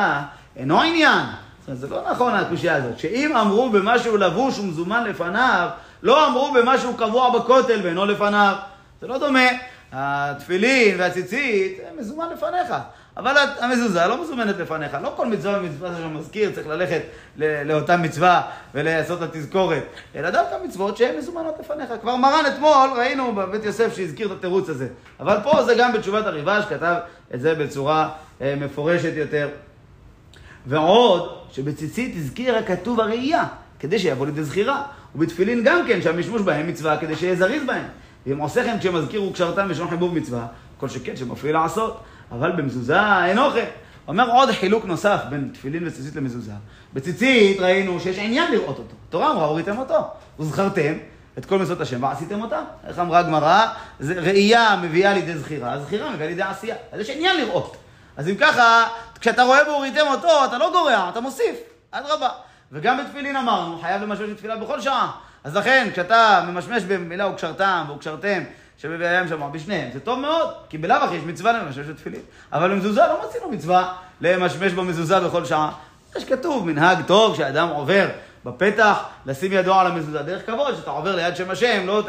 אינו 0.56 0.82
עניין. 0.82 1.26
זאת 1.60 1.68
אומרת, 1.68 1.80
זה 1.80 1.90
לא 1.90 2.12
נכון 2.12 2.34
הקושייה 2.34 2.76
הזאת, 2.76 3.00
שאם 3.00 3.38
אמרו 3.38 3.70
במשהו 3.70 4.18
לבוש 4.18 4.60
ומזומן 4.60 5.04
לפניו, 5.04 5.70
לא 6.04 6.28
אמרו 6.28 6.54
במשהו 6.54 6.94
קבוע 6.98 7.40
בכותל 7.40 7.80
ואינו 7.84 8.06
לפניו. 8.06 8.56
זה 9.02 9.08
לא 9.08 9.18
דומה. 9.18 9.48
התפילין 9.92 11.00
והציצית, 11.00 11.80
מזומן 12.00 12.26
לפניך. 12.34 12.74
אבל 13.22 13.36
המזוזה 13.60 14.08
לא 14.08 14.22
מזומנת 14.22 14.58
לפניך. 14.58 14.98
לא 15.04 15.14
כל 15.16 15.28
מצווה 15.28 15.60
ומצווה 15.60 15.90
שמזכיר 15.98 16.52
צריך 16.52 16.68
ללכת 16.68 17.02
לאותה 17.38 17.98
מצווה 17.98 18.42
ולעשות 18.76 19.22
לה 19.22 19.28
תזכורת, 19.32 19.84
אלא 20.16 20.30
דווקא 20.30 20.56
מצוות 20.66 20.98
שהן 20.98 21.18
מזומנות 21.18 21.56
לפניך. 21.60 21.90
כבר 22.02 22.16
מרן 22.16 22.44
אתמול, 22.54 22.90
ראינו 22.98 23.36
בבית 23.36 23.66
יוסף 23.66 23.96
שהזכיר 23.96 24.28
את 24.28 24.32
התירוץ 24.32 24.70
הזה. 24.70 24.88
אבל 25.20 25.38
פה 25.44 25.64
זה 25.64 25.76
גם 25.78 25.94
בתשובת 25.94 26.26
הריבש, 26.26 26.66
כתב 26.70 26.96
את 27.34 27.42
זה 27.42 27.56
בצורה 27.56 28.10
אה, 28.42 28.56
מפורשת 28.60 29.14
יותר. 29.16 29.50
ועוד, 30.66 31.30
שבציצית 31.52 32.16
הזכיר 32.16 32.56
הכתוב 32.56 33.00
הראייה, 33.00 33.46
כדי 33.80 34.00
שיבוא 34.00 34.26
לידי 34.26 34.44
זכירה. 34.44 34.84
ובתפילין 35.16 35.64
גם 35.64 35.82
כן, 35.88 36.02
שהמשמוש 36.02 36.42
בהם 36.42 36.68
מצווה, 36.68 36.98
כדי 36.98 37.16
שיהיה 37.16 37.36
זריז 37.36 37.64
בהם. 37.66 37.84
ואם 38.26 38.38
עושה 38.38 38.64
כן 38.64 38.80
כשמזכיר 38.80 39.24
וקשרתם 39.24 39.68
ושון 39.70 39.90
חיבוב 39.90 40.16
מצווה, 40.16 40.46
כל 40.78 40.90
שכן 40.90 41.16
שמפריע 41.16 41.54
לעשות. 41.54 42.04
אבל 42.32 42.52
במזוזה 42.52 43.26
אין 43.26 43.38
אוכל. 43.38 43.60
אומר 44.08 44.32
עוד 44.32 44.52
חילוק 44.52 44.86
נוסף 44.86 45.20
בין 45.30 45.50
תפילין 45.54 45.88
וציצית 45.88 46.16
למזוזה. 46.16 46.52
בציצית 46.94 47.60
ראינו 47.60 48.00
שיש 48.00 48.18
עניין 48.20 48.52
לראות 48.52 48.78
אותו. 48.78 48.96
התורה 49.10 49.32
אמרה, 49.32 49.46
הוריתם 49.46 49.78
אותו. 49.78 50.08
וזכרתם 50.40 50.94
את 51.38 51.46
כל 51.46 51.60
מצוות 51.60 51.82
השם 51.82 52.04
ועשיתם 52.04 52.42
אותם. 52.42 52.64
איך 52.88 53.00
אמרה 53.00 53.20
הגמרא? 53.20 53.66
ראייה 54.02 54.76
מביאה 54.82 55.14
לידי 55.14 55.38
זכירה, 55.38 55.80
זכירה 55.80 56.10
מביאה 56.10 56.30
לידי 56.30 56.42
עשייה. 56.42 56.76
אז 56.92 57.00
יש 57.00 57.10
עניין 57.10 57.38
לראות. 57.38 57.78
אז 58.18 58.30
אם 58.30 58.36
ככה, 58.36 58.88
כשאתה 59.20 59.44
רואה 59.44 59.60
והוריתם 59.68 60.06
אותו, 60.08 60.46
אתה 60.46 60.58
לא 60.58 60.72
גורע, 60.72 61.10
אתה 61.10 61.22
מוסיף. 61.22 61.56
אדרבה. 61.92 62.30
וגם 62.72 62.98
בתפילין 62.98 63.36
אמרנו, 63.36 63.80
חייב 63.82 64.02
למשמש 64.02 64.30
בתפילה 64.30 64.56
בכל 64.56 64.82
שעה. 64.82 65.12
אז 65.44 65.56
לכן, 65.56 65.90
כשאתה 65.94 66.44
ממשמש 66.48 66.84
במילה 66.84 67.28
וקשרתם 67.28 67.86
וקשרתם, 67.96 68.44
שבבעיה 68.82 69.28
שם 69.28 69.50
בשניהם, 69.52 69.90
זה 69.94 70.00
טוב 70.00 70.20
מאוד, 70.20 70.50
כי 70.70 70.78
בלאו 70.78 70.98
הכי 70.98 71.16
יש 71.16 71.24
מצווה 71.24 71.52
למשמש 71.52 71.88
בתפילין. 71.88 72.22
אבל 72.54 72.72
במזוזה 72.72 73.02
לא 73.02 73.28
מצינו 73.28 73.52
מצווה 73.52 73.94
למשמש 74.22 74.74
במזוזה 74.74 75.20
בכל 75.20 75.46
שעה. 75.46 75.72
יש 76.18 76.26
כתוב, 76.26 76.66
מנהג 76.66 76.98
טוב 77.08 77.36
שאדם 77.36 77.68
עובר 77.68 78.08
בפתח, 78.46 79.04
לשים 79.26 79.54
ידו 79.54 79.74
על 79.74 79.88
המזוזה. 79.88 80.22
דרך 80.22 80.46
כבוד, 80.46 80.76
שאתה 80.76 80.92
עובר 80.92 81.16
ליד 81.16 81.36
שם 81.36 81.52
השם, 81.52 81.88
לא 81.88 82.04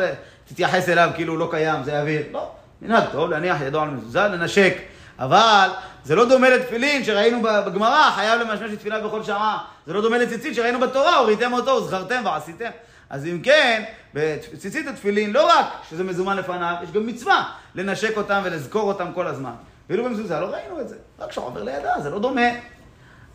תתייחס 0.44 0.88
אליו 0.88 1.10
כאילו 1.14 1.36
לא 1.36 1.48
קיים, 1.50 1.84
זה 1.84 2.00
אוויר. 2.00 2.22
לא, 2.32 2.50
מנהג 2.82 3.04
טוב, 3.12 3.30
להניח 3.30 3.60
ידו 3.60 3.80
על 3.80 3.88
המזוזה, 3.88 4.22
לנשק. 4.22 4.76
אבל 5.18 5.68
זה 6.04 6.14
לא 6.14 6.28
דומה 6.28 6.50
לתפילין 6.50 7.04
שראינו 7.04 7.42
בגמרא, 7.42 8.10
חייב 8.14 8.40
למשמש 8.40 8.70
לתפילה 8.70 9.00
בכל 9.00 9.22
שעה. 9.22 9.58
זה 9.86 9.92
לא 9.92 10.02
דומה 10.02 10.18
לציצית 10.18 10.54
שראינו 10.54 10.80
בתורה, 10.80 11.16
הוריתם 11.16 11.52
אותו, 11.52 11.84
זכרתם 11.84 12.22
ועשיתם. 12.24 12.70
אז 13.12 13.26
אם 13.26 13.40
כן, 13.42 13.82
בציצית 14.14 14.86
התפילין, 14.86 15.32
לא 15.32 15.58
רק 15.58 15.66
שזה 15.90 16.04
מזומן 16.04 16.36
לפניו, 16.36 16.74
יש 16.82 16.90
גם 16.90 17.06
מצווה 17.06 17.50
לנשק 17.74 18.16
אותם 18.16 18.40
ולזכור 18.44 18.82
אותם 18.82 19.06
כל 19.14 19.26
הזמן. 19.26 19.52
ואילו 19.88 20.04
במזוזה 20.04 20.40
לא 20.40 20.46
ראינו 20.46 20.80
את 20.80 20.88
זה, 20.88 20.96
רק 21.18 21.30
כשהוא 21.30 21.46
עובר 21.46 21.62
לידה, 21.62 22.00
זה 22.02 22.10
לא 22.10 22.18
דומה. 22.18 22.50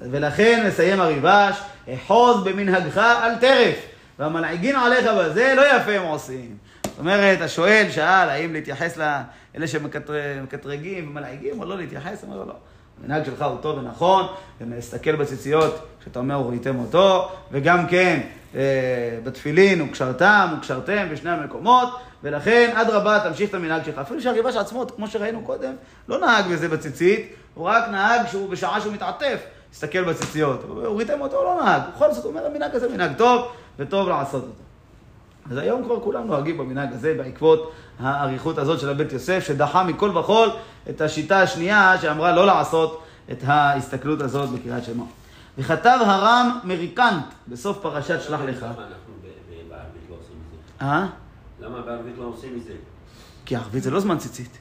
ולכן 0.01 0.67
מסיים 0.67 0.99
הריבש, 0.99 1.57
אחוז 1.95 2.43
במנהגך 2.43 2.97
אל 2.97 3.35
טרף, 3.35 3.75
והמלעיגין 4.19 4.75
עליך 4.75 5.05
בזה 5.19 5.53
לא 5.55 5.75
יפה 5.75 5.91
הם 5.91 6.03
עושים. 6.03 6.57
זאת 6.83 6.99
אומרת, 6.99 7.41
השואל 7.41 7.87
שאל 7.91 8.29
האם 8.29 8.53
להתייחס 8.53 8.97
לאלה 8.97 9.67
שמקטרגים 9.67 11.07
ומלעיגים 11.07 11.59
או 11.59 11.65
לא 11.65 11.77
להתייחס, 11.77 12.23
אומר 12.23 12.37
לו 12.37 12.45
לא. 12.45 12.55
המנהג 13.03 13.25
שלך 13.25 13.41
הוא 13.41 13.57
טוב 13.61 13.77
ונכון, 13.77 14.25
ולהסתכל 14.61 15.15
בציציות 15.15 15.85
כשאתה 16.01 16.19
אומר 16.19 16.41
וראיתם 16.41 16.79
אותו, 16.79 17.29
וגם 17.51 17.87
כן 17.87 18.19
אה, 18.55 18.61
בתפילין 19.23 19.81
וקשרתם 19.81 20.53
וקשרתם 20.57 21.07
בשני 21.11 21.29
המקומות, 21.29 21.89
ולכן 22.23 22.73
אדרבה 22.75 23.19
תמשיך 23.19 23.49
את 23.49 23.55
המנהג 23.55 23.83
שלך. 23.85 23.97
אפילו 23.97 24.21
שהריבש 24.21 24.55
עצמו, 24.55 24.85
כמו 24.95 25.07
שראינו 25.07 25.41
קודם, 25.41 25.73
לא 26.07 26.19
נהג 26.19 26.45
בזה 26.51 26.69
בציצית, 26.69 27.33
הוא 27.53 27.65
רק 27.65 27.83
נהג 27.91 28.27
שהוא 28.27 28.49
בשעה 28.49 28.81
שהוא 28.81 28.93
מתעטף, 28.93 29.39
הסתכל 29.73 30.03
בציציות. 30.03 30.63
וראיתם 30.69 31.21
אותו, 31.21 31.43
לא 31.43 31.61
נהג. 31.65 31.81
בכל 31.95 32.13
זאת, 32.13 32.23
הוא 32.23 32.31
אומר, 32.31 32.45
המנהג 32.45 32.75
הזה 32.75 32.89
מנהג 32.89 33.11
טוב, 33.17 33.51
וטוב 33.77 34.09
לעשות 34.09 34.43
אותו. 34.43 34.66
אז 35.51 35.57
היום 35.57 35.83
כבר 35.83 35.99
כולם 35.99 36.27
נוהגים 36.27 36.57
במנהג 36.57 36.93
הזה 36.93 37.13
בעקבות 37.17 37.71
האריכות 37.99 38.57
הזאת 38.57 38.79
של 38.79 38.89
הבית 38.89 39.11
יוסף, 39.13 39.43
שדחה 39.47 39.83
מכל 39.83 40.17
וכול 40.17 40.49
את 40.89 41.01
השיטה 41.01 41.41
השנייה 41.41 41.95
שאמרה 42.01 42.31
לא 42.31 42.45
לעשות 42.45 43.03
את 43.31 43.43
ההסתכלות 43.45 44.21
הזאת 44.21 44.49
בקריאת 44.49 44.83
שמע. 44.83 45.03
וכתב 45.57 45.99
הרם 46.01 46.59
מריקנט 46.63 47.23
בסוף 47.47 47.77
פרשת 47.81 48.21
שלח 48.21 48.39
לך. 48.41 48.63
למה 48.63 48.71
אנחנו 48.71 49.13
בערבית 49.69 50.09
לא 50.09 50.15
עושים 50.15 50.35
את 50.45 50.51
זה? 50.79 50.85
אה? 50.85 51.05
למה 51.61 51.81
בערבית 51.81 52.13
לא 52.17 52.23
עושים 52.23 52.57
את 52.57 52.63
זה? 52.63 52.73
כי 53.45 53.55
ערבית 53.55 53.83
זה 53.83 53.91
לא 53.91 53.99
זמן 53.99 54.17
ציצית. 54.17 54.57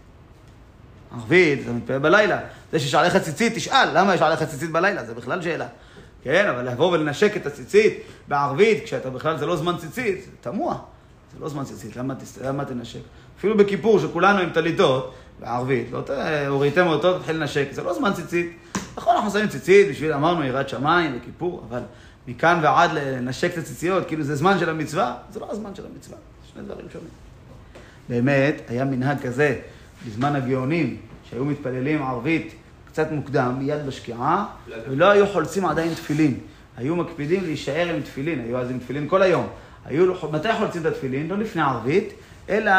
ערבית, 1.14 1.62
אתה 1.62 1.72
מתפלל 1.72 1.98
בלילה. 1.98 2.38
זה 2.72 2.80
שיש 2.80 2.94
עליך 2.94 3.16
ציצית, 3.16 3.54
תשאל, 3.54 3.88
למה 3.98 4.14
יש 4.14 4.22
עליך 4.22 4.42
ציצית 4.42 4.70
בלילה? 4.70 5.04
זה 5.04 5.14
בכלל 5.14 5.42
שאלה. 5.42 5.66
כן, 6.26 6.48
אבל 6.48 6.68
לבוא 6.68 6.92
ולנשק 6.92 7.36
את 7.36 7.46
הציצית 7.46 7.94
בערבית, 8.28 8.84
כשאתה 8.84 9.10
בכלל, 9.10 9.38
זה 9.38 9.46
לא 9.46 9.56
זמן 9.56 9.76
ציצית, 9.76 10.24
זה 10.24 10.30
תמוה. 10.40 10.78
זה 11.34 11.40
לא 11.40 11.48
זמן 11.48 11.64
ציצית, 11.64 11.96
למה. 11.96 12.14
למה 12.44 12.64
תנשק? 12.64 13.00
אפילו 13.38 13.56
בכיפור, 13.56 13.98
שכולנו 13.98 14.38
עם 14.38 14.50
טליתות, 14.50 15.14
בערבית, 15.40 15.86
לא. 15.92 16.02
הוריתם 16.48 16.86
אותו, 16.86 17.18
תתחיל 17.18 17.36
לנשק, 17.36 17.68
זה 17.72 17.82
לא 17.82 17.94
זמן 17.94 18.12
ציצית. 18.12 18.56
נכון, 18.96 19.16
אנחנו 19.16 19.30
שמים 19.30 19.48
ציצית 19.48 19.88
בשביל, 19.90 20.12
אמרנו, 20.12 20.44
יראת 20.44 20.68
שמיים 20.68 21.18
וכיפור, 21.20 21.64
אבל 21.68 21.80
מכאן 22.28 22.60
ועד 22.62 22.90
לנשק 22.92 23.52
את 23.52 23.58
הציציות, 23.58 24.08
כאילו 24.08 24.22
זה 24.22 24.36
זמן 24.36 24.58
של 24.58 24.70
המצווה, 24.70 25.16
זה 25.30 25.40
לא 25.40 25.48
הזמן 25.50 25.74
של 25.74 25.86
המצווה, 25.86 26.16
זה 26.16 26.52
שני 26.52 26.62
דברים 26.62 26.86
שונים. 26.92 27.08
באמת, 28.08 28.62
היה 28.68 28.84
מנהג 28.84 29.20
כזה 29.20 29.58
בזמן 30.06 30.36
הגאונים, 30.36 30.96
שהיו 31.30 31.44
מתפללים 31.44 32.02
ערבית 32.02 32.54
קצת 32.96 33.12
מוקדם, 33.12 33.54
מיד 33.58 33.86
בשקיעה, 33.86 34.44
ולא 34.88 35.10
היו 35.10 35.26
חולצים 35.26 35.66
עדיין 35.66 35.94
תפילין. 35.94 36.38
היו 36.76 36.96
מקפידים 36.96 37.44
להישאר 37.44 37.88
עם 37.94 38.00
תפילין, 38.00 38.40
היו 38.40 38.58
אז 38.58 38.70
עם 38.70 38.78
תפילין 38.78 39.08
כל 39.08 39.22
היום. 39.22 39.46
היו, 39.84 40.14
מתי 40.32 40.48
חולצים 40.58 40.80
את 40.80 40.86
התפילין? 40.86 41.28
לא 41.28 41.38
לפני 41.38 41.62
ערבית, 41.62 42.12
אלא 42.50 42.72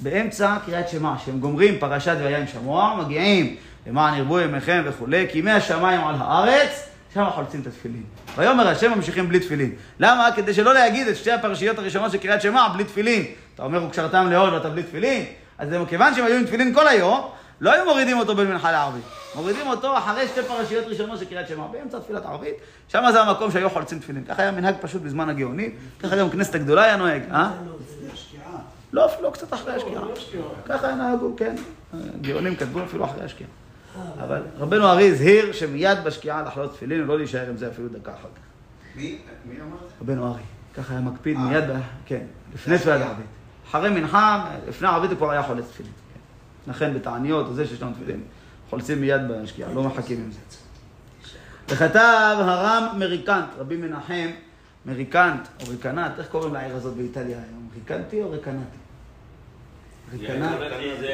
באמצע 0.00 0.56
קריאת 0.66 0.88
שמע, 0.88 1.14
שהם 1.24 1.40
גומרים 1.40 1.78
פרשת 1.78 2.16
וים 2.20 2.46
שמוע, 2.46 2.96
מגיעים 3.04 3.56
למען 3.86 4.18
ירבו 4.18 4.40
ימיכם 4.40 4.82
וכולי, 4.84 5.26
כי 5.32 5.38
ימי 5.38 5.50
השמיים 5.50 6.00
על 6.00 6.14
הארץ, 6.18 6.88
שם 7.14 7.24
חולצים 7.34 7.60
את 7.60 7.66
התפילין. 7.66 8.02
ויאמר 8.36 8.68
השם 8.68 8.92
ממשיכים 8.96 9.28
בלי 9.28 9.40
תפילין. 9.40 9.72
למה? 10.00 10.28
כדי 10.36 10.54
שלא 10.54 10.74
להגיד 10.74 11.08
את 11.08 11.16
שתי 11.16 11.32
הפרשיות 11.32 11.78
הראשונות 11.78 12.12
של 12.12 12.18
קריאת 12.18 12.42
שמע 12.42 12.68
בלי 12.68 12.84
תפילין. 12.84 13.24
אתה 13.54 13.62
אומר 13.62 13.84
וקשרתם 13.84 14.26
לאור 14.30 14.52
ואתה 14.52 14.68
בלי 14.68 14.82
תפילין? 14.82 15.24
אז 15.58 15.68
מכיוון 15.72 16.14
שהם 16.14 16.24
היו 16.24 16.36
עם 16.36 16.44
תפילין 16.44 16.74
כל 16.74 16.88
היום, 16.88 17.20
לא 17.60 17.72
היו 17.72 17.84
מורידים 17.84 18.18
אותו 18.18 18.36
בין 18.36 18.46
מנחה 18.46 18.72
לערבית. 18.72 19.02
מורידים 19.34 19.66
אותו 19.66 19.98
אחרי 19.98 20.28
שתי 20.28 20.42
פרשיות 20.42 20.84
ראשונות 20.86 21.18
של 21.18 21.24
קריאת 21.24 21.48
שמע, 21.48 21.66
באמצע 21.66 21.98
תפילת 21.98 22.26
ערבית, 22.26 22.54
שם 22.88 23.02
זה 23.12 23.22
המקום 23.22 23.50
שהיו 23.50 23.70
חולצים 23.70 23.98
תפילין. 23.98 24.24
ככה 24.24 24.42
היה 24.42 24.50
מנהג 24.50 24.74
פשוט 24.80 25.02
בזמן 25.02 25.28
הגאונים, 25.28 25.70
ככה 26.00 26.16
גם 26.16 26.30
כנסת 26.30 26.54
הגדולה 26.54 26.84
היה 26.84 26.96
נוהג, 26.96 27.22
אה? 27.32 27.50
לא, 28.92 29.06
אפילו 29.06 29.32
קצת 29.32 29.54
אחרי 29.54 29.74
השקיעה. 29.74 30.02
ככה 30.64 30.94
נהגו, 30.94 31.34
כן. 31.36 31.54
גאונים 32.20 32.56
כתבו 32.56 32.84
אפילו 32.84 33.04
אחרי 33.04 33.24
השקיעה. 33.24 33.50
אבל 34.20 34.42
רבנו 34.58 34.86
ארי 34.86 35.10
הזהיר 35.10 35.52
שמיד 35.52 35.98
בשקיעה 36.04 36.42
לחלות 36.42 36.72
תפילין 36.72 37.02
ולא 37.02 37.18
להישאר 37.18 37.48
עם 37.48 37.56
זה 37.56 37.68
אפילו 37.68 37.88
דקה 37.88 38.12
אחר 38.12 38.28
כך. 38.34 38.40
מי 38.96 39.18
מי 39.44 39.54
אמר 39.60 39.76
את 39.76 39.88
זה? 39.88 39.94
רבנו 40.00 40.26
ארי. 40.26 40.42
ככה 40.76 40.92
היה 40.92 41.02
מקפיד 41.02 41.36
אה. 41.36 41.42
מיד, 41.42 41.64
כן, 42.06 42.24
לפני 42.54 42.78
תפילת 42.78 43.00
הערבית. 43.00 43.26
אחרי 43.70 43.90
מנחה, 43.90 44.46
לפני 44.68 44.88
הערבית 44.88 45.10
הוא 45.10 45.16
כבר 45.16 45.30
היה 45.30 45.42
חולץ 45.42 45.64
תפילין. 45.68 45.92
כן. 46.66 46.70
לכן 46.70 46.94
בתעניות, 46.94 47.54
זה 47.54 47.66
שיש 47.66 47.82
לנו 47.82 47.92
תפילין, 47.92 48.20
חולצים 48.70 49.00
מיד 49.00 49.20
בשקיעה, 49.28 49.72
לא 49.72 49.82
מחכים 49.82 50.18
עם 50.18 50.30
זה. 50.30 50.38
וכתב 51.68 52.36
הרם 52.38 52.98
מריקנט, 52.98 53.46
רבי 53.58 53.76
מנחם 53.76 54.30
מריקנט, 54.86 55.48
או 55.60 55.70
ריקנט, 55.70 56.18
איך 56.18 56.26
קוראים 56.26 56.54
לעיר 56.54 56.76
הזאת 56.76 56.96
באיטליה 56.96 57.38
היום? 57.38 57.68
ריקנטי 57.74 58.22
או 58.22 58.30
ריקנטי? 58.30 58.76
ריקנט. 60.12 60.56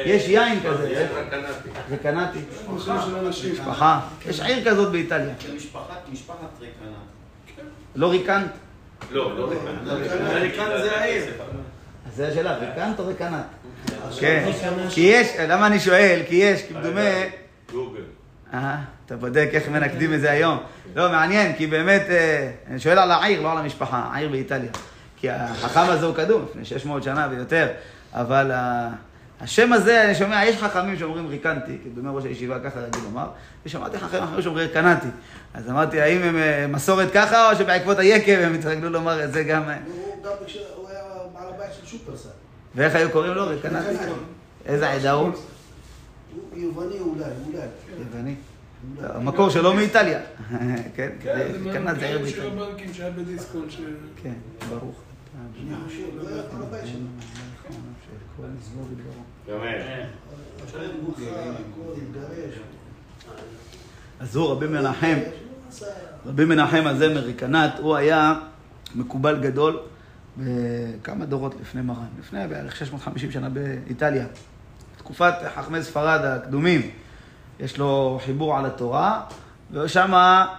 יש 0.05 0.27
יין 0.27 0.59
כזה. 0.59 1.07
ריקנטי. 1.89 2.39
משפחה. 3.53 3.99
יש 4.25 4.39
עיר 4.39 4.71
כזאת 4.71 4.91
באיטליה. 4.91 5.33
של 5.39 5.55
משפחת, 5.55 5.99
משפחת 6.11 6.49
רקנה. 6.61 6.97
לא 7.95 8.11
ריקנט. 8.11 8.51
לא, 9.11 9.37
לא 9.37 9.49
ריקנט. 9.49 9.87
ריקנט 10.33 10.67
זה 10.83 10.99
העיר. 10.99 11.25
אז 12.07 12.15
זה 12.15 12.27
השאלה, 12.27 12.55
ריקנט 12.57 12.99
או 12.99 13.07
ריקנט? 13.07 13.45
כן. 14.19 14.49
כי 14.89 15.01
יש, 15.01 15.27
למה 15.39 15.67
אני 15.67 15.79
שואל? 15.79 16.21
כי 16.27 16.35
יש, 16.35 16.63
כמדומה... 16.63 17.01
גוגל. 17.71 18.01
אה, 18.53 18.75
אתה 19.05 19.15
בודק 19.15 19.49
איך 19.53 19.69
מנקדים 19.69 20.13
את 20.13 20.21
זה 20.21 20.31
היום. 20.31 20.57
לא, 20.95 21.09
מעניין, 21.09 21.55
כי 21.55 21.67
באמת, 21.67 22.01
אה, 22.09 22.51
אני 22.69 22.79
שואל 22.79 22.99
על 22.99 23.11
העיר, 23.11 23.41
לא 23.41 23.51
על 23.51 23.57
המשפחה, 23.57 24.09
העיר 24.13 24.29
באיטליה. 24.29 24.71
כי 25.17 25.29
החכם 25.29 25.89
הזה 25.89 26.05
הוא 26.05 26.15
קדום, 26.15 26.45
לפני 26.49 26.65
600 26.65 27.03
שנה 27.03 27.27
ויותר, 27.31 27.67
אבל 28.13 28.51
השם 29.41 29.73
הזה, 29.73 30.03
אני 30.03 30.15
שומע, 30.15 30.45
יש 30.45 30.55
חכמים 30.57 30.97
שאומרים 30.97 31.27
ריקנטי, 31.27 31.77
כי 31.83 31.89
באמת 31.89 32.15
ראש 32.15 32.25
הישיבה 32.25 32.59
ככה 32.59 32.79
רגיל 32.79 33.01
לומר, 33.03 33.27
ושמעתי 33.65 33.97
חכמים 33.97 34.23
אחרים 34.23 34.41
שאומרים 34.41 34.67
ריקנטי. 34.67 35.07
אז 35.53 35.69
אמרתי, 35.69 36.01
האם 36.01 36.21
הם 36.21 36.37
אה, 36.37 36.65
מסורת 36.67 37.11
ככה, 37.11 37.51
או 37.51 37.55
שבעקבות 37.55 37.99
היקב 37.99 38.39
הם 38.39 38.53
התרגלו 38.53 38.89
לומר 38.89 39.23
את 39.23 39.33
זה 39.33 39.43
גם... 39.43 39.63
הבית 41.57 41.73
של 41.73 41.85
שופרסל. 41.85 42.29
ואיך 42.75 42.95
היו 42.95 43.11
קוראים 43.11 43.33
לו? 43.33 43.47
ריקנטי. 43.47 44.03
איזה 44.65 44.89
עדה 44.89 45.11
הוא? 45.11 45.29
הוא 45.29 46.59
יווני 46.59 46.99
אולי, 46.99 47.23
אולי. 47.47 47.59
יווני. 47.99 48.35
אולי. 48.97 49.09
המקור 49.13 49.49
שלו 49.49 49.73
מאיטליה. 49.73 50.19
כן, 50.95 51.09
כן, 51.19 51.99
זה 51.99 52.05
עיר 52.05 52.17
של 52.17 52.23
באיטליה. 52.23 52.63
הבנקים 52.63 52.93
שהיה 52.93 53.11
כן, 54.23 54.33
ברוך. 54.69 54.95
אני 55.59 55.75
חושב, 55.85 56.27
היה 56.27 56.43
הבית. 56.51 56.83
הכל 60.67 61.93
התגרש. 61.97 62.59
אז 64.19 64.35
הוא 64.35 64.51
רבי 64.51 64.67
מנחם, 64.67 65.17
רבי 66.25 66.45
מנחם 66.45 66.83
הזה 66.85 67.13
מריקנט, 67.13 67.79
הוא 67.79 67.95
היה 67.95 68.39
מקובל 68.95 69.39
גדול 69.39 69.79
בכמה 70.37 71.25
דורות 71.25 71.55
לפני 71.61 71.81
מרן, 71.81 72.05
לפני 72.19 72.47
בערך 72.47 72.75
650 72.75 73.31
שנה 73.31 73.49
באיטליה. 73.49 74.25
תקופת 74.97 75.33
חכמי 75.55 75.83
ספרד 75.83 76.19
הקדומים, 76.23 76.81
יש 77.59 77.77
לו 77.77 78.19
חיבור 78.25 78.57
על 78.57 78.65
התורה, 78.65 79.21
ושם 79.71 80.13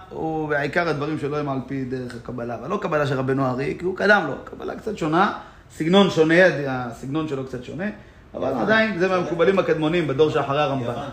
הוא 0.09 0.49
בעיקר 0.49 0.89
הדברים 0.89 1.19
שלו 1.19 1.37
הם 1.37 1.49
על 1.49 1.59
פי 1.67 1.85
דרך 1.85 2.15
הקבלה, 2.15 2.55
אבל 2.55 2.69
לא 2.69 2.79
קבלה 2.81 3.07
של 3.07 3.17
רבנו 3.19 3.45
ארי, 3.47 3.75
כי 3.79 3.85
הוא 3.85 3.97
קדם 3.97 4.23
לו, 4.27 4.33
קבלה 4.43 4.75
קצת 4.75 4.97
שונה, 4.97 5.33
סגנון 5.71 6.09
שונה, 6.09 6.35
הסגנון 6.67 7.27
שלו 7.27 7.45
קצת 7.45 7.63
שונה, 7.63 7.85
אבל 8.33 8.53
עדיין 8.53 8.99
זה 8.99 9.07
מהמקובלים 9.07 9.59
הקדמונים 9.59 10.07
בדור 10.07 10.29
שאחרי 10.29 10.61
הרמב"ן. 10.61 10.85
יוון. 10.85 11.09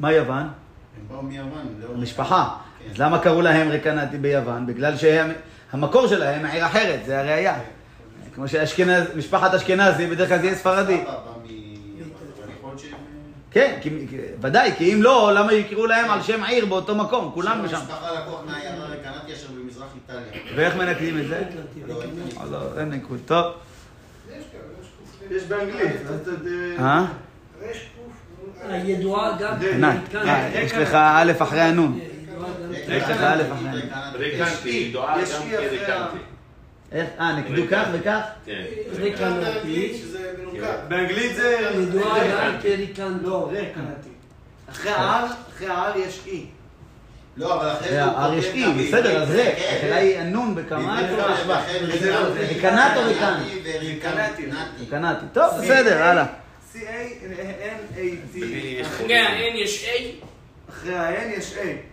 מה 0.00 0.12
יוון? 0.12 0.42
הם 0.42 0.48
באו 1.08 1.22
מיוון. 1.22 1.50
לאור- 1.82 1.96
משפחה. 1.96 2.48
כן. 2.84 2.90
אז 2.90 2.98
למה 3.00 3.18
קראו 3.18 3.40
להם 3.42 3.68
רקנטי 3.68 4.18
ביוון? 4.18 4.66
בגלל 4.66 4.96
שהמקור 5.70 6.06
שלהם 6.06 6.46
עיר 6.46 6.66
אחרת, 6.66 7.00
זה 7.06 7.20
הראייה. 7.20 7.58
כמו 8.34 8.44
שמשפחת 8.48 9.54
אשכנזי, 9.54 10.06
בדרך 10.06 10.28
כלל 10.28 10.38
זה 10.38 10.46
יהיה 10.46 10.56
ספרדי. 10.56 11.04
כן, 13.50 13.78
ודאי, 14.40 14.72
כי 14.76 14.94
אם 14.94 15.02
לא, 15.02 15.32
למה 15.34 15.52
יקראו 15.52 15.86
להם 15.86 16.10
על 16.10 16.22
שם 16.22 16.44
עיר 16.44 16.66
באותו 16.66 16.94
מקום? 16.94 17.30
כולם 17.34 17.68
שם. 17.68 17.76
המשפחה 17.76 18.20
לקוח 18.20 18.40
מהעיירה 18.46 18.84
רקנטי 18.84 19.32
אשר 19.32 19.46
במזרח 19.48 19.88
איטליה. 19.94 20.42
ואיך 20.56 20.76
מנקדים 20.76 21.18
את 21.18 21.28
זה? 21.28 21.42
לא, 21.88 22.02
אין 22.02 22.10
לא, 22.50 22.58
אין 22.78 22.88
ניקוד. 22.90 23.18
טוב. 23.26 23.46
יש 25.30 25.42
באנגלית. 25.42 25.96
אה? 26.78 27.04
הידועה 28.68 29.36
גם 29.40 29.54
כאן. 30.12 30.28
אה, 30.28 30.50
יש 30.54 30.72
לך 30.72 30.94
א' 30.94 31.32
אחרי 31.38 31.60
הנון. 31.60 32.00
ריקנטי, 34.18 34.92
יש 35.22 35.32
גם 35.34 35.48
אי 35.48 35.56
אחרי 35.56 35.68
כריקנטי. 35.68 36.16
איך? 36.92 37.08
אה, 37.20 37.36
נקדו 37.36 37.62
כך 37.70 37.84
וכך? 37.92 38.20
כן. 38.46 38.62
שזה 39.94 40.32
מנוקד. 40.38 40.60
באנגלית 40.88 41.36
זה... 41.36 41.70
ידועה 41.82 42.20
זה- 42.20 42.30
גם 42.32 42.56
כריקנטו. 42.62 43.28
לא, 43.30 43.50
רקנטי. 43.52 44.08
אחרי 44.70 44.92
ההר, 44.92 45.26
אחרי 45.56 45.68
ההר 45.68 45.98
יש 45.98 46.20
אי. 46.26 46.44
לא, 47.36 47.54
אבל 47.60 47.70
אחרי 47.70 47.88
זה 47.88 48.04
הוא 48.04 48.12
הר 48.12 48.34
יש 48.34 48.46
גם 48.64 48.78
בסדר, 48.78 49.22
אז 49.22 49.28
זה. 49.28 49.52
כן. 49.56 49.76
השאלה 49.76 49.96
היא 49.96 50.18
הנון 50.18 50.54
בכמה? 50.54 51.00
ריקנט 52.48 52.96
או 52.96 53.02
ריקנט? 53.06 53.36
וריקנטי. 53.64 54.46
רקנטי. 54.82 55.24
טוב, 55.32 55.44
בסדר, 55.62 56.02
הלאה. 56.02 56.24
C-A-N-A-T. 56.72 58.36
אחרי 58.82 59.18
ה-N 59.18 59.56
יש 59.64 59.84
A. 59.84 59.88
אחרי 60.70 60.94
ה-N 60.96 61.38
יש 61.38 61.54
A. 61.54 61.89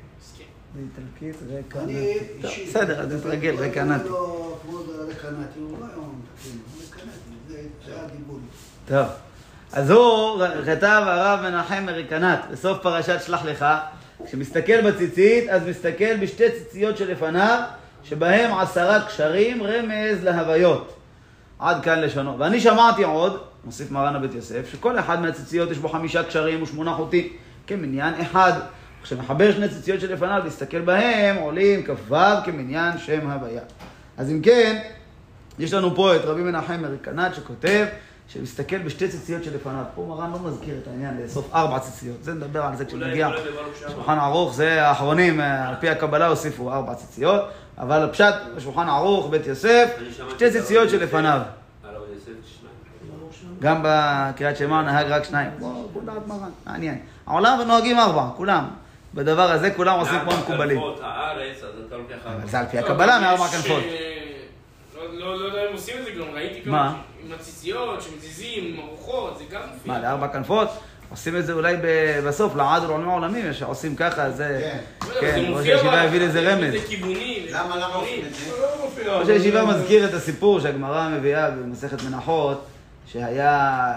באיטלקית 0.78 1.44
רקנטי. 1.60 1.84
אני 1.84 2.18
אישית. 2.44 2.70
בסדר, 2.70 3.00
אז 3.00 3.14
נתרגל, 3.14 3.56
רקנטי. 3.56 4.10
לא, 4.10 4.12
לא. 4.14 4.48
טוב. 8.88 9.08
אז 9.74 9.90
הוא 9.92 10.44
כתב 10.66 11.04
הרב 11.06 11.40
מנחם 11.44 11.84
מריקנט, 11.86 12.40
בסוף 12.52 12.78
פרשת 12.82 13.22
שלח 13.26 13.46
לך, 13.46 13.66
כשמסתכל 14.26 14.92
בציצית, 14.92 15.50
אז 15.50 15.62
מסתכל 15.68 16.18
בשתי 16.18 16.52
ציציות 16.52 16.98
שלפניו, 16.98 17.64
שבהם 18.04 18.58
עשרה 18.58 19.06
קשרים, 19.06 19.64
רמז 19.64 20.24
להוויות. 20.24 20.94
עד 21.60 21.84
כאן 21.84 22.00
לשונו. 22.00 22.40
ואני 22.40 22.60
שמעתי 22.60 23.04
עוד, 23.04 23.42
מוסיף 23.66 23.92
מרן 23.92 24.16
הבית 24.16 24.34
יוסף, 24.34 24.70
שכל 24.72 25.00
אחד 25.00 25.22
מהציציות 25.22 25.72
יש 25.72 25.78
בו 25.78 25.90
חמישה 25.90 26.24
קשרים 26.24 26.64
ושמונה 26.64 26.94
חוטים, 26.94 27.28
כמניין 27.68 28.14
אחד. 28.22 28.54
כשמחבר 29.08 29.52
שני 29.52 29.70
ציציות 29.70 30.02
שלפניו, 30.02 30.42
להסתכל 30.44 30.82
בהם, 30.82 31.36
עולים 31.36 31.84
כ"ו 31.86 32.16
כמניין 32.46 32.98
שם 32.98 33.30
הוויה. 33.30 33.62
אז 34.18 34.32
אם 34.32 34.42
כן, 34.42 34.82
יש 35.60 35.74
לנו 35.74 35.96
פה 35.96 36.16
את 36.16 36.22
רבי 36.26 36.42
מנחם 36.42 36.82
מריקנט 36.82 37.36
שכותב 37.36 37.86
שמסתכל 38.28 38.78
בשתי 38.78 39.08
ציציות 39.08 39.44
שלפניו. 39.44 39.84
פה 39.96 40.06
מרן 40.10 40.32
לא 40.32 40.40
מזכיר 40.40 40.76
את 40.84 40.88
העניין 40.88 41.18
לאסוף 41.22 41.56
ארבע 41.56 41.80
ציציות. 41.80 42.24
זה 42.24 42.34
נדבר 42.34 42.62
על 42.62 42.76
זה 42.76 42.86
כשנגיע. 42.86 43.30
שמה. 43.80 43.90
שולחן 43.90 44.18
ערוך 44.18 44.54
זה 44.54 44.88
האחרונים, 44.88 45.42
אה, 45.42 45.70
על 45.70 45.76
פי 45.80 45.90
הקבלה 45.90 46.28
הוסיפו 46.28 46.74
ארבע 46.74 46.94
ציציות, 46.96 47.42
אבל 47.78 48.04
הפשט 48.04 48.34
בשולחן 48.56 48.90
ערוך, 48.90 49.30
בית 49.30 49.48
יוסף, 49.48 49.90
שתי 50.36 50.52
ציציות 50.52 50.90
שלפניו. 50.90 51.42
שניים. 53.32 53.56
גם 53.60 53.82
בקריאת 53.84 54.58
שמע 54.58 54.82
נהג 54.82 55.06
רק 55.12 55.24
שניים. 55.24 55.52
כמו 55.58 55.88
כל 55.94 56.00
דעת 56.06 56.28
מרן, 56.28 56.50
מעניין. 56.66 57.00
העולם 57.28 57.60
נוהגים 57.68 58.00
ארבע, 58.00 58.30
כולם. 58.36 58.66
בדבר 59.14 59.52
הזה 59.52 59.72
כולם 59.72 60.00
עושים 60.00 60.20
כמו 60.20 60.32
המקובלים. 60.32 60.82
זה 62.46 62.60
על 62.60 62.66
פי 62.66 62.78
הקבלה 62.78 63.20
מארבע 63.20 63.48
כנפות. 63.48 63.84
אה, 63.84 64.18
לא- 64.96 65.20
לא 65.20 65.40
לא 65.40 65.46
יודע 65.46 65.62
אם 65.70 65.74
עושים 65.74 65.96
את 66.00 66.06
זה 66.06 66.12
גם, 66.12 66.26
ראיתי 66.34 66.70
מה? 66.70 66.88
גם 66.88 66.94
עם 67.26 67.34
הציציות 67.40 68.02
שמזיזים, 68.02 68.64
עם 68.74 68.80
ארוחות, 68.88 69.38
זה 69.38 69.44
גם 69.56 69.62
מופיע. 69.74 69.94
מה, 69.94 70.00
לארבע 70.00 70.28
כנפות? 70.28 70.68
עושים 71.10 71.38
את 71.38 71.46
זה 71.46 71.54
אולי 71.54 71.76
ב- 71.78 72.20
בסוף, 72.28 72.56
לעד 72.56 72.84
ולעולמים 72.84 73.10
העולמים, 73.10 73.54
שעושים 73.54 73.96
ככה, 73.96 74.30
זה... 74.30 74.60
כן. 74.62 75.08
לא 75.16 75.22
כן, 75.22 75.42
זה 75.46 75.50
ראש 75.50 75.66
הישיבה 75.68 75.92
בה- 75.92 76.02
הביא 76.02 76.20
לזה 76.22 76.40
יש 76.42 76.48
רמז. 76.48 76.74
לזה 76.74 76.88
כיוונים. 76.88 77.46
למה, 77.52 77.76
למה 77.76 77.94
עושים 77.96 78.26
את 78.28 78.34
זה? 78.36 79.12
ראש 79.12 79.28
הישיבה 79.30 79.66
מזכיר 79.66 80.06
את 80.10 80.14
הסיפור 80.14 80.60
שהגמרא 80.60 81.10
מביאה 81.10 81.52
במסכת 81.52 82.04
מנחות, 82.04 82.66
שהיה 83.12 83.94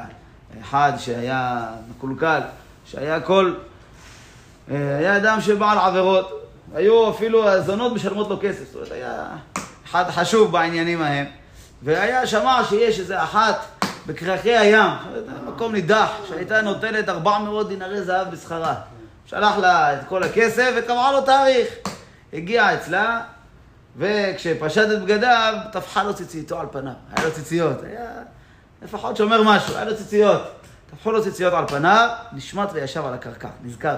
אחד 0.61 0.93
שהיה 0.99 1.61
מקולקל, 1.91 2.41
שהיה 2.87 3.21
כל... 3.21 3.53
אה, 4.71 4.97
היה 4.99 5.17
אדם 5.17 5.41
שבעל 5.41 5.79
עבירות. 5.79 6.47
היו 6.75 7.11
אפילו 7.11 7.49
הזונות 7.49 7.93
משלמות 7.93 8.29
לו 8.29 8.39
כסף. 8.41 8.65
זאת 8.65 8.75
אומרת, 8.75 8.93
היה 8.93 9.27
אחד 9.87 10.11
חשוב 10.11 10.53
בעניינים 10.53 11.03
ההם. 11.03 11.27
והיה 11.83 12.27
שמע 12.27 12.65
שיש 12.69 13.01
איזה 13.01 13.23
אחת 13.23 13.65
בכרכי 14.07 14.57
הים, 14.57 14.91
מקום 15.47 15.73
נידח, 15.73 16.11
שהייתה 16.29 16.63
נותנת 16.63 17.09
400 17.09 17.69
דינרי 17.69 18.03
זהב 18.03 18.31
בשכרה. 18.31 18.75
שלח 19.27 19.59
לה 19.59 19.95
את 19.95 20.01
כל 20.09 20.23
הכסף 20.23 20.73
וקבעה 20.77 21.13
לו 21.13 21.21
תאריך. 21.21 21.69
הגיע 22.33 22.75
אצלה, 22.75 23.21
וכשפשט 23.97 24.89
את 24.93 25.03
בגדיו, 25.03 25.55
טפחה 25.73 26.03
לו 26.03 26.15
ציצייתו 26.15 26.61
על 26.61 26.67
פניו. 26.71 26.93
היה 27.17 27.27
לו 27.27 27.33
ציציות. 27.33 27.83
היה 27.83 28.11
לפחות 28.83 29.17
שומר 29.17 29.43
משהו, 29.43 29.77
היה 29.77 29.85
לו 29.85 29.97
ציציות. 29.97 30.43
טפחו 30.91 31.13
לו 31.13 31.23
ציציות 31.23 31.55
על 31.55 31.67
פניו, 31.67 32.09
נשמט 32.33 32.69
וישב 32.73 33.07
על 33.07 33.15
הקרקע, 33.15 33.49
נזכר. 33.63 33.97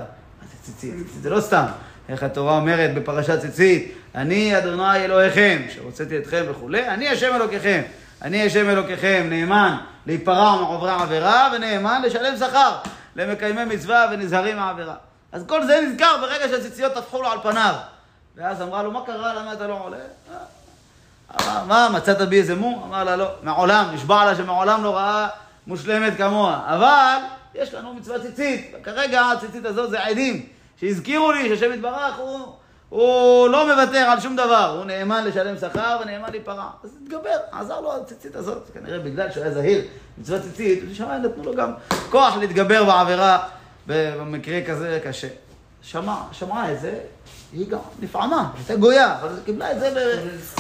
ציצית? 0.62 0.94
זה 1.22 1.30
לא 1.30 1.40
סתם. 1.40 1.64
איך 2.08 2.22
התורה 2.22 2.56
אומרת 2.56 2.94
בפרשת 2.94 3.40
ציצית, 3.40 3.94
אני 4.14 4.58
אדוני 4.58 4.96
אלוהיכם, 4.96 5.62
שהוצאתי 5.70 6.18
אתכם 6.18 6.44
וכולי, 6.48 6.88
אני 6.88 7.08
השם 7.08 7.34
אלוקיכם. 7.34 7.82
אני 8.22 8.46
השם 8.46 8.70
אלוקיכם, 8.70 9.26
נאמן 9.30 9.76
להיפרע 10.06 10.56
מעוברי 10.56 10.90
עבירה, 10.90 11.50
ונאמן 11.54 12.02
לשלם 12.04 12.36
שכר 12.36 12.76
למקיימי 13.16 13.64
מצווה 13.64 14.06
ונזהרים 14.12 14.56
מהעבירה. 14.56 14.94
אז 15.32 15.44
כל 15.46 15.66
זה 15.66 15.80
נזכר 15.80 16.16
ברגע 16.20 16.48
שהציציות 16.48 16.94
טפחו 16.94 17.22
לו 17.22 17.28
על 17.28 17.38
פניו. 17.42 17.74
ואז 18.36 18.62
אמרה 18.62 18.82
לו, 18.82 18.90
מה 18.90 19.00
קרה? 19.06 19.34
למה 19.34 19.52
אתה 19.52 19.66
לא 19.66 19.80
עולה? 19.82 19.96
אמר, 21.40 21.64
מה, 21.64 21.88
מצאת 21.92 22.28
בי 22.28 22.38
איזה 22.38 22.54
מום? 22.54 22.82
אמר 22.88 23.04
לה, 23.04 23.16
לא, 23.16 23.28
מעולם, 23.42 23.84
נשבע 23.94 24.24
לה 24.24 24.36
שמעולם 24.36 24.84
לא 24.84 24.96
ראה 24.96 25.28
מושלמת 25.66 26.16
כמוה. 26.16 26.60
אבל 26.66 27.16
יש 27.54 27.74
לנו 27.74 27.94
מצווה 27.94 28.18
ציצית, 28.18 28.74
וכרגע 28.74 29.22
הציצית 29.22 29.64
הזאת 29.64 29.90
זה 29.90 30.04
עדים, 30.04 30.46
שהזכירו 30.83 31.33
לי 31.33 31.49
שהשם 31.49 31.72
יתברך 31.72 32.18
הוא, 32.18 32.39
הוא 32.89 33.49
לא 33.49 33.66
מוותר 33.74 33.99
על 33.99 34.20
שום 34.20 34.37
דבר, 34.37 34.76
הוא 34.76 34.85
נאמן 34.85 35.24
לשלם 35.24 35.57
שכר 35.59 35.99
ונאמן 36.03 36.30
להיפרע. 36.30 36.70
אז 36.85 36.91
התגבר, 37.03 37.37
עזר 37.53 37.80
לו 37.80 37.97
הציצית 37.97 38.37
הזאת, 38.37 38.70
כנראה 38.74 38.99
בגלל 38.99 39.30
שהוא 39.30 39.43
היה 39.43 39.53
זהיר, 39.53 39.85
מצווה 40.18 40.41
ציצית, 40.41 40.85
ושמיים 40.91 41.22
נתנו 41.22 41.45
לו 41.45 41.55
גם 41.55 41.72
כוח 42.11 42.37
להתגבר 42.37 42.85
בעבירה 42.85 43.49
במקרה 43.87 44.61
כזה 44.68 45.01
קשה. 45.05 45.28
שמע, 45.83 46.16
שמעה 46.33 46.72
את 46.72 46.80
זה, 46.80 46.99
היא 47.53 47.70
גם 47.70 47.78
נפעמה, 48.01 48.51
הייתה 48.57 48.76
גויה, 48.76 49.16
אבל 49.20 49.28
היא 49.28 49.45
קיבלה 49.45 49.72
את 49.72 49.80
זה 49.80 50.18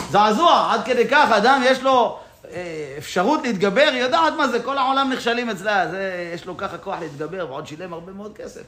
בזעזוע, 0.08 0.68
עד 0.72 0.84
כדי 0.84 1.08
כך, 1.08 1.28
אדם 1.30 1.62
יש 1.64 1.82
לו 1.82 2.18
אה, 2.50 2.94
אפשרות 2.98 3.42
להתגבר, 3.42 3.88
היא 3.92 4.02
יודעת 4.02 4.32
מה 4.36 4.48
זה, 4.48 4.62
כל 4.62 4.78
העולם 4.78 5.12
נכשלים 5.12 5.50
אצלה, 5.50 5.90
זה, 5.90 6.30
יש 6.34 6.46
לו 6.46 6.56
ככה 6.56 6.78
כוח 6.78 7.00
להתגבר, 7.00 7.46
ועוד 7.48 7.66
שילם 7.66 7.92
הרבה 7.92 8.12
מאוד 8.12 8.32
כסף. 8.36 8.62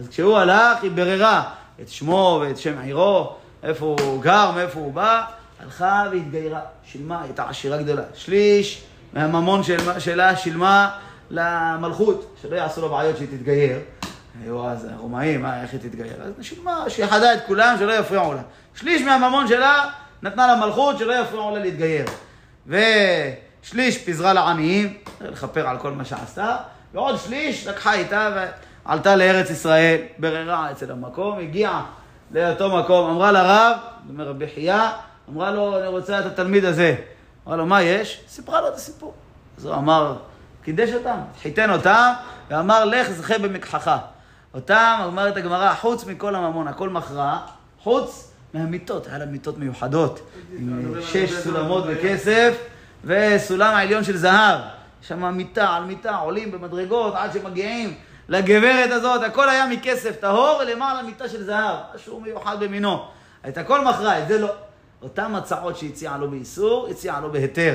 אז 0.00 0.08
כשהוא 0.08 0.38
הלך, 0.38 0.82
היא 0.82 0.90
ביררה 0.90 1.42
את 1.80 1.88
שמו 1.88 2.42
ואת 2.42 2.58
שם 2.58 2.78
עירו, 2.78 3.32
איפה 3.62 3.96
הוא 4.00 4.22
גר, 4.22 4.50
מאיפה 4.50 4.80
הוא 4.80 4.92
בא, 4.92 5.24
הלכה 5.62 6.04
והתגיירה, 6.12 6.60
שילמה, 6.84 7.22
הייתה 7.22 7.48
עשירה 7.48 7.76
גדולה. 7.76 8.02
שליש 8.14 8.82
מהממון 9.12 9.62
של, 9.62 10.00
שלה 10.00 10.36
שילמה 10.36 10.90
למלכות, 11.30 12.36
שלא 12.42 12.56
יעשו 12.56 12.80
לו 12.80 12.88
בעיות 12.88 13.16
שהיא 13.16 13.28
תתגייר. 13.28 13.78
היו 14.44 14.68
אז 14.68 14.88
הרומאים, 14.92 15.42
מה, 15.42 15.62
איך 15.62 15.72
היא 15.72 15.80
תתגייר? 15.80 16.22
אז 16.22 16.32
שילמה, 16.42 16.84
שיחדה 16.88 17.34
את 17.34 17.40
כולם, 17.46 17.76
שלא 17.78 17.92
יפריעו 17.92 18.34
לה. 18.34 18.42
שליש 18.74 19.02
מהממון 19.02 19.48
שלה 19.48 19.90
נתנה 20.22 20.54
למלכות, 20.54 20.98
שלא 20.98 21.12
יפריעו 21.12 21.56
לה 21.56 21.58
להתגייר. 21.58 22.06
ושליש 22.66 23.98
פיזרה 23.98 24.32
לעניים, 24.32 24.96
לכפר 25.20 25.68
על 25.68 25.78
כל 25.78 25.92
מה 25.92 26.04
שעשתה, 26.04 26.56
ועוד 26.94 27.16
שליש 27.18 27.66
לקחה 27.66 27.94
איתה 27.94 28.46
ועלתה 28.86 29.16
לארץ 29.16 29.50
ישראל, 29.50 29.96
בררה 30.18 30.70
אצל 30.70 30.92
המקום, 30.92 31.38
הגיעה 31.38 31.86
לאותו 32.30 32.76
מקום, 32.76 33.10
אמרה 33.10 33.32
לרב, 33.32 33.76
אומר 34.08 34.28
רבי 34.28 34.46
חייא, 34.54 34.82
אמרה 35.28 35.50
לו, 35.50 35.78
אני 35.78 35.86
רוצה 35.86 36.20
את 36.20 36.26
התלמיד 36.26 36.64
הזה. 36.64 36.96
אמרה 37.46 37.56
לו, 37.56 37.66
מה 37.66 37.82
יש? 37.82 38.24
סיפרה 38.28 38.60
לו 38.60 38.68
את 38.68 38.74
הסיפור. 38.74 39.14
אז 39.58 39.66
הוא 39.66 39.74
אמר, 39.74 40.16
קידש 40.62 40.90
אותם, 40.92 41.18
חיתן 41.42 41.70
אותם, 41.70 42.12
ואמר, 42.50 42.84
לך 42.84 43.10
זכה 43.10 43.38
במקחך. 43.38 43.96
אותם, 44.54 45.00
אומרת 45.04 45.36
הגמרא, 45.36 45.74
חוץ 45.74 46.06
מכל 46.06 46.34
הממון, 46.34 46.68
הכל 46.68 46.88
מכרע, 46.88 47.38
חוץ 47.82 48.32
מהמיטות, 48.54 49.06
היה 49.06 49.18
לה 49.18 49.26
מיטות 49.26 49.58
מיוחדות, 49.58 50.20
עם 50.58 50.94
שש 51.00 51.32
סולמות 51.32 51.86
בכסף, 51.86 52.54
וסולם 53.04 53.74
העליון 53.74 54.04
של 54.04 54.16
זהב. 54.16 54.60
שם 55.02 55.34
מיטה 55.34 55.68
על 55.68 55.84
מיטה, 55.84 56.16
עולים 56.16 56.50
במדרגות 56.50 57.14
עד 57.14 57.32
שמגיעים 57.32 57.94
לגברת 58.30 58.90
הזאת, 58.90 59.22
הכל 59.22 59.48
היה 59.48 59.66
מכסף 59.66 60.16
טהור, 60.20 60.60
ולמעלה 60.60 61.02
מיטה 61.02 61.28
של 61.28 61.44
זהב, 61.44 61.76
משהו 61.94 62.20
מיוחד 62.20 62.60
במינו. 62.60 63.04
את 63.48 63.58
הכל 63.58 63.84
מכרה, 63.84 64.18
את 64.18 64.28
זה 64.28 64.38
לא. 64.38 64.48
אותם 65.02 65.34
הצעות 65.34 65.76
שהציעה 65.76 66.18
לו 66.18 66.30
באיסור, 66.30 66.88
הציעה 66.90 67.20
לו 67.20 67.32
בהיתר. 67.32 67.74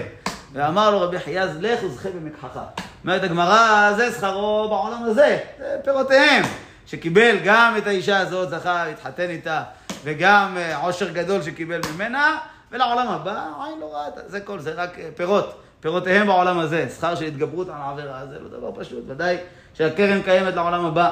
ואמר 0.53 0.91
לו 0.91 1.01
רבי 1.01 1.19
חייז, 1.19 1.49
לך 1.59 1.83
וזכה 1.83 2.09
במקחך. 2.09 2.59
אומרת 3.03 3.23
הגמרא, 3.23 3.93
זה 3.97 4.11
שכרו 4.11 4.67
בעולם 4.69 5.03
הזה, 5.03 5.39
זה 5.59 5.77
פירותיהם. 5.83 6.43
שקיבל 6.85 7.37
גם 7.43 7.73
את 7.77 7.87
האישה 7.87 8.17
הזאת, 8.19 8.49
זכה 8.49 8.85
להתחתן 8.85 9.29
איתה, 9.29 9.63
וגם 10.03 10.57
אה, 10.57 10.77
עושר 10.77 11.09
גדול 11.09 11.41
שקיבל 11.41 11.81
ממנה, 11.93 12.37
ולעולם 12.71 13.07
הבא, 13.07 13.47
עין 13.65 13.79
לא 13.79 13.95
ראתה. 13.95 14.21
זה 14.27 14.39
כל, 14.39 14.59
זה 14.59 14.73
רק 14.73 14.99
אה, 14.99 15.09
פירות. 15.15 15.61
פירותיהם 15.79 16.27
בעולם 16.27 16.59
הזה. 16.59 16.87
שכר 16.97 17.15
של 17.15 17.25
התגברות 17.25 17.67
על 17.69 17.75
העבירה, 17.77 18.25
זה 18.29 18.39
לא 18.39 18.49
דבר 18.49 18.71
פשוט. 18.75 19.03
ודאי 19.07 19.37
שהקרן 19.77 20.21
קיימת 20.21 20.53
לעולם 20.55 20.85
הבא. 20.85 21.11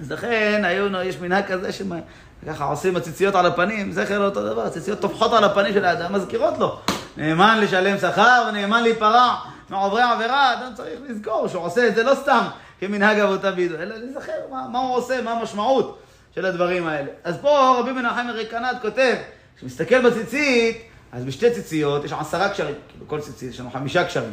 אז 0.00 0.12
לכן, 0.12 0.62
היו, 0.64 1.02
יש 1.02 1.18
מנהג 1.18 1.44
כזה 1.44 1.70
שככה 1.72 2.64
עושים 2.64 2.96
הציציות 2.96 3.34
על 3.34 3.46
הפנים, 3.46 3.92
זכר 3.92 4.18
לאותו 4.18 4.46
דבר, 4.52 4.66
הציציות 4.66 5.00
טופחות 5.00 5.32
על 5.32 5.44
הפנים 5.44 5.72
של 5.72 5.84
האדם, 5.84 6.12
מזכירות 6.12 6.58
לו. 6.58 6.78
נאמן 7.16 7.58
לשלם 7.60 7.98
שכר 7.98 8.44
ונאמן 8.48 8.82
להיפרע 8.82 9.36
מעוברי 9.70 10.02
עבירה, 10.02 10.52
אדם 10.52 10.74
צריך 10.74 11.00
לזכור 11.08 11.48
שהוא 11.48 11.64
עושה 11.64 11.88
את 11.88 11.94
זה 11.94 12.02
לא 12.02 12.14
סתם 12.14 12.44
כמנהג 12.80 13.18
אבותיו 13.18 13.52
בידו, 13.56 13.74
אלא 13.74 13.94
להיזכר 13.96 14.32
מה, 14.50 14.68
מה 14.72 14.78
הוא 14.78 14.96
עושה, 14.96 15.22
מה 15.22 15.32
המשמעות 15.32 15.98
של 16.34 16.46
הדברים 16.46 16.86
האלה. 16.86 17.08
אז 17.24 17.36
פה 17.40 17.76
רבי 17.78 17.92
מנחם 17.92 18.26
מריקנת 18.26 18.76
כותב, 18.82 19.14
כשמסתכל 19.56 20.10
בציצית, 20.10 20.82
אז 21.12 21.24
בשתי 21.24 21.50
ציציות 21.50 22.04
יש 22.04 22.12
עשרה 22.12 22.48
קשרים, 22.48 22.74
כאילו 22.88 23.08
כל 23.08 23.20
ציצית 23.20 23.50
יש 23.50 23.60
לנו 23.60 23.70
חמישה 23.70 24.04
קשרים. 24.04 24.32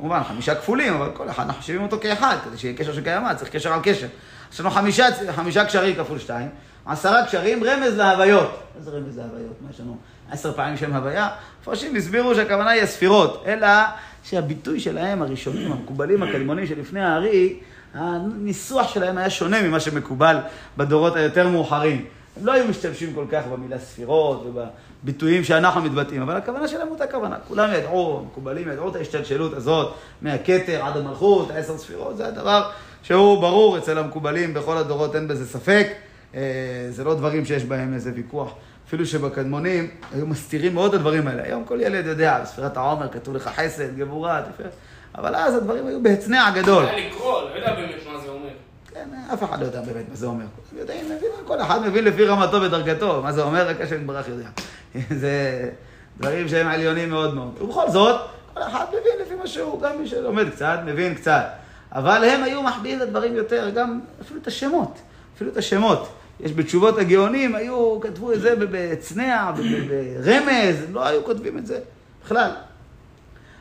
כמובן, 0.00 0.22
חמישה 0.28 0.54
כפולים, 0.54 0.94
אבל 0.94 1.10
כל 1.14 1.30
אחד 1.30 1.42
אנחנו 1.42 1.60
חושבים 1.60 1.82
אותו 1.82 1.98
כאחד, 2.00 2.36
כדי 2.44 2.58
שיהיה 2.58 2.76
קשר 2.76 2.92
של 2.92 3.02
צריך 3.36 3.50
קשר 3.50 3.72
על 3.72 3.80
קשר. 3.82 4.06
יש 4.52 4.60
לנו 4.60 4.70
חמישה, 4.70 5.06
חמישה 5.32 5.64
קשרים 5.64 5.94
כפול 5.94 6.18
שתיים, 6.18 6.48
עשרה 6.86 7.26
קשרים, 7.26 7.64
רמז 7.64 7.96
להוויות. 7.96 8.62
איזה 8.78 8.90
רמז 8.90 9.18
להוויות? 9.18 9.56
מה 9.60 9.70
יש 9.70 9.80
לנו? 9.80 9.96
עשר 10.30 10.52
פעמים 10.52 10.76
שם 10.76 10.94
הוויה. 10.94 11.28
מפרשים 11.62 11.96
הסבירו 11.96 12.34
שהכוונה 12.34 12.70
היא 12.70 12.82
הספירות, 12.82 13.44
אלא 13.46 13.68
שהביטוי 14.24 14.80
שלהם, 14.80 15.22
הראשונים, 15.22 15.72
המקובלים, 15.72 16.22
הקדמונים 16.22 16.66
שלפני 16.66 17.00
הארי, 17.00 17.56
הניסוח 17.94 18.94
שלהם 18.94 19.18
היה 19.18 19.30
שונה 19.30 19.62
ממה 19.62 19.80
שמקובל 19.80 20.36
בדורות 20.76 21.16
היותר 21.16 21.48
מאוחרים. 21.48 22.04
הם 22.40 22.46
לא 22.46 22.52
היו 22.52 22.68
משתמשים 22.68 23.14
כל 23.14 23.24
כך 23.30 23.42
במילה 23.46 23.78
ספירות 23.78 24.46
ובביטויים 25.04 25.44
שאנחנו 25.44 25.82
מתבטאים, 25.82 26.22
אבל 26.22 26.36
הכוונה 26.36 26.68
שלהם 26.68 26.88
אותה 26.88 27.06
כוונה. 27.06 27.36
כולם 27.48 27.70
ידעו, 27.72 28.18
המקובלים 28.24 28.68
ידעו 28.68 28.88
את 28.88 28.96
ההשתלשלות 28.96 29.52
הזאת, 29.52 29.94
מהכתר 30.22 30.84
עד 30.84 30.96
המלכות, 30.96 31.50
העשר 31.50 31.78
ספירות, 31.78 32.16
זה 32.16 32.26
הדבר 32.26 32.70
שהוא 33.02 33.40
ברור 33.40 33.78
אצל 33.78 33.98
המקובלים, 33.98 34.54
בכל 34.54 34.76
הדורות 34.76 35.16
אין 35.16 35.28
בזה 35.28 35.46
ספק. 35.46 35.86
אה, 36.34 36.40
זה 36.90 37.04
לא 37.04 37.14
דברים 37.14 37.44
שיש 37.44 37.64
בהם 37.64 37.94
איזה 37.94 38.12
ויכוח. 38.14 38.54
אפילו 38.86 39.06
שבקדמונים 39.06 39.90
היו 40.14 40.26
מסתירים 40.26 40.74
מאוד 40.74 40.94
את 40.94 41.00
הדברים 41.00 41.28
האלה. 41.28 41.42
היום 41.42 41.64
כל 41.64 41.78
ילד 41.80 42.06
יודע, 42.06 42.40
בספירת 42.42 42.76
העומר 42.76 43.08
כתוב 43.08 43.36
לך 43.36 43.50
חסד, 43.56 43.98
גבורה, 43.98 44.42
תפארת. 44.42 44.70
אבל 45.14 45.34
אז 45.34 45.54
הדברים 45.54 45.86
היו 45.86 46.02
בהצנע 46.02 46.46
הגדול. 46.46 46.84
היה 46.86 47.08
לקרוא, 47.08 47.42
לא 47.42 47.56
יודע 47.56 47.74
באמת 47.74 48.06
מה 48.12 48.20
זה 48.20 48.28
אומר. 48.28 48.48
כן, 48.94 49.08
אף 49.34 49.44
אחד 49.44 49.60
לא 49.60 49.66
יודע 49.66 49.80
באמת 49.80 50.04
מה 50.08 50.16
זה 50.16 50.26
אומר. 50.26 50.44
יודעים, 50.78 51.04
כל 51.46 51.60
אחד 51.60 51.86
מבין 51.86 52.04
לפי 52.04 52.24
רמתו 52.24 52.62
ודרגתו. 52.62 53.22
מה 53.22 53.32
זה 53.32 53.42
אומר, 53.42 53.68
רק 53.68 53.80
השם 53.80 54.00
יתברך 54.00 54.28
יודע. 54.28 54.48
זה 55.22 55.68
דברים 56.18 56.48
שהם 56.48 56.66
עליונים 56.66 57.10
מאוד 57.10 57.34
מאוד. 57.34 57.58
ובכל 57.60 57.90
זאת, 57.90 58.20
כל 58.54 58.62
אחד 58.62 58.84
מבין 58.88 59.12
לפי 59.26 59.34
מה 59.34 59.46
שהוא, 59.46 59.82
גם 59.82 60.00
מי 60.00 60.08
שלומד 60.08 60.50
קצת, 60.50 60.78
מבין 60.84 61.14
קצת. 61.14 61.44
אבל 61.92 62.24
הם 62.24 62.42
היו 62.42 62.62
מחביאים 62.62 62.96
את 62.96 63.02
הדברים 63.02 63.36
יותר, 63.36 63.70
גם 63.74 64.00
אפילו 64.20 64.40
את 64.40 64.46
השמות. 64.46 64.98
אפילו 65.36 65.50
את 65.50 65.56
השמות. 65.56 66.08
יש 66.40 66.52
בתשובות 66.52 66.98
הגאונים, 66.98 67.54
היו, 67.54 68.00
כתבו 68.00 68.32
את 68.32 68.40
זה 68.40 68.54
בצנע, 68.58 69.52
ברמז, 69.54 70.76
לא 70.92 71.06
היו 71.06 71.24
כותבים 71.24 71.58
את 71.58 71.66
זה 71.66 71.78
בכלל. 72.24 72.50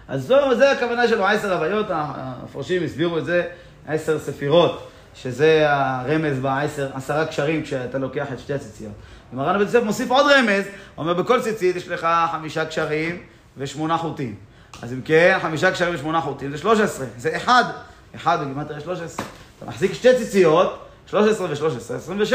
אז 0.08 0.24
זו, 0.24 0.56
זה 0.58 0.72
הכוונה 0.72 1.08
שלו, 1.08 1.26
עשר 1.26 1.54
הוויות, 1.54 1.86
המפרשים 1.90 2.84
הסבירו 2.84 3.18
את 3.18 3.26
זה, 3.26 3.44
עשר 3.88 4.20
ספירות, 4.20 4.88
שזה 5.16 5.66
הרמז 5.68 6.40
בעשר, 6.40 6.90
עשרה 6.94 7.26
קשרים 7.26 7.64
כשאתה 7.64 7.98
לוקח 7.98 8.28
את 8.34 8.40
שתי 8.40 8.54
הציציות. 8.54 8.92
ומרן 9.34 9.58
בית 9.58 9.68
יוסף 9.68 9.84
מוסיף 9.84 10.12
עוד 10.12 10.32
רמז, 10.32 10.64
אומר 10.98 11.14
בכל 11.14 11.42
ציצית 11.42 11.76
יש 11.76 11.88
לך 11.88 12.08
חמישה 12.32 12.66
קשרים 12.66 13.18
ושמונה 13.58 13.98
חוטים. 13.98 14.36
אז 14.82 14.94
אם 14.94 15.02
כן, 15.02 15.38
חמישה 15.42 15.72
קשרים 15.72 15.96
ושמונה 15.96 16.22
חוטים 16.22 16.52
זה 16.52 16.58
שלוש 16.58 16.80
עשרה, 16.80 17.06
זה 17.18 17.38
אחד, 17.38 17.64
אחד 18.16 18.38
בגימטריה 18.42 18.80
שלוש 18.80 19.00
עשרה. 19.00 19.26
אתה 19.58 19.66
מחזיק 19.66 19.94
שתי 19.94 20.16
ציציות, 20.18 20.86
13 21.06 21.48
ו-13, 21.50 21.96
26. 21.96 22.34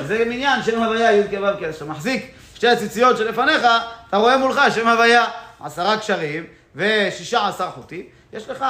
אז 0.00 0.06
זה 0.06 0.24
מניין, 0.24 0.62
שם 0.62 0.82
הוויה, 0.82 1.12
י' 1.12 1.22
כו' 1.30 1.46
כ', 1.60 1.70
כשאתה 1.70 1.84
מחזיק 1.84 2.30
שתי 2.54 2.68
הציציות 2.68 3.18
שלפניך, 3.18 3.66
אתה 4.08 4.16
רואה 4.16 4.36
מולך 4.38 4.60
שם 4.74 4.88
הוויה, 4.88 5.24
עשרה 5.60 5.96
קשרים 5.96 6.44
ושישה 6.76 7.48
עשר 7.48 7.70
חוטים, 7.70 8.02
יש 8.32 8.48
לך 8.48 8.64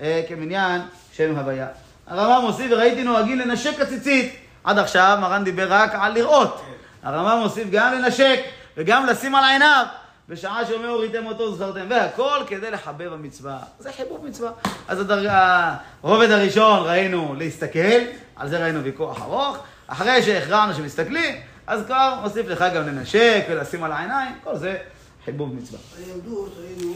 אה, 0.00 0.22
כמניין 0.28 0.80
שם 1.12 1.36
הוויה. 1.36 1.66
הרמב"ם 2.06 2.46
מוסיף, 2.46 2.66
וראיתי 2.70 3.02
נוהגים 3.02 3.38
לנשק 3.38 3.80
הציצית. 3.80 4.36
עד 4.64 4.78
עכשיו 4.78 5.18
מרן 5.20 5.44
דיבר 5.44 5.66
רק 5.72 5.90
על 5.94 6.12
לראות. 6.12 6.62
הרמב"ם 7.02 7.42
מוסיף 7.42 7.68
גם 7.70 7.92
לנשק 7.92 8.40
וגם 8.76 9.06
לשים 9.06 9.34
על 9.34 9.44
עיניו. 9.44 9.86
בשעה 10.28 10.66
שאומר 10.66 10.88
הוריתם 10.88 11.26
אותו 11.26 11.54
זכרתם, 11.54 11.86
והכל 11.90 12.38
כדי 12.46 12.70
לחבב 12.70 13.12
המצווה. 13.12 13.58
זה 13.78 13.92
חיבוב 13.92 14.26
מצווה. 14.26 14.50
אז 14.88 15.00
הדרגה, 15.00 15.74
הרובד 16.02 16.30
הראשון 16.30 16.86
ראינו 16.86 17.34
להסתכל, 17.38 17.98
על 18.36 18.48
זה 18.48 18.58
ראינו 18.58 18.84
ויכוח 18.84 19.22
ארוך. 19.22 19.58
אחרי 19.86 20.22
שהכרענו 20.22 20.74
שמסתכלים, 20.74 21.34
אז 21.66 21.82
כבר 21.86 22.18
מוסיף 22.22 22.46
לך 22.46 22.64
גם 22.74 22.86
לנשק 22.86 23.44
ולשים 23.50 23.84
על 23.84 23.92
העיניים, 23.92 24.34
כל 24.44 24.56
זה 24.56 24.76
חיבוב 25.24 25.54
מצווה. 25.54 25.78
הילדות 25.98 26.54
ראינו 26.58 26.94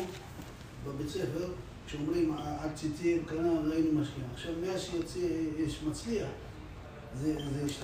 בבית 0.87 1.09
ספר, 1.09 1.47
כשאומרים 1.87 2.37
על 2.63 2.69
ציצים, 2.75 3.23
ראינו 3.31 4.01
משקיע. 4.01 4.25
עכשיו, 4.35 4.53
מאז 4.63 4.81
שיוצא, 4.81 5.19
יש 5.59 5.81
מצליח, 5.89 6.27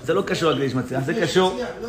זה... 0.04 0.14
לא 0.14 0.22
קשור 0.26 0.50
רק 0.50 0.58
לאיש 0.58 0.74
מצליח, 0.74 1.04
זה 1.04 1.14
קשור... 1.14 1.60
לא. 1.82 1.88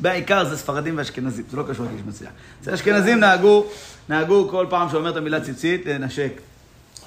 בעיקר 0.00 0.44
זה 0.44 0.56
ספרדים 0.56 0.98
ואשכנזים, 0.98 1.44
זה 1.50 1.56
לא 1.56 1.62
קשור 1.70 1.86
לאיש 1.86 2.00
מצליח. 2.06 2.30
אצל 2.62 2.74
אשכנזים 2.74 3.20
נהגו, 3.20 3.66
נהגו 4.08 4.48
כל 4.50 4.66
פעם 4.70 4.88
שאומר 4.90 5.10
את 5.10 5.16
המילה 5.16 5.40
ציצית, 5.40 5.86
לנשק. 5.86 6.32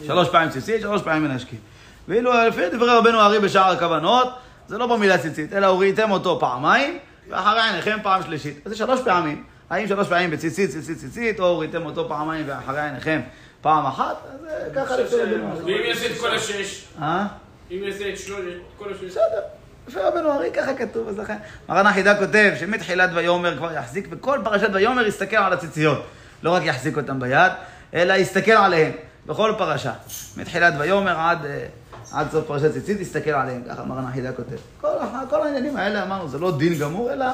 שלוש 0.06 0.30
פעמים 0.30 0.50
ציצית, 0.50 0.82
שלוש 0.82 1.02
פעמים 1.02 1.24
מנשקים. 1.24 1.60
ואילו 2.08 2.32
לפי 2.48 2.70
דברי 2.70 2.90
רבנו 2.90 3.20
הארי 3.20 3.40
בשער 3.40 3.72
הכוונות, 3.72 4.34
זה 4.68 4.78
לא 4.78 4.88
במילה 4.88 5.18
ציצית, 5.18 5.54
אלא 5.54 5.68
הוריתם 5.68 6.12
אותו 6.12 6.40
פעמיים, 6.40 6.98
ואחרי 7.30 7.62
עיניכם 7.62 7.98
פעם 8.04 8.24
שלישית. 8.24 8.60
אז 8.66 8.72
זה 8.72 8.78
שלוש 8.78 9.00
פעמים. 9.02 9.44
האם 9.70 9.88
שלוש 9.88 10.08
פעמים 10.08 10.32
בציצית, 10.32 10.70
ציצית, 10.70 10.98
ציצית, 10.98 11.40
או 11.40 11.46
הוריתם 11.46 11.86
אותו 11.86 12.08
פעמיים 12.10 12.46
ואחרי 12.48 12.82
עיניכם 12.82 13.22
פעם 13.62 13.86
אחת, 13.86 14.16
אז 14.34 14.72
ככה 14.76 14.98
לפי. 14.98 15.16
ואם 15.66 15.82
יעשה 15.86 16.06
את 16.06 16.18
כל 16.20 16.36
השש? 16.36 16.86
אה? 17.02 17.28
אם? 17.72 17.84
בסדר. 19.08 19.42
רבנו 19.96 20.32
ארי 20.32 20.52
ככה 20.54 20.74
כתוב, 20.74 21.08
אז 21.08 21.20
לכן 21.20 21.38
מרן 21.70 21.88
החידה 21.88 22.20
כותב 22.20 22.54
שמתחילת 22.60 23.10
ויאמר 23.14 23.58
כבר 23.58 23.72
יחזיק, 23.72 24.08
בכל 24.08 24.40
פרשת 24.44 24.70
ויאמר 24.74 25.08
יסתכל 25.08 25.36
על 25.36 25.54
הציציות. 25.54 26.06
לא 26.44 26.52
רק 26.52 26.64
יחזיק 26.66 26.98
אותם 26.98 27.20
ביד, 27.20 27.52
אלא 27.94 28.14
יסתכל 28.14 28.52
עליהן, 28.52 28.92
בכל 29.26 29.54
פרשה. 29.58 29.94
מתחילת 30.38 30.74
ויאמר 30.80 31.20
עד, 31.20 31.46
אה, 31.46 31.66
עד 32.12 32.32
סוף 32.32 32.48
פרשת 32.48 32.74
ציצית, 32.74 33.00
יסתכל 33.00 33.30
עליהן, 33.30 33.62
ככה 33.70 33.84
מרן 33.84 34.06
החידה 34.06 34.32
כותב. 34.32 34.58
כל, 34.82 34.88
כל 35.30 35.48
העניינים 35.48 35.78
האלה 35.78 36.04
אמרנו, 36.04 36.30
זה 36.30 36.40
לא 36.40 36.58
דין 36.58 36.80
גמור, 36.80 37.14
אלא 37.14 37.26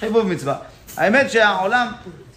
חיבוב 0.00 0.26
מצווה. 0.26 0.56
האמת 0.96 1.30
שהעולם, 1.30 1.92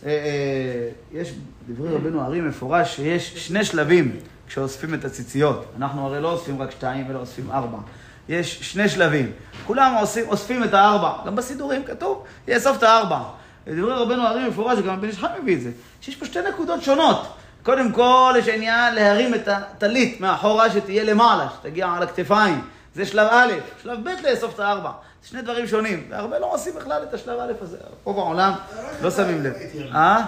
אה, 0.05 0.09
אה, 0.09 0.89
יש 1.11 1.33
דברי 1.69 1.95
רבנו 1.95 2.25
ארי 2.25 2.41
מפורש 2.41 2.95
שיש 2.95 3.47
שני 3.47 3.65
שלבים 3.65 4.19
כשאוספים 4.53 4.93
את 4.93 5.05
הציציות. 5.05 5.65
אנחנו 5.77 6.05
הרי 6.05 6.21
לא 6.21 6.31
אוספים 6.31 6.61
רק 6.61 6.71
שתיים, 6.71 7.11
אלא 7.11 7.19
אוספים 7.19 7.51
ארבע. 7.51 7.77
יש 8.29 8.59
שני 8.61 8.89
שלבים. 8.89 9.31
כולם 9.67 9.95
עושים, 9.99 10.27
אוספים 10.27 10.63
את 10.63 10.73
הארבע. 10.73 11.13
גם 11.25 11.35
בסידורים 11.35 11.83
כתוב, 11.83 12.23
יאסוף 12.47 12.77
את 12.77 12.83
הארבע. 12.83 13.19
בדברי 13.67 13.93
רבנו 13.93 14.27
הארי 14.27 14.47
מפורש, 14.47 14.79
וגם 14.79 15.01
בן 15.01 15.07
איש 15.07 15.17
חי 15.17 15.27
מביא 15.41 15.55
את 15.55 15.61
זה, 15.61 15.71
שיש 16.01 16.15
פה 16.15 16.25
שתי 16.25 16.39
נקודות 16.49 16.83
שונות. 16.83 17.33
קודם 17.63 17.91
כל, 17.91 18.33
יש 18.37 18.47
עניין 18.47 18.95
להרים 18.95 19.35
את 19.35 19.47
הטלית 19.47 20.21
מאחורה 20.21 20.69
שתהיה 20.71 21.03
למעלה, 21.03 21.47
שתגיע 21.59 21.91
על 21.91 22.03
הכתפיים. 22.03 22.61
זה 22.95 23.05
שלב 23.05 23.27
א', 23.31 23.53
שלב 23.83 23.99
ב' 24.03 24.27
לאסוף 24.27 24.53
את 24.53 24.59
הארבע. 24.59 24.91
זה 25.23 25.29
שני 25.29 25.41
דברים 25.41 25.67
שונים, 25.67 26.07
והרבה 26.09 26.39
לא 26.39 26.53
עושים 26.53 26.73
בכלל 26.75 27.03
את 27.09 27.13
השלב 27.13 27.39
א' 27.39 27.53
הזה. 27.61 27.77
רוב 28.03 28.19
העולם 28.19 28.53
לא 29.01 29.11
שמים 29.11 29.43
לב. 29.43 29.53
אה? 29.93 30.25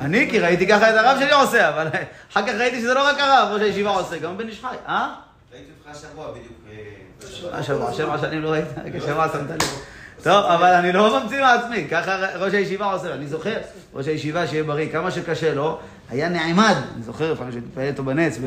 אני, 0.00 0.30
כי 0.30 0.40
ראיתי 0.40 0.66
ככה 0.66 0.90
את 0.90 0.94
הרב 0.94 1.18
שלי 1.20 1.32
עושה, 1.32 1.68
אבל 1.68 1.88
אחר 2.32 2.46
כך 2.46 2.52
ראיתי 2.58 2.80
שזה 2.80 2.94
לא 2.94 3.06
רק 3.06 3.16
הרב, 3.18 3.48
ראש 3.52 3.62
הישיבה 3.62 3.90
עושה, 3.90 4.18
גם 4.18 4.38
בן 4.38 4.48
איש 4.48 4.60
חי. 4.60 4.76
אה? 4.88 5.14
ראיתי 5.52 5.70
אותך 5.78 5.98
השבוע 5.98 6.30
בדיוק. 6.30 6.52
אה, 7.52 7.58
השבוע, 7.58 7.92
שבע 7.92 8.18
שנים 8.18 8.42
לא 8.42 8.48
ראית, 8.48 8.64
רק 8.84 8.94
השבוע 8.94 9.28
שמת 9.28 9.50
לב. 9.50 9.68
טוב, 10.22 10.44
אבל 10.44 10.72
אני 10.72 10.92
לא 10.92 11.20
ממציא 11.22 11.40
מעצמי, 11.40 11.88
ככה 11.90 12.36
ראש 12.36 12.54
הישיבה 12.54 12.92
עושה, 12.92 13.14
אני 13.14 13.26
זוכר, 13.26 13.56
ראש 13.94 14.06
הישיבה 14.06 14.46
שיהיה 14.46 14.64
בריא, 14.64 14.92
כמה 14.92 15.10
שקשה 15.10 15.54
לו, 15.54 15.78
היה 16.10 16.28
נעמד, 16.28 16.74
אני 16.94 17.02
זוכר 17.02 17.32
לפעמים 17.32 17.52
שהתפלל 17.52 17.84
איתו 17.84 18.04
בנץ 18.04 18.38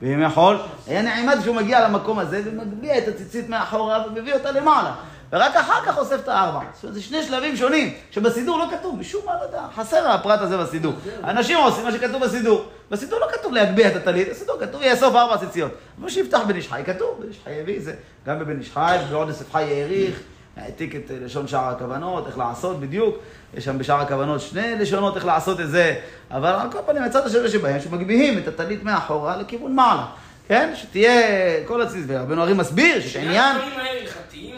בימי 0.00 0.30
חול, 0.30 0.58
היה 0.86 1.02
נעמד 1.02 1.38
כשהוא 1.40 1.56
מגיע 1.56 1.88
למקום 1.88 2.18
הזה 2.18 2.42
ומגביה 2.44 2.98
את 2.98 3.08
הציצית 3.08 3.48
מאחורה 3.48 4.04
ומביא 4.06 4.34
אותה 4.34 4.50
למעלה. 4.52 4.94
ורק 5.32 5.56
אחר 5.56 5.84
כך 5.86 5.98
אוסף 5.98 6.20
את 6.20 6.28
הארבע. 6.28 6.60
זאת 6.74 6.82
אומרת, 6.82 6.94
זה 6.94 7.02
שני 7.02 7.22
שלבים 7.22 7.56
שונים, 7.56 7.94
שבסידור 8.10 8.58
לא 8.58 8.66
כתוב, 8.70 8.98
משום 8.98 9.20
מה, 9.26 9.34
לא 9.34 9.42
יודע, 9.42 9.62
חסר 9.76 10.10
הפרט 10.10 10.40
הזה 10.40 10.58
בסידור. 10.58 10.92
אנשים 11.24 11.58
עושים 11.58 11.84
מה 11.84 11.92
שכתוב 11.92 12.24
בסידור. 12.24 12.64
בסידור 12.90 13.20
לא 13.20 13.26
כתוב 13.32 13.52
להגביה 13.52 13.88
את 13.88 13.96
הטלית, 13.96 14.28
בסידור 14.30 14.56
כתוב 14.60 14.82
יאסוף 14.82 15.14
ארבע 15.14 15.36
ציציות. 15.36 15.72
אבל 16.00 16.08
שיפתח 16.08 16.40
בן 16.46 16.56
איש 16.56 16.68
חי, 16.68 16.82
כתוב, 16.86 17.20
בן 17.20 17.28
איש 17.28 17.38
חי 17.44 17.60
הביא 17.60 17.80
זה. 17.80 17.94
גם 18.26 18.38
בבן 18.38 18.58
איש 18.58 18.70
חי, 18.70 18.96
בעוד 19.10 19.28
יוסף 19.28 19.52
חי 19.52 19.62
העריך, 19.62 20.20
העתיק 20.60 20.96
את 20.96 21.10
אה, 21.10 21.16
לשון 21.20 21.48
שער 21.48 21.68
הכוונות, 21.68 22.26
איך 22.26 22.38
לעשות 22.38 22.80
בדיוק. 22.80 23.16
יש 23.54 23.64
שם 23.64 23.78
בשער 23.78 24.00
הכוונות 24.00 24.40
שני 24.40 24.76
לשונות 24.78 25.16
איך 25.16 25.24
לעשות 25.24 25.60
את 25.60 25.70
זה. 25.70 25.94
אבל 26.30 26.48
על 26.48 26.72
כל 26.72 26.78
פנים, 26.86 27.02
הצד 27.02 27.26
השווה 27.26 27.48
שבהם, 27.48 27.80
שמגביהים 27.80 28.38
את 28.38 28.48
הטלית 28.48 28.82
מאחורה 28.82 29.36
לכיוון 29.36 29.74
מעלה. 29.74 30.06
כן? 30.48 30.72
שתהיה 30.74 31.20
כל 31.66 31.82
הציצית. 31.82 32.04
ורבנו 32.08 32.42
הרי 32.42 32.52
מסביר 32.52 33.00
שיש 33.00 33.16
עניין... 33.16 33.56
הדברים 33.56 33.78
האלה 33.78 34.00
הלכתיים? 34.00 34.54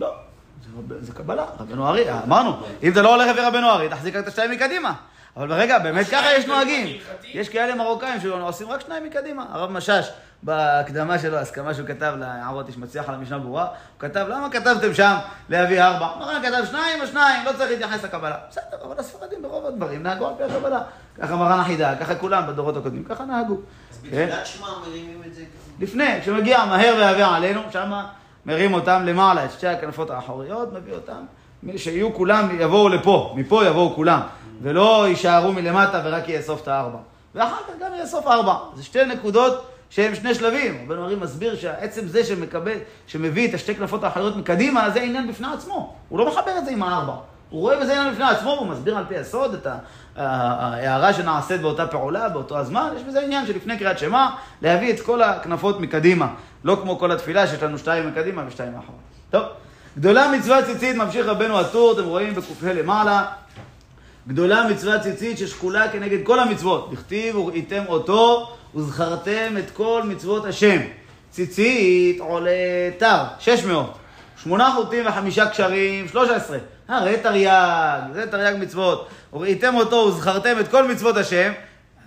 לא, 0.00 0.12
זה, 0.88 0.94
זה 1.00 1.12
קבלה, 1.12 1.44
רבנו 1.60 1.88
ארי, 1.88 2.04
אמרנו, 2.12 2.56
אם 2.82 2.92
אתה 2.92 3.02
לא 3.02 3.14
הולך 3.14 3.30
לפי 3.30 3.40
רבנו 3.40 3.70
ארי, 3.70 3.88
תחזיק 3.88 4.16
רק 4.16 4.22
את 4.22 4.28
השתיים 4.28 4.50
מקדימה. 4.50 4.92
אבל 5.36 5.48
ברגע, 5.48 5.78
באמת 5.78 6.06
ככה 6.06 6.34
יש 6.34 6.46
נוהגים. 6.46 6.96
יש 7.24 7.48
כאלה 7.48 7.74
מרוקאים 7.74 8.20
שעושים 8.20 8.70
רק 8.70 8.80
שניים 8.80 9.04
מקדימה. 9.04 9.46
הרב 9.50 9.70
משאש, 9.70 10.10
בהקדמה 10.44 11.18
שלו, 11.18 11.38
הסכמה 11.38 11.74
שהוא 11.74 11.86
כתב 11.86 12.14
להערות 12.18 12.68
איש 12.68 12.78
מצליח 12.78 13.08
על 13.08 13.14
המשנה 13.14 13.38
ברורה, 13.38 13.64
הוא 13.64 13.70
כתב, 13.98 14.26
למה 14.28 14.50
כתבתם 14.50 14.94
שם 14.94 15.14
להביא 15.48 15.82
ארבע? 15.82 16.08
מרן 16.18 16.42
כתב 16.42 16.64
שניים 16.70 17.00
או 17.00 17.06
שניים, 17.06 17.46
לא 17.46 17.52
צריך 17.52 17.70
להתייחס 17.70 18.04
לקבלה. 18.04 18.36
בסדר, 18.50 18.76
אבל 18.84 18.94
הספרדים 18.98 19.42
ברוב 19.42 19.66
הדברים 19.66 20.02
נהגו 20.02 20.26
על 20.26 20.32
פי 20.36 20.42
הקבלה. 20.42 20.80
ככה 21.20 21.36
מרן 21.36 21.60
החידה, 21.60 21.96
ככה 21.96 22.14
כולם 22.14 22.46
בדורות 22.46 22.76
הקודמים, 22.76 23.04
ככה 23.04 23.24
נהגו. 23.24 23.54
אז 23.54 23.98
כן? 24.02 24.26
בתחילת 24.26 24.46
שמע 24.46 24.66
מרימים 24.80 25.22
את 25.26 25.34
זה. 25.34 25.44
לפני, 25.80 26.20
כשמגיע 26.20 26.64
מהר 26.64 26.94
ויבא 26.96 27.36
עלינו, 27.36 27.60
שמה 27.70 28.06
מרים 28.46 28.74
אותם 28.74 29.02
למעלה, 29.04 29.44
את 29.44 29.50
שתי 29.50 29.66
הכנפות 29.66 30.10
האחוריות, 30.10 30.72
מביא 30.72 30.94
אותם, 30.94 31.24
שיהיו 31.76 32.14
כולם, 32.14 32.60
יבואו 32.60 32.88
לפה, 32.88 33.34
מפה 33.36 33.64
יבואו 33.66 33.94
כולם, 33.94 34.20
ולא 34.62 35.04
יישארו 35.08 35.52
מלמטה 35.52 36.00
ורק 36.04 36.28
יאסוף 36.28 36.62
את 36.62 36.68
הארבע. 36.68 36.98
ואחר 37.34 37.56
כך 37.56 37.72
גם 37.80 37.90
יאסוף 38.00 38.26
ארבע. 38.26 38.54
זה 38.74 38.82
שתי 38.82 39.04
נקודות 39.04 39.66
שהם 39.94 40.14
שני 40.14 40.34
שלבים. 40.34 40.84
רבנו 40.84 41.04
ארי 41.04 41.14
מסביר 41.14 41.56
שהעצם 41.56 42.08
זה 42.08 42.24
שמקבל, 42.24 42.76
שמביא 43.06 43.48
את 43.48 43.54
השתי 43.54 43.74
כנפות 43.74 44.04
האחוריות 44.04 44.36
מקדימה, 44.36 44.90
זה 44.90 45.00
עניין 45.00 45.28
בפני 45.28 45.46
עצמו. 45.54 45.94
הוא 46.08 46.18
לא 46.18 46.28
מחבר 46.28 46.58
את 46.58 46.64
זה 46.64 46.70
עם 46.70 46.82
הארבע. 46.82 47.12
הוא 47.50 47.60
רואה 47.60 47.80
בזה 47.80 47.92
עניין 47.92 48.14
בפני 48.14 48.24
עצמו, 48.24 48.50
והוא 48.50 48.66
מסביר 48.66 48.98
על 48.98 49.04
פי 49.08 49.16
הסוד 49.16 49.54
את 49.54 49.66
ההערה 50.16 51.12
שנעשית 51.12 51.60
באותה 51.60 51.86
פעולה, 51.86 52.28
באותו 52.28 52.58
הזמן. 52.58 52.88
יש 52.96 53.02
בזה 53.02 53.20
עניין 53.20 53.46
שלפני 53.46 53.78
קריאת 53.78 53.98
שמע, 53.98 54.26
להביא 54.62 54.92
את 54.92 55.00
כל 55.00 55.22
הכנפות 55.22 55.80
מקדימה. 55.80 56.28
לא 56.64 56.78
כמו 56.82 56.98
כל 56.98 57.12
התפילה 57.12 57.46
שיש 57.46 57.62
לנו 57.62 57.78
שתיים 57.78 58.08
מקדימה 58.08 58.42
ושתיים 58.46 58.72
מאחורה. 58.72 58.98
טוב, 59.30 59.42
גדולה 59.98 60.32
מצוות 60.38 60.64
ציצית, 60.64 60.96
ממשיך 60.96 61.26
רבנו 61.26 61.60
הטור, 61.60 61.92
אתם 61.92 62.04
רואים 62.04 62.34
בק"ה 62.34 62.72
למעלה. 62.72 63.24
גדולה 64.28 64.68
מצוות 64.70 65.00
ציצית 65.00 65.38
ששקולה 65.38 65.88
כנגד 65.88 66.18
כל 66.24 66.40
המצוות. 66.40 66.92
דכתיב 66.92 67.36
וראיתם 67.36 67.84
אותו 67.88 68.50
וזכרתם 68.74 69.54
את 69.58 69.70
כל 69.70 70.02
מצוות 70.04 70.44
השם. 70.44 70.80
ציצית 71.30 72.20
עולה 72.20 72.50
תר, 72.98 73.24
600. 73.38 73.98
שמונה 74.42 74.72
חוטים 74.74 75.06
וחמישה 75.06 75.46
קשרים, 75.46 76.08
13. 76.08 76.58
הרי 76.88 77.16
תרי"ג, 77.22 77.48
זה 78.12 78.26
תרי"ג 78.30 78.54
מצוות. 78.60 79.08
וראיתם 79.32 79.74
אותו 79.74 79.96
וזכרתם 79.96 80.56
את 80.60 80.68
כל 80.68 80.88
מצוות 80.88 81.16
השם. 81.16 81.52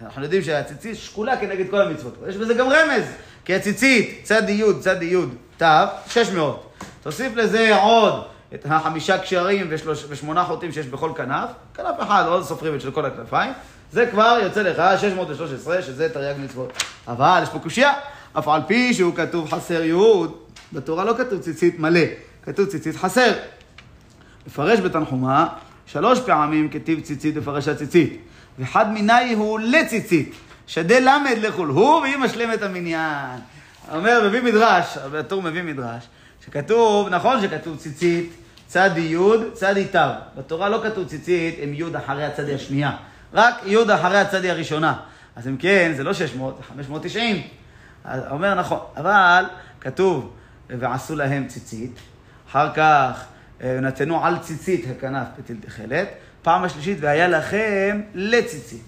אנחנו 0.06 0.24
יודעים 0.24 0.44
שהציצית 0.44 0.98
שקולה 0.98 1.38
כנגד 1.38 1.70
כל 1.70 1.82
המצוות. 1.82 2.14
יש 2.30 2.36
בזה 2.36 2.54
גם 2.54 2.70
רמז. 2.70 3.04
כי 3.46 3.56
הציצית, 3.56 4.20
צד 4.24 4.50
י', 4.50 4.64
צד 4.80 5.04
י', 5.04 5.16
ת', 5.58 5.64
600. 6.08 6.70
תוסיף 7.04 7.36
לזה 7.36 7.76
עוד 7.76 8.24
את 8.54 8.66
החמישה 8.70 9.18
קשרים 9.18 9.68
ושלוש, 9.70 10.06
ושמונה 10.10 10.44
חוטים 10.44 10.72
שיש 10.72 10.86
בכל 10.88 11.12
כנף, 11.16 11.50
כנף 11.74 11.96
אחד, 12.00 12.24
לא 12.28 12.44
סופרים 12.44 12.76
את 12.76 12.82
של 12.82 12.92
כל 12.92 13.06
הכנפיים, 13.06 13.54
זה 13.92 14.08
כבר 14.12 14.40
יוצא 14.44 14.62
לך 14.62 15.02
613, 15.02 15.82
שזה 15.82 16.10
תרי"ג 16.10 16.36
מצוות. 16.44 16.84
אבל 17.08 17.40
יש 17.44 17.50
פה 17.50 17.60
קושייה, 17.60 17.94
אף 18.38 18.48
על 18.48 18.62
פי 18.68 18.94
שהוא 18.94 19.16
כתוב 19.16 19.50
חסר 19.52 19.84
י', 19.84 20.28
בתורה 20.74 21.06
לא 21.06 21.14
כתוב 21.18 21.42
ציצית 21.42 21.80
מלא, 21.80 22.06
כתוב 22.44 22.66
ציצית 22.66 22.96
חסר. 22.96 23.32
מפרש 24.48 24.80
בתנחומה, 24.80 25.48
שלוש 25.86 26.20
פעמים 26.20 26.70
כתיב 26.70 27.00
ציצית 27.00 27.36
בפרשת 27.36 27.78
ציצית, 27.78 28.22
ואחד 28.60 28.92
מיני 28.92 29.34
הוא 29.34 29.60
לציצית, 29.60 30.36
שדה 30.68 31.00
למד 31.00 31.38
לכול 31.38 31.68
הוא 31.68 32.02
והיא 32.02 32.18
משלמת 32.18 32.62
המניין. 32.62 33.40
אומר, 33.94 34.28
מביא 34.28 34.42
מדרש, 34.42 34.98
הטור 35.20 35.42
מביא 35.42 35.64
מדרש, 35.64 36.08
שכתוב, 36.48 37.10
נכון 37.10 37.42
שכתוב 37.42 37.78
ציצית, 37.78 38.34
צדי 38.68 39.00
י', 39.00 39.52
צדי 39.54 39.86
ת'. 39.96 39.96
בתורה 40.38 40.70
לא 40.70 40.80
כתוב 40.84 41.08
ציצית 41.08 41.56
עם 41.62 41.74
י' 41.74 41.98
אחרי 41.98 42.26
הצדי 42.26 42.56
השנייה, 42.56 42.92
רק 43.34 43.56
י' 43.66 43.94
אחרי 43.94 44.18
הצדי 44.18 44.52
הראשונה. 44.52 44.94
אז 45.36 45.48
אם 45.48 45.58
כן, 45.58 45.92
זה 45.96 46.04
לא 46.04 46.14
600, 46.14 46.58
זה 46.58 46.64
590. 46.64 47.42
אז 48.04 48.22
אומר 48.32 48.54
נכון, 48.54 48.80
אבל 48.98 49.46
כתוב, 49.82 50.34
ועשו 50.70 51.16
להם 51.16 51.48
ציצית, 51.48 52.00
אחר 52.50 52.74
כך 52.74 53.26
אה, 53.62 53.80
נתנו 53.82 54.26
על 54.26 54.38
ציצית 54.38 54.86
הכנף 54.92 55.28
בטיל 55.40 55.58
תכלת, 55.62 56.08
פעם 56.42 56.64
השלישית, 56.64 56.98
והיה 57.02 57.28
לכם 57.28 58.02
לציצית. 58.14 58.84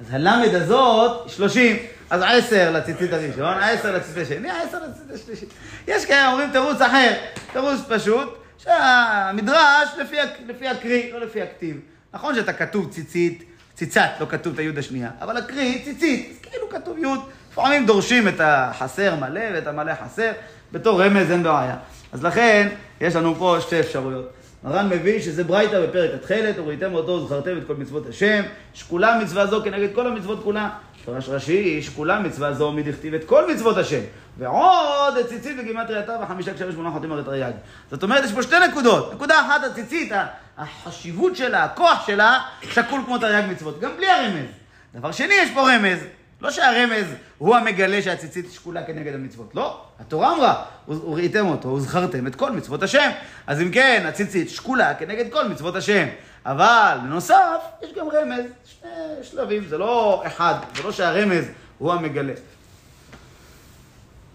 אז 0.00 0.06
הלמד 0.10 0.54
הזאת, 0.54 1.30
30. 1.30 1.76
אז 2.10 2.22
עשר 2.26 2.70
לציצית 2.70 3.12
הראשון, 3.12 3.54
עשר 3.60 3.96
לציצית 3.96 4.22
השני, 4.22 4.50
עשר 4.50 4.78
לציצית 4.86 5.10
השלישית. 5.14 5.48
יש 5.88 6.06
כאלה 6.06 6.32
אומרים 6.32 6.50
תירוץ 6.50 6.80
אחר, 6.80 7.12
תירוץ 7.52 7.80
פשוט, 7.88 8.38
שהמדרש 8.58 9.88
לפי, 9.98 10.16
לפי 10.48 10.68
הקריא, 10.68 11.12
לא 11.12 11.20
לפי 11.20 11.42
הכתיב. 11.42 11.76
נכון 12.14 12.34
שאתה 12.34 12.52
כתוב 12.52 12.92
ציצית, 12.92 13.44
ציצת, 13.74 14.10
לא 14.20 14.26
כתוב 14.26 14.52
את 14.52 14.58
היוד 14.58 14.78
השנייה, 14.78 15.10
אבל 15.20 15.36
הקריא 15.36 15.84
ציצית, 15.84 16.46
כאילו 16.50 16.68
כתוב 16.68 16.98
יוד. 16.98 17.20
לפעמים 17.52 17.86
דורשים 17.86 18.28
את 18.28 18.40
החסר 18.40 19.14
מלא 19.14 19.40
ואת 19.54 19.66
המלא 19.66 19.92
חסר, 20.04 20.32
בתור 20.72 21.02
רמז 21.02 21.30
אין 21.30 21.42
בעיה. 21.42 21.76
אז 22.12 22.24
לכן, 22.24 22.68
יש 23.00 23.16
לנו 23.16 23.34
פה 23.34 23.56
שתי 23.60 23.80
אפשרויות. 23.80 24.30
מרן 24.64 24.88
מביא 24.88 25.22
שזה 25.22 25.44
ברייתא 25.44 25.86
בפרק 25.86 26.10
התכלת, 26.14 26.58
וראיתם 26.58 26.94
אותו 26.94 27.12
וזכרתם 27.12 27.58
את 27.58 27.66
כל 27.66 27.74
מצוות 27.76 28.08
השם, 28.08 28.42
שקולה 28.74 29.18
מצווה 29.22 29.46
זו 29.46 29.62
כנגד 29.64 29.94
כל 29.94 30.06
המצוות 30.06 30.42
כולה. 30.44 30.70
פרש 31.04 31.28
רש"י, 31.28 31.82
שקולה 31.82 32.18
מצווה 32.20 32.52
זו 32.52 32.72
מדכתיב 32.72 33.14
את 33.14 33.24
כל 33.24 33.52
מצוות 33.52 33.76
השם. 33.76 34.00
ועוד 34.38 35.14
ציצית 35.28 35.56
בגימטרייתה 35.58 36.16
וחמישה 36.22 36.54
כשלוש 36.54 36.74
שמונה 36.74 36.90
חותים 36.90 37.12
הרי 37.12 37.24
תרי"ג. 37.24 37.52
זאת 37.90 38.02
אומרת, 38.02 38.24
יש 38.24 38.32
פה 38.32 38.42
שתי 38.42 38.56
נקודות. 38.68 39.14
נקודה 39.14 39.40
אחת, 39.40 39.64
הציצית, 39.64 40.12
החשיבות 40.58 41.36
שלה, 41.36 41.64
הכוח 41.64 42.06
שלה, 42.06 42.40
שקול 42.62 43.00
כמו 43.06 43.18
תרי"ג 43.18 43.44
מצוות, 43.50 43.80
גם 43.80 43.90
בלי 43.96 44.10
הרמז. 44.10 44.48
דבר 44.94 45.12
שני, 45.12 45.34
יש 45.34 45.50
פה 45.54 45.70
רמז. 45.70 45.98
לא 46.40 46.50
שהרמז 46.50 47.06
הוא 47.38 47.56
המגלה 47.56 48.02
שהציצית 48.02 48.52
שקולה 48.52 48.82
כנגד 48.82 49.14
המצוות, 49.14 49.54
לא. 49.54 49.80
התורה 50.00 50.34
אמרה, 50.34 50.64
וראיתם 50.88 51.46
אותו, 51.46 51.68
וזכרתם 51.68 52.26
את 52.26 52.34
כל 52.34 52.52
מצוות 52.52 52.82
השם. 52.82 53.10
אז 53.46 53.60
אם 53.60 53.70
כן, 53.70 54.04
הציצית 54.08 54.50
שקולה 54.50 54.94
כנגד 54.94 55.32
כל 55.32 55.48
מצוות 55.48 55.76
השם. 55.76 56.06
אבל 56.46 56.98
בנוסף, 57.02 57.60
יש 57.82 57.92
גם 57.92 58.06
רמז, 58.08 58.44
שני 58.64 58.90
שלבים, 59.22 59.64
זה 59.64 59.78
לא 59.78 60.22
אחד, 60.26 60.54
זה 60.76 60.82
לא 60.82 60.92
שהרמז 60.92 61.44
הוא 61.78 61.92
המגלה. 61.92 62.32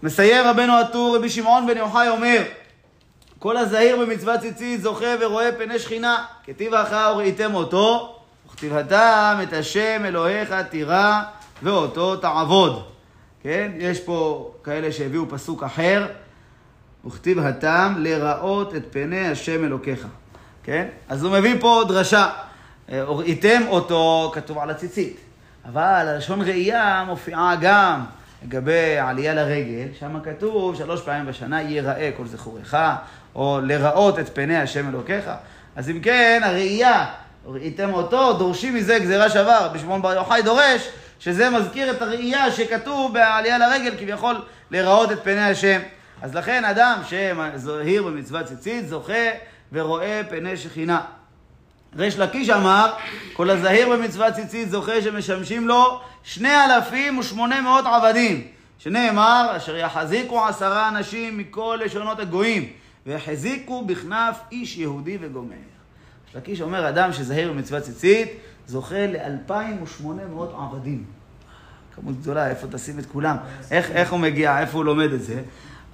מסיים 0.02 0.46
רבנו 0.46 0.78
הטור, 0.78 1.16
רבי 1.16 1.30
שמעון 1.30 1.66
בן 1.66 1.76
יוחאי 1.76 2.08
אומר, 2.08 2.42
כל 3.38 3.56
הזהיר 3.56 3.96
במצוות 3.96 4.40
ציצית 4.40 4.80
זוכה 4.80 5.06
ורואה 5.20 5.52
פני 5.52 5.78
שכינה, 5.78 6.24
כתיב 6.44 6.74
אחר 6.74 7.12
וראיתם 7.14 7.54
אותו, 7.54 8.16
וכתיבתם 8.46 9.38
את 9.42 9.52
השם 9.52 10.02
אלוהיך 10.04 10.54
תירא 10.70 11.22
ואותו 11.62 12.16
תעבוד. 12.16 12.84
כן? 13.42 13.72
יש 13.78 14.00
פה 14.00 14.50
כאלה 14.64 14.92
שהביאו 14.92 15.28
פסוק 15.28 15.62
אחר, 15.62 16.06
וכתיב 17.06 17.38
התם 17.38 17.94
לראות 17.98 18.74
את 18.74 18.82
פני 18.90 19.28
השם 19.28 19.64
אלוקיך. 19.64 20.06
כן? 20.64 20.86
אז 21.08 21.24
הוא 21.24 21.32
מביא 21.32 21.54
פה 21.60 21.82
דרשה. 21.88 22.28
אה, 22.92 23.10
וראיתם 23.10 23.62
אותו, 23.68 24.32
כתוב 24.34 24.58
על 24.58 24.70
הציצית. 24.70 25.16
אבל 25.66 25.82
הלשון 25.82 26.40
ראייה 26.42 27.04
מופיעה 27.06 27.56
גם 27.60 28.04
לגבי 28.44 28.98
עלייה 28.98 29.34
לרגל, 29.34 29.88
שם 29.98 30.20
כתוב 30.20 30.76
שלוש 30.76 31.00
פעמים 31.00 31.26
בשנה 31.26 31.60
ייראה 31.62 32.10
כל 32.16 32.26
זכורך, 32.26 32.74
או 33.34 33.60
לראות 33.62 34.18
את 34.18 34.34
פני 34.34 34.56
השם 34.56 34.88
אלוקיך. 34.88 35.30
אז 35.76 35.90
אם 35.90 36.00
כן, 36.00 36.40
הראייה, 36.44 37.06
ראיתם 37.46 37.94
אותו, 37.94 38.32
דורשים 38.32 38.74
מזה 38.74 38.98
גזירה 38.98 39.30
שווה. 39.30 39.66
רבי 39.66 39.78
שמעון 39.78 40.02
בר 40.02 40.14
יוחאי 40.14 40.42
דורש 40.42 40.88
שזה 41.18 41.50
מזכיר 41.50 41.90
את 41.90 42.02
הראייה 42.02 42.50
שכתוב 42.50 43.14
בעלייה 43.14 43.58
לרגל, 43.58 43.94
כביכול 43.98 44.36
לראות 44.70 45.12
את 45.12 45.24
פני 45.24 45.40
השם. 45.50 45.80
אז 46.22 46.34
לכן 46.34 46.64
אדם 46.64 47.00
שזהיר 47.08 48.02
במצוות 48.02 48.46
ציצית, 48.46 48.88
זוכה 48.88 49.28
ורואה 49.72 50.22
פני 50.30 50.56
שכינה. 50.56 51.00
ריש 51.96 52.18
לקיש 52.18 52.50
אמר, 52.50 52.92
כל 53.32 53.50
הזהיר 53.50 53.88
במצוות 53.88 54.34
ציצית 54.34 54.70
זוכה 54.70 55.02
שמשמשים 55.02 55.68
לו 55.68 56.00
שני 56.22 56.64
אלפים 56.64 57.18
ושמונה 57.18 57.60
מאות 57.60 57.84
עבדים, 57.86 58.46
שנאמר, 58.78 59.52
אשר 59.56 59.76
יחזיקו 59.76 60.46
עשרה 60.46 60.88
אנשים 60.88 61.38
מכל 61.38 61.78
לשונות 61.84 62.20
הגויים, 62.20 62.68
ויחזיקו 63.06 63.84
בכנף 63.84 64.36
איש 64.52 64.78
יהודי 64.78 65.18
וגומר. 65.20 65.54
לקיש 66.34 66.60
אומר, 66.60 66.88
אדם 66.88 67.12
שזהיר 67.12 67.52
במצוות 67.52 67.82
ציצית, 67.82 68.28
זוכה 68.66 69.06
לאלפיים 69.06 69.82
ושמונה 69.82 70.22
מאות 70.24 70.54
עבדים. 70.58 71.04
כמות 71.96 72.20
גדולה, 72.20 72.50
איפה 72.50 72.66
תשים 72.70 72.98
את 72.98 73.06
כולם? 73.06 73.36
איך, 73.70 73.90
איך 73.90 74.12
הוא 74.12 74.20
מגיע, 74.20 74.60
איפה 74.60 74.78
הוא 74.78 74.84
לומד 74.84 75.12
את 75.12 75.22
זה? 75.22 75.42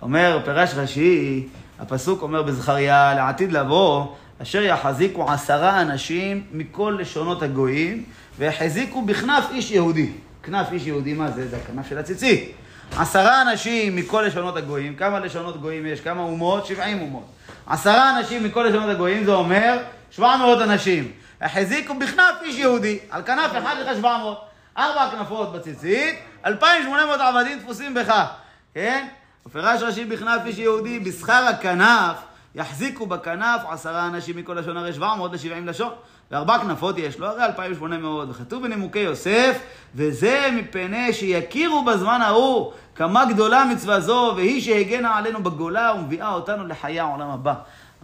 אומר, 0.02 0.40
פירש 0.44 0.74
רש"י, 0.74 1.48
הפסוק 1.78 2.22
אומר 2.22 2.42
בזכריה, 2.42 3.14
לעתיד 3.14 3.52
לבוא, 3.52 4.06
אשר 4.42 4.62
יחזיקו 4.62 5.30
עשרה 5.30 5.80
אנשים 5.80 6.44
מכל 6.52 6.96
לשונות 7.00 7.42
הגויים, 7.42 8.04
ויחזיקו 8.38 9.02
בכנף 9.02 9.44
איש 9.50 9.70
יהודי. 9.70 10.12
כנף 10.42 10.72
איש 10.72 10.86
יהודי, 10.86 11.12
מה 11.12 11.30
זה? 11.30 11.48
זה 11.48 11.56
הכנף 11.56 11.88
של 11.88 11.98
הציצית. 11.98 12.52
עשרה 12.96 13.42
אנשים 13.42 13.96
מכל 13.96 14.24
לשונות 14.26 14.56
הגויים, 14.56 14.94
כמה 14.94 15.20
לשונות 15.20 15.60
גויים 15.60 15.86
יש? 15.86 16.00
כמה 16.00 16.22
אומות? 16.22 16.66
שבעים 16.66 17.00
אומות. 17.00 17.26
עשרה 17.66 18.18
אנשים 18.18 18.44
מכל 18.44 18.66
לשונות 18.68 18.90
הגויים, 18.90 19.24
זה 19.24 19.32
אומר 19.32 19.78
שבע 20.10 20.36
מאות 20.36 20.62
אנשים. 20.62 21.10
החזיקו 21.40 21.94
בכנף 21.94 22.34
איש 22.42 22.58
יהודי, 22.58 22.98
על 23.10 23.22
כנף 23.22 23.50
אחד 23.58 23.74
לך 23.80 23.96
שבע 23.96 24.18
מאות. 24.18 24.40
ארבע 24.78 25.10
כנפות 25.10 25.52
בציצית, 25.52 26.14
אלפיים 26.46 26.82
שמונה 26.82 27.06
מאות 27.06 27.20
עבדים 27.20 27.58
תפוסים 27.58 27.94
בך, 27.94 28.24
כן? 28.74 29.06
ופרש 29.46 29.82
רש"י 29.82 30.04
בכנף 30.04 30.40
איש 30.46 30.58
יהודי, 30.58 30.98
בשכר 30.98 31.46
הכנף, 31.50 32.16
יחזיקו 32.54 33.06
בכנף 33.06 33.60
עשרה 33.68 34.06
אנשים 34.06 34.36
מכל 34.36 34.54
לשון, 34.54 34.76
הרי 34.76 34.92
שבע 34.92 35.14
מאות 35.14 35.32
לשבעים 35.32 35.66
לשון. 35.66 35.92
וארבע 36.30 36.58
כנפות 36.58 36.98
יש 36.98 37.18
לו, 37.18 37.26
הרי 37.26 37.44
אלפיים 37.44 37.72
ושמונה 37.72 37.98
מאות. 37.98 38.28
וכתוב 38.30 38.62
בנימוקי 38.62 38.98
יוסף, 38.98 39.58
וזה 39.94 40.48
מפני 40.52 41.12
שיכירו 41.12 41.84
בזמן 41.84 42.22
ההוא 42.22 42.72
כמה 42.94 43.24
גדולה 43.24 43.64
מצווה 43.64 44.00
זו, 44.00 44.32
והיא 44.36 44.62
שהגנה 44.62 45.16
עלינו 45.16 45.42
בגולה 45.42 45.92
ומביאה 45.98 46.32
אותנו 46.32 46.66
לחיי 46.66 47.00
העולם 47.00 47.30
הבא. 47.30 47.54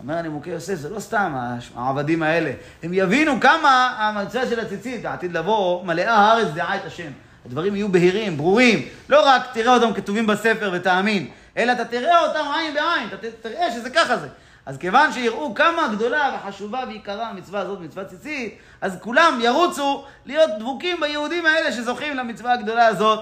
אומר 0.02 0.14
הנימוקי 0.14 0.50
יוסף, 0.50 0.74
זה 0.74 0.90
לא 0.90 1.00
סתם 1.00 1.34
העבדים 1.76 2.22
האלה. 2.22 2.52
הם 2.82 2.90
יבינו 2.94 3.40
כמה 3.40 3.94
המצווה 3.98 4.46
של 4.46 4.60
הציצית, 4.60 5.04
העתיד 5.04 5.36
לבוא, 5.36 5.84
מלאה 5.84 6.14
הארץ 6.14 6.48
דעה 6.54 6.76
את 6.76 6.84
השם. 6.84 7.10
הדברים 7.46 7.74
יהיו 7.74 7.88
בהירים, 7.88 8.36
ברורים. 8.36 8.88
לא 9.08 9.26
רק 9.26 9.42
תראה 9.52 9.74
אותם 9.74 9.92
כתובים 9.92 10.26
בספר 10.26 10.70
ותאמין, 10.74 11.30
אלא 11.56 11.72
אתה 11.72 11.84
תראה 11.84 12.20
אותם 12.20 12.44
עין 12.54 12.74
בעין, 12.74 13.08
אתה 13.08 13.16
תראה 13.42 13.72
שזה 13.72 13.90
ככה 13.90 14.16
זה. 14.16 14.28
אז 14.66 14.76
כיוון 14.78 15.12
שיראו 15.12 15.54
כמה 15.54 15.88
גדולה 15.92 16.36
וחשובה 16.36 16.84
ויקרה 16.88 17.28
המצווה 17.28 17.60
הזאת, 17.60 17.80
מצוות 17.80 18.06
ציצית, 18.06 18.58
אז 18.80 18.96
כולם 19.00 19.38
ירוצו 19.42 20.04
להיות 20.26 20.50
דבוקים 20.58 21.00
ביהודים 21.00 21.46
האלה 21.46 21.72
שזוכים 21.72 22.16
למצווה 22.16 22.52
הגדולה 22.52 22.86
הזאת. 22.86 23.20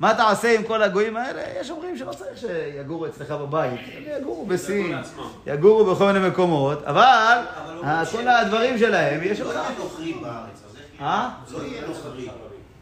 מה 0.00 0.14
תעשה 0.14 0.54
עם 0.54 0.62
כל 0.62 0.82
הגויים 0.82 1.16
האלה? 1.16 1.42
יש 1.60 1.70
אומרים 1.70 1.98
שלא 1.98 2.12
צריך 2.12 2.38
שיגורו 2.38 3.06
אצלך 3.06 3.30
בבית, 3.30 3.80
הם 3.96 4.02
יגורו 4.20 4.46
בסין, 4.46 4.98
יגורו 5.46 5.94
בכל 5.94 6.12
מיני 6.12 6.28
מקומות, 6.28 6.82
אבל 6.84 7.38
אה, 7.84 8.02
כל 8.12 8.28
הדברים 8.28 8.78
שלהם 8.78 9.20
יש 9.22 9.40
לא 9.40 9.50
לך. 9.50 9.54
יהיה 9.54 9.78
נוכרי 9.78 10.12
בארץ. 10.12 10.62
אה? 11.00 11.28
לא 11.52 11.58
יהיה 11.62 11.86
נוכרי. 11.86 12.28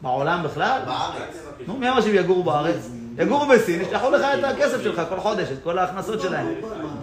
בעולם 0.02 0.42
בכלל? 0.42 0.80
בארץ. 0.86 1.36
נו, 1.66 1.76
מי 1.76 1.90
אמר 1.90 2.00
שהם 2.00 2.14
יגורו 2.14 2.42
בארץ? 2.42 2.90
יגורו 3.18 3.46
בסין, 3.46 3.80
ישלחו 3.80 4.10
לך 4.10 4.26
את 4.38 4.44
הכסף 4.44 4.82
שלך 4.82 5.02
כל 5.08 5.20
חודש, 5.20 5.48
את 5.52 5.58
כל 5.64 5.78
ההכנסות 5.78 6.20
שלהם. 6.20 6.46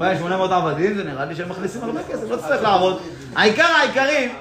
2,800 0.02 0.52
עבדים, 0.52 0.98
זה 0.98 1.04
נראה 1.04 1.26
לי 1.26 1.36
שהם 1.36 1.50
מכניסים 1.50 1.84
הרבה 1.84 2.04
כסף, 2.04 2.30
לא 2.30 2.36
תצטרך 2.36 2.64
לעבוד. 2.64 3.02
העיקר 3.36 3.64
העיקרים, 3.64 4.36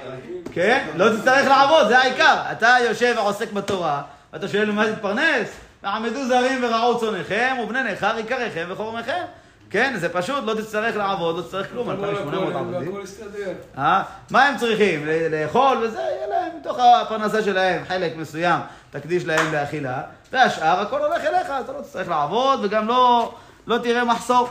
כן? 0.52 0.86
לא 0.94 1.16
תצטרך 1.16 1.48
לעבוד, 1.48 1.88
זה 1.88 1.98
העיקר. 1.98 2.34
אתה 2.52 2.76
יושב 2.88 3.14
ועוסק 3.16 3.52
בתורה, 3.52 4.02
ואתה 4.32 4.48
שואל 4.48 4.70
ממה 4.70 4.92
תתפרנס? 4.92 5.48
ועמדו 5.82 6.24
זרים 6.24 6.64
ורעו 6.64 7.00
צונכם, 7.00 7.56
ובני 7.64 7.92
נכר 7.92 8.16
עיקריכם 8.16 8.66
וחורמכם. 8.68 9.22
כן, 9.70 9.96
זה 10.00 10.08
פשוט, 10.08 10.44
לא 10.44 10.54
תצטרך 10.54 10.96
לעבוד, 10.96 11.36
לא 11.36 11.42
תצטרך 11.42 11.70
כלום, 11.70 11.90
2,800 11.90 12.54
עבדים. 12.54 12.94
והכל 12.94 13.04
יסתדר. 13.04 13.52
אה? 13.78 14.02
מה 14.30 14.44
הם 14.44 14.56
צריכים? 14.58 15.06
לאכול 15.30 15.78
וזה, 15.82 15.98
יהיה 15.98 16.26
להם 16.26 16.52
מתוך 16.60 16.78
הפרנסה 16.78 17.42
שלהם 17.42 17.84
חלק 17.88 18.16
מסוים, 18.16 18.60
תקדיש 18.90 19.24
להם 19.24 19.52
לאכילה, 19.52 20.02
והשאר 20.32 20.80
הכל 20.80 21.04
הולך 21.04 21.24
אליך, 21.24 21.46
אתה 21.64 21.72
לא 21.72 21.82
תצטרך 21.82 22.08
לעבוד 22.08 22.60
וגם 22.62 22.88
לא, 22.88 23.34
לא 23.66 23.78
תראה 23.78 24.04
מחסור. 24.04 24.48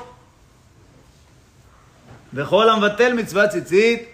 וכל 2.33 2.69
המבטל 2.69 3.13
מצוות 3.13 3.49
ציצית, 3.49 4.09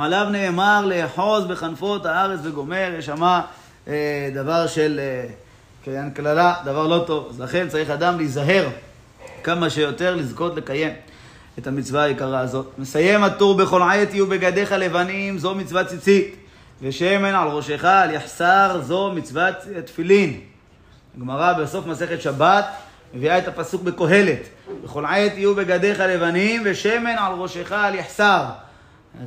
עליו 0.00 0.26
נאמר 0.30 0.86
לאחוז 0.86 1.44
בכנפות 1.44 2.06
הארץ 2.06 2.40
וגומר, 2.42 2.94
יש 2.98 3.06
שמה 3.06 3.42
אה, 3.88 4.30
דבר 4.34 4.66
של 4.66 5.00
אה, 5.02 6.10
קללה, 6.14 6.54
דבר 6.64 6.86
לא 6.86 7.04
טוב. 7.06 7.28
אז 7.30 7.40
לכן 7.40 7.68
צריך 7.68 7.90
אדם 7.90 8.16
להיזהר 8.16 8.68
כמה 9.46 9.70
שיותר 9.70 10.16
לזכות 10.16 10.56
לקיים 10.56 10.92
את 11.58 11.66
המצווה 11.66 12.02
היקרה 12.02 12.40
הזאת. 12.40 12.66
מסיים 12.78 13.24
הטור 13.24 13.56
בכל 13.56 13.82
עת 13.82 14.14
יהיו 14.14 14.26
בגדיך 14.26 14.72
לבנים, 14.72 15.38
זו 15.38 15.54
מצוות 15.54 15.86
ציצית. 15.86 16.36
ושמן 16.82 17.34
על 17.34 17.48
ראשך, 17.48 17.84
על 17.84 18.10
יחסר, 18.10 18.80
זו 18.82 19.12
מצוות 19.12 19.54
תפילין. 19.84 20.40
הגמרא 21.16 21.52
בסוף 21.52 21.86
מסכת 21.86 22.22
שבת 22.22 22.64
מביאה 23.14 23.38
את 23.38 23.48
הפסוק 23.48 23.82
בקהלת. 23.82 24.40
בכל 24.84 25.04
עת 25.04 25.32
יהיו 25.36 25.54
בגדיך 25.54 26.00
לבנים, 26.00 26.62
ושמן 26.64 27.16
על 27.18 27.32
ראשך, 27.32 27.72
על 27.72 27.94
יחסר. 27.94 28.44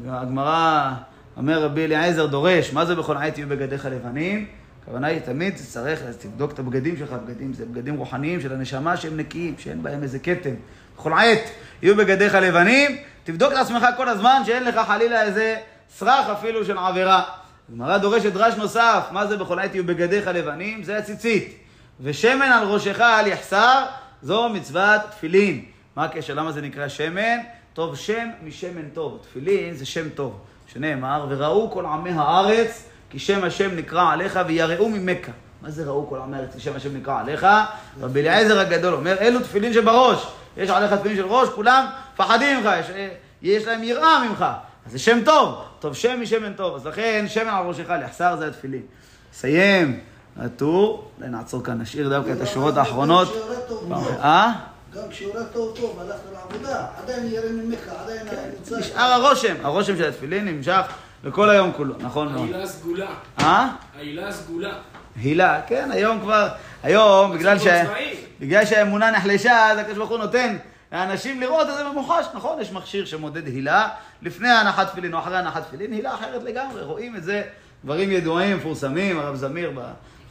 הגמרא 0.08 0.92
אומר 1.38 1.64
רבי 1.64 1.86
אליעזר 1.86 2.26
דורש, 2.26 2.74
מה 2.74 2.86
זה 2.86 2.96
בכל 2.96 3.18
עת 3.18 3.38
יהיו 3.38 3.50
בגדיך 3.50 3.86
לבנים? 3.92 4.46
הכוונה 4.90 5.08
היא 5.08 5.20
תמיד 5.20 5.56
תצטרך 5.56 6.00
תבדוק 6.20 6.52
את 6.52 6.60
הבגדים 6.60 6.98
שלך, 6.98 7.10
בגדים 7.10 7.54
זה 7.54 7.66
בגדים 7.66 7.98
רוחניים 7.98 8.42
של 8.42 8.54
הנשמה 8.54 8.98
שהם 8.98 9.18
נקיים, 9.18 9.56
שאין 9.58 9.84
בהם 9.84 10.04
איזה 10.04 10.20
כתם. 10.20 10.50
בכל 10.98 11.14
עת 11.14 11.40
יהיו 11.82 11.96
בגדיך 11.96 12.34
לבנים, 12.36 12.98
תבדוק 13.24 13.54
את 13.54 13.58
עצמך 13.58 13.86
כל 13.98 14.10
הזמן 14.10 14.42
שאין 14.46 14.64
לך 14.64 14.80
חלילה 14.88 15.24
איזה 15.24 15.58
סרח 15.90 16.30
אפילו 16.30 16.66
של 16.66 16.78
עבירה. 16.78 17.24
הגמרא 17.70 17.98
דורשת 17.98 18.34
דרש 18.34 18.54
נוסף, 18.56 19.04
מה 19.12 19.28
זה 19.28 19.38
בכל 19.38 19.60
עת 19.60 19.76
יהיו 19.76 19.84
בגדיך 19.84 20.28
לבנים? 20.28 20.84
זה 20.84 20.98
הציצית. 20.98 21.58
ושמן 22.02 22.42
על 22.42 22.68
ראשך 22.68 23.02
אל 23.02 23.28
יחסר, 23.28 23.86
זו 24.22 24.50
מצוות 24.50 25.02
תפילין. 25.12 25.66
מה 25.96 26.06
הקשר? 26.06 26.34
למה 26.34 26.52
זה 26.52 26.62
נקרא 26.62 26.88
שמן? 26.88 27.38
טוב 27.74 27.96
שם 27.96 28.30
משמן 28.44 28.90
טוב. 28.94 29.20
תפילין 29.22 29.74
זה 29.74 29.86
שם 29.86 30.10
טוב, 30.10 30.40
שנאמר, 30.68 31.26
וראו 31.30 31.72
כל 31.72 31.86
עמי 31.86 32.12
הארץ, 32.12 32.89
כי 33.10 33.20
שם 33.20 33.44
השם 33.44 33.76
נקרא 33.76 34.12
עליך 34.14 34.40
ויראו 34.48 34.90
ממכה. 34.90 35.32
מה 35.62 35.70
זה 35.70 35.86
ראו 35.86 36.10
כל 36.10 36.18
עמי 36.18 36.38
הארץ, 36.38 36.54
כי 36.54 36.60
שם 36.60 36.76
השם 36.76 36.98
נקרא 36.98 37.20
עליך? 37.20 37.48
רבי 38.02 38.20
אליעזר 38.20 38.60
הגדול 38.60 38.94
אומר, 38.94 39.18
אלו 39.20 39.40
תפילין 39.40 39.74
שבראש. 39.74 40.28
יש 40.58 40.70
עליך 40.70 40.94
תפילין 40.94 41.18
של 41.18 41.26
ראש, 41.26 41.50
כולם 41.50 41.86
מפחדים 42.14 42.58
ממך, 42.58 42.70
יש, 42.80 42.86
יש 43.42 43.68
להם 43.68 43.84
יראה 43.84 44.30
ממך. 44.30 44.46
אז 44.86 44.92
זה 44.92 45.00
שם 45.00 45.20
טוב, 45.26 45.56
טוב 45.80 45.94
שם 45.94 46.22
משמן 46.22 46.54
טוב. 46.54 46.76
אז 46.76 46.86
לכן, 46.86 47.26
שמן 47.28 47.48
על 47.48 47.66
ראשך 47.66 47.90
ליחסר 47.90 48.36
זה 48.36 48.48
התפילין. 48.48 48.82
נסיים 49.32 50.00
הטור, 50.38 51.12
אולי 51.18 51.30
נעצור 51.30 51.64
כאן, 51.64 51.82
נשאיר 51.82 52.10
דווקא 52.10 52.32
את 52.32 52.42
השורות 52.42 52.78
האחרונות. 52.78 53.28
גם 53.28 53.34
כשיורד 53.34 53.60
טוב, 53.68 53.94
אה? 54.22 54.52
גם 54.96 55.02
כשיורד 55.10 55.46
טוב 55.54 55.78
טוב, 55.78 56.00
הלכת 56.00 56.20
לעבודה, 56.34 56.86
עדיין 57.04 57.28
ירא 57.32 57.50
ממך, 57.50 57.80
עדיין 58.04 58.28
נמצא... 58.58 58.78
נשאר 58.78 59.04
הרושם, 59.04 59.56
הרושם 59.64 59.98
של 59.98 60.10
התפילין 60.10 60.46
נמשך 60.46 60.82
לכל 61.24 61.50
היום 61.50 61.72
כולו, 61.72 61.94
נכון 62.00 62.34
מאוד. 62.34 62.50
העילה 62.50 62.68
סגולה. 62.68 63.10
אה? 63.40 63.70
העילה 63.98 64.32
סגולה. 64.32 64.74
הילה, 65.16 65.62
כן, 65.68 65.90
היום 65.92 66.20
כבר, 66.20 66.48
היום, 66.84 67.34
בגלל, 67.34 67.60
ש... 67.60 67.62
ציבור 67.62 67.84
צבאי. 67.84 68.16
בגלל 68.40 68.66
שהאמונה 68.66 69.12
נחלשה, 69.12 69.72
אז 69.72 69.78
הקדוש 69.78 69.98
ברוך 69.98 70.10
הוא 70.10 70.18
נותן 70.18 70.58
לאנשים 70.92 71.42
לראות 71.42 71.70
את 71.70 71.74
זה 71.78 71.84
ממוחש, 71.84 72.26
נכון? 72.34 72.62
יש 72.62 72.72
מכשיר 72.72 73.06
שמודד 73.06 73.48
הילה 73.48 73.90
לפני 74.22 74.50
הנחת 74.50 74.88
תפילין 74.92 75.14
או 75.14 75.20
אחרי 75.20 75.38
הנחת 75.38 75.68
תפילין, 75.68 75.94
הילה 75.94 76.14
אחרת 76.16 76.44
לגמרי, 76.44 76.82
רואים 76.82 77.16
את 77.16 77.24
זה, 77.24 77.44
דברים 77.86 78.12
ידועים, 78.12 78.58
מפורסמים, 78.58 79.20
הרב 79.20 79.36
זמיר 79.36 79.72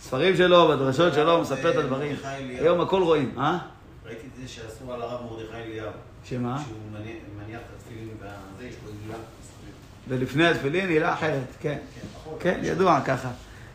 בספרים 0.01 0.37
שלו, 0.37 0.69
בדרשות 0.69 1.15
שלו, 1.15 1.41
מספר 1.41 1.71
את 1.71 1.77
הדברים. 1.77 2.17
היום 2.61 2.81
הכל 2.81 3.03
רואים, 3.03 3.35
אה? 3.39 3.59
ראיתי 4.07 4.27
את 4.27 4.43
זה 4.43 4.49
שעשו 4.49 4.93
על 4.93 5.03
הרב 5.03 5.21
מרדכי 5.31 5.57
אליהו. 5.57 5.91
שמה? 6.25 6.59
שהוא 6.65 6.79
מניח 6.93 7.17
מניח 7.45 7.61
את 7.61 7.77
התפילין 7.77 8.09
והזה, 8.21 8.69
יש 8.69 8.75
לו 8.85 8.91
הילה. 9.03 9.19
ולפני 10.09 10.47
התפילין 10.49 10.89
הילה 10.89 11.13
אחרת, 11.13 11.43
כן. 11.61 11.77
כן, 12.41 12.59
ידוע 12.63 13.01
ככה. 13.05 13.29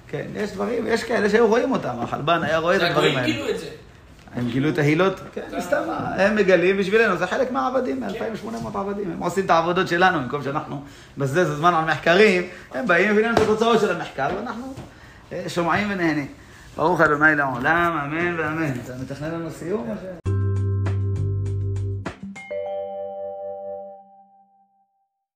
כן, 0.08 0.26
יש 0.36 0.52
דברים, 0.52 0.88
יש 0.88 1.04
כאלה 1.04 1.30
שהיו 1.30 1.48
רואים 1.48 1.72
אותם, 1.72 1.96
החלבן 2.02 2.44
היה 2.44 2.58
רואה 2.58 2.76
את 2.76 2.82
הדברים 2.82 3.16
האלה. 3.18 3.28
גילו 3.28 3.50
את 3.50 3.60
זה. 3.60 3.66
הם 4.36 4.50
גילו 4.50 4.70
את 4.70 4.78
ההילות? 4.78 5.20
כן, 5.34 5.42
סתם, 5.60 5.82
הם 6.18 6.36
מגלים 6.36 6.78
בשבילנו, 6.78 7.18
זה 7.18 7.28
חלק 7.28 7.52
מהעבדים, 7.52 8.00
מ-2800 8.04 8.78
עבדים. 8.78 9.12
הם 9.12 9.20
עושים 9.24 9.46
את 9.46 9.50
העבודות 9.50 9.88
שלנו, 9.88 10.20
במקום 10.20 10.44
שאנחנו 10.44 10.84
נבזבז 11.18 11.50
הזמן 11.50 11.74
על 11.74 11.86
מחקרים, 11.86 12.44
הם 12.74 12.88
באים 12.88 13.12
ומבינים 13.12 13.34
את 13.34 13.40
התוצאות 13.40 13.80
של 13.80 13.96
המחקר, 13.96 14.28
ואנחנו 14.38 14.74
אה, 15.32 15.44
שומעים 15.48 15.92
ונהנים. 15.92 16.28
ברוך 16.76 17.02
ה' 17.02 17.08
לעולם, 17.08 17.98
אמן 18.06 18.40
ואמן. 18.40 18.72
אתה 18.86 18.94
מתכנן 19.02 19.32
לנו 19.32 19.52
סיום? 19.52 19.90
או 19.90 19.94
ש- 20.28 20.33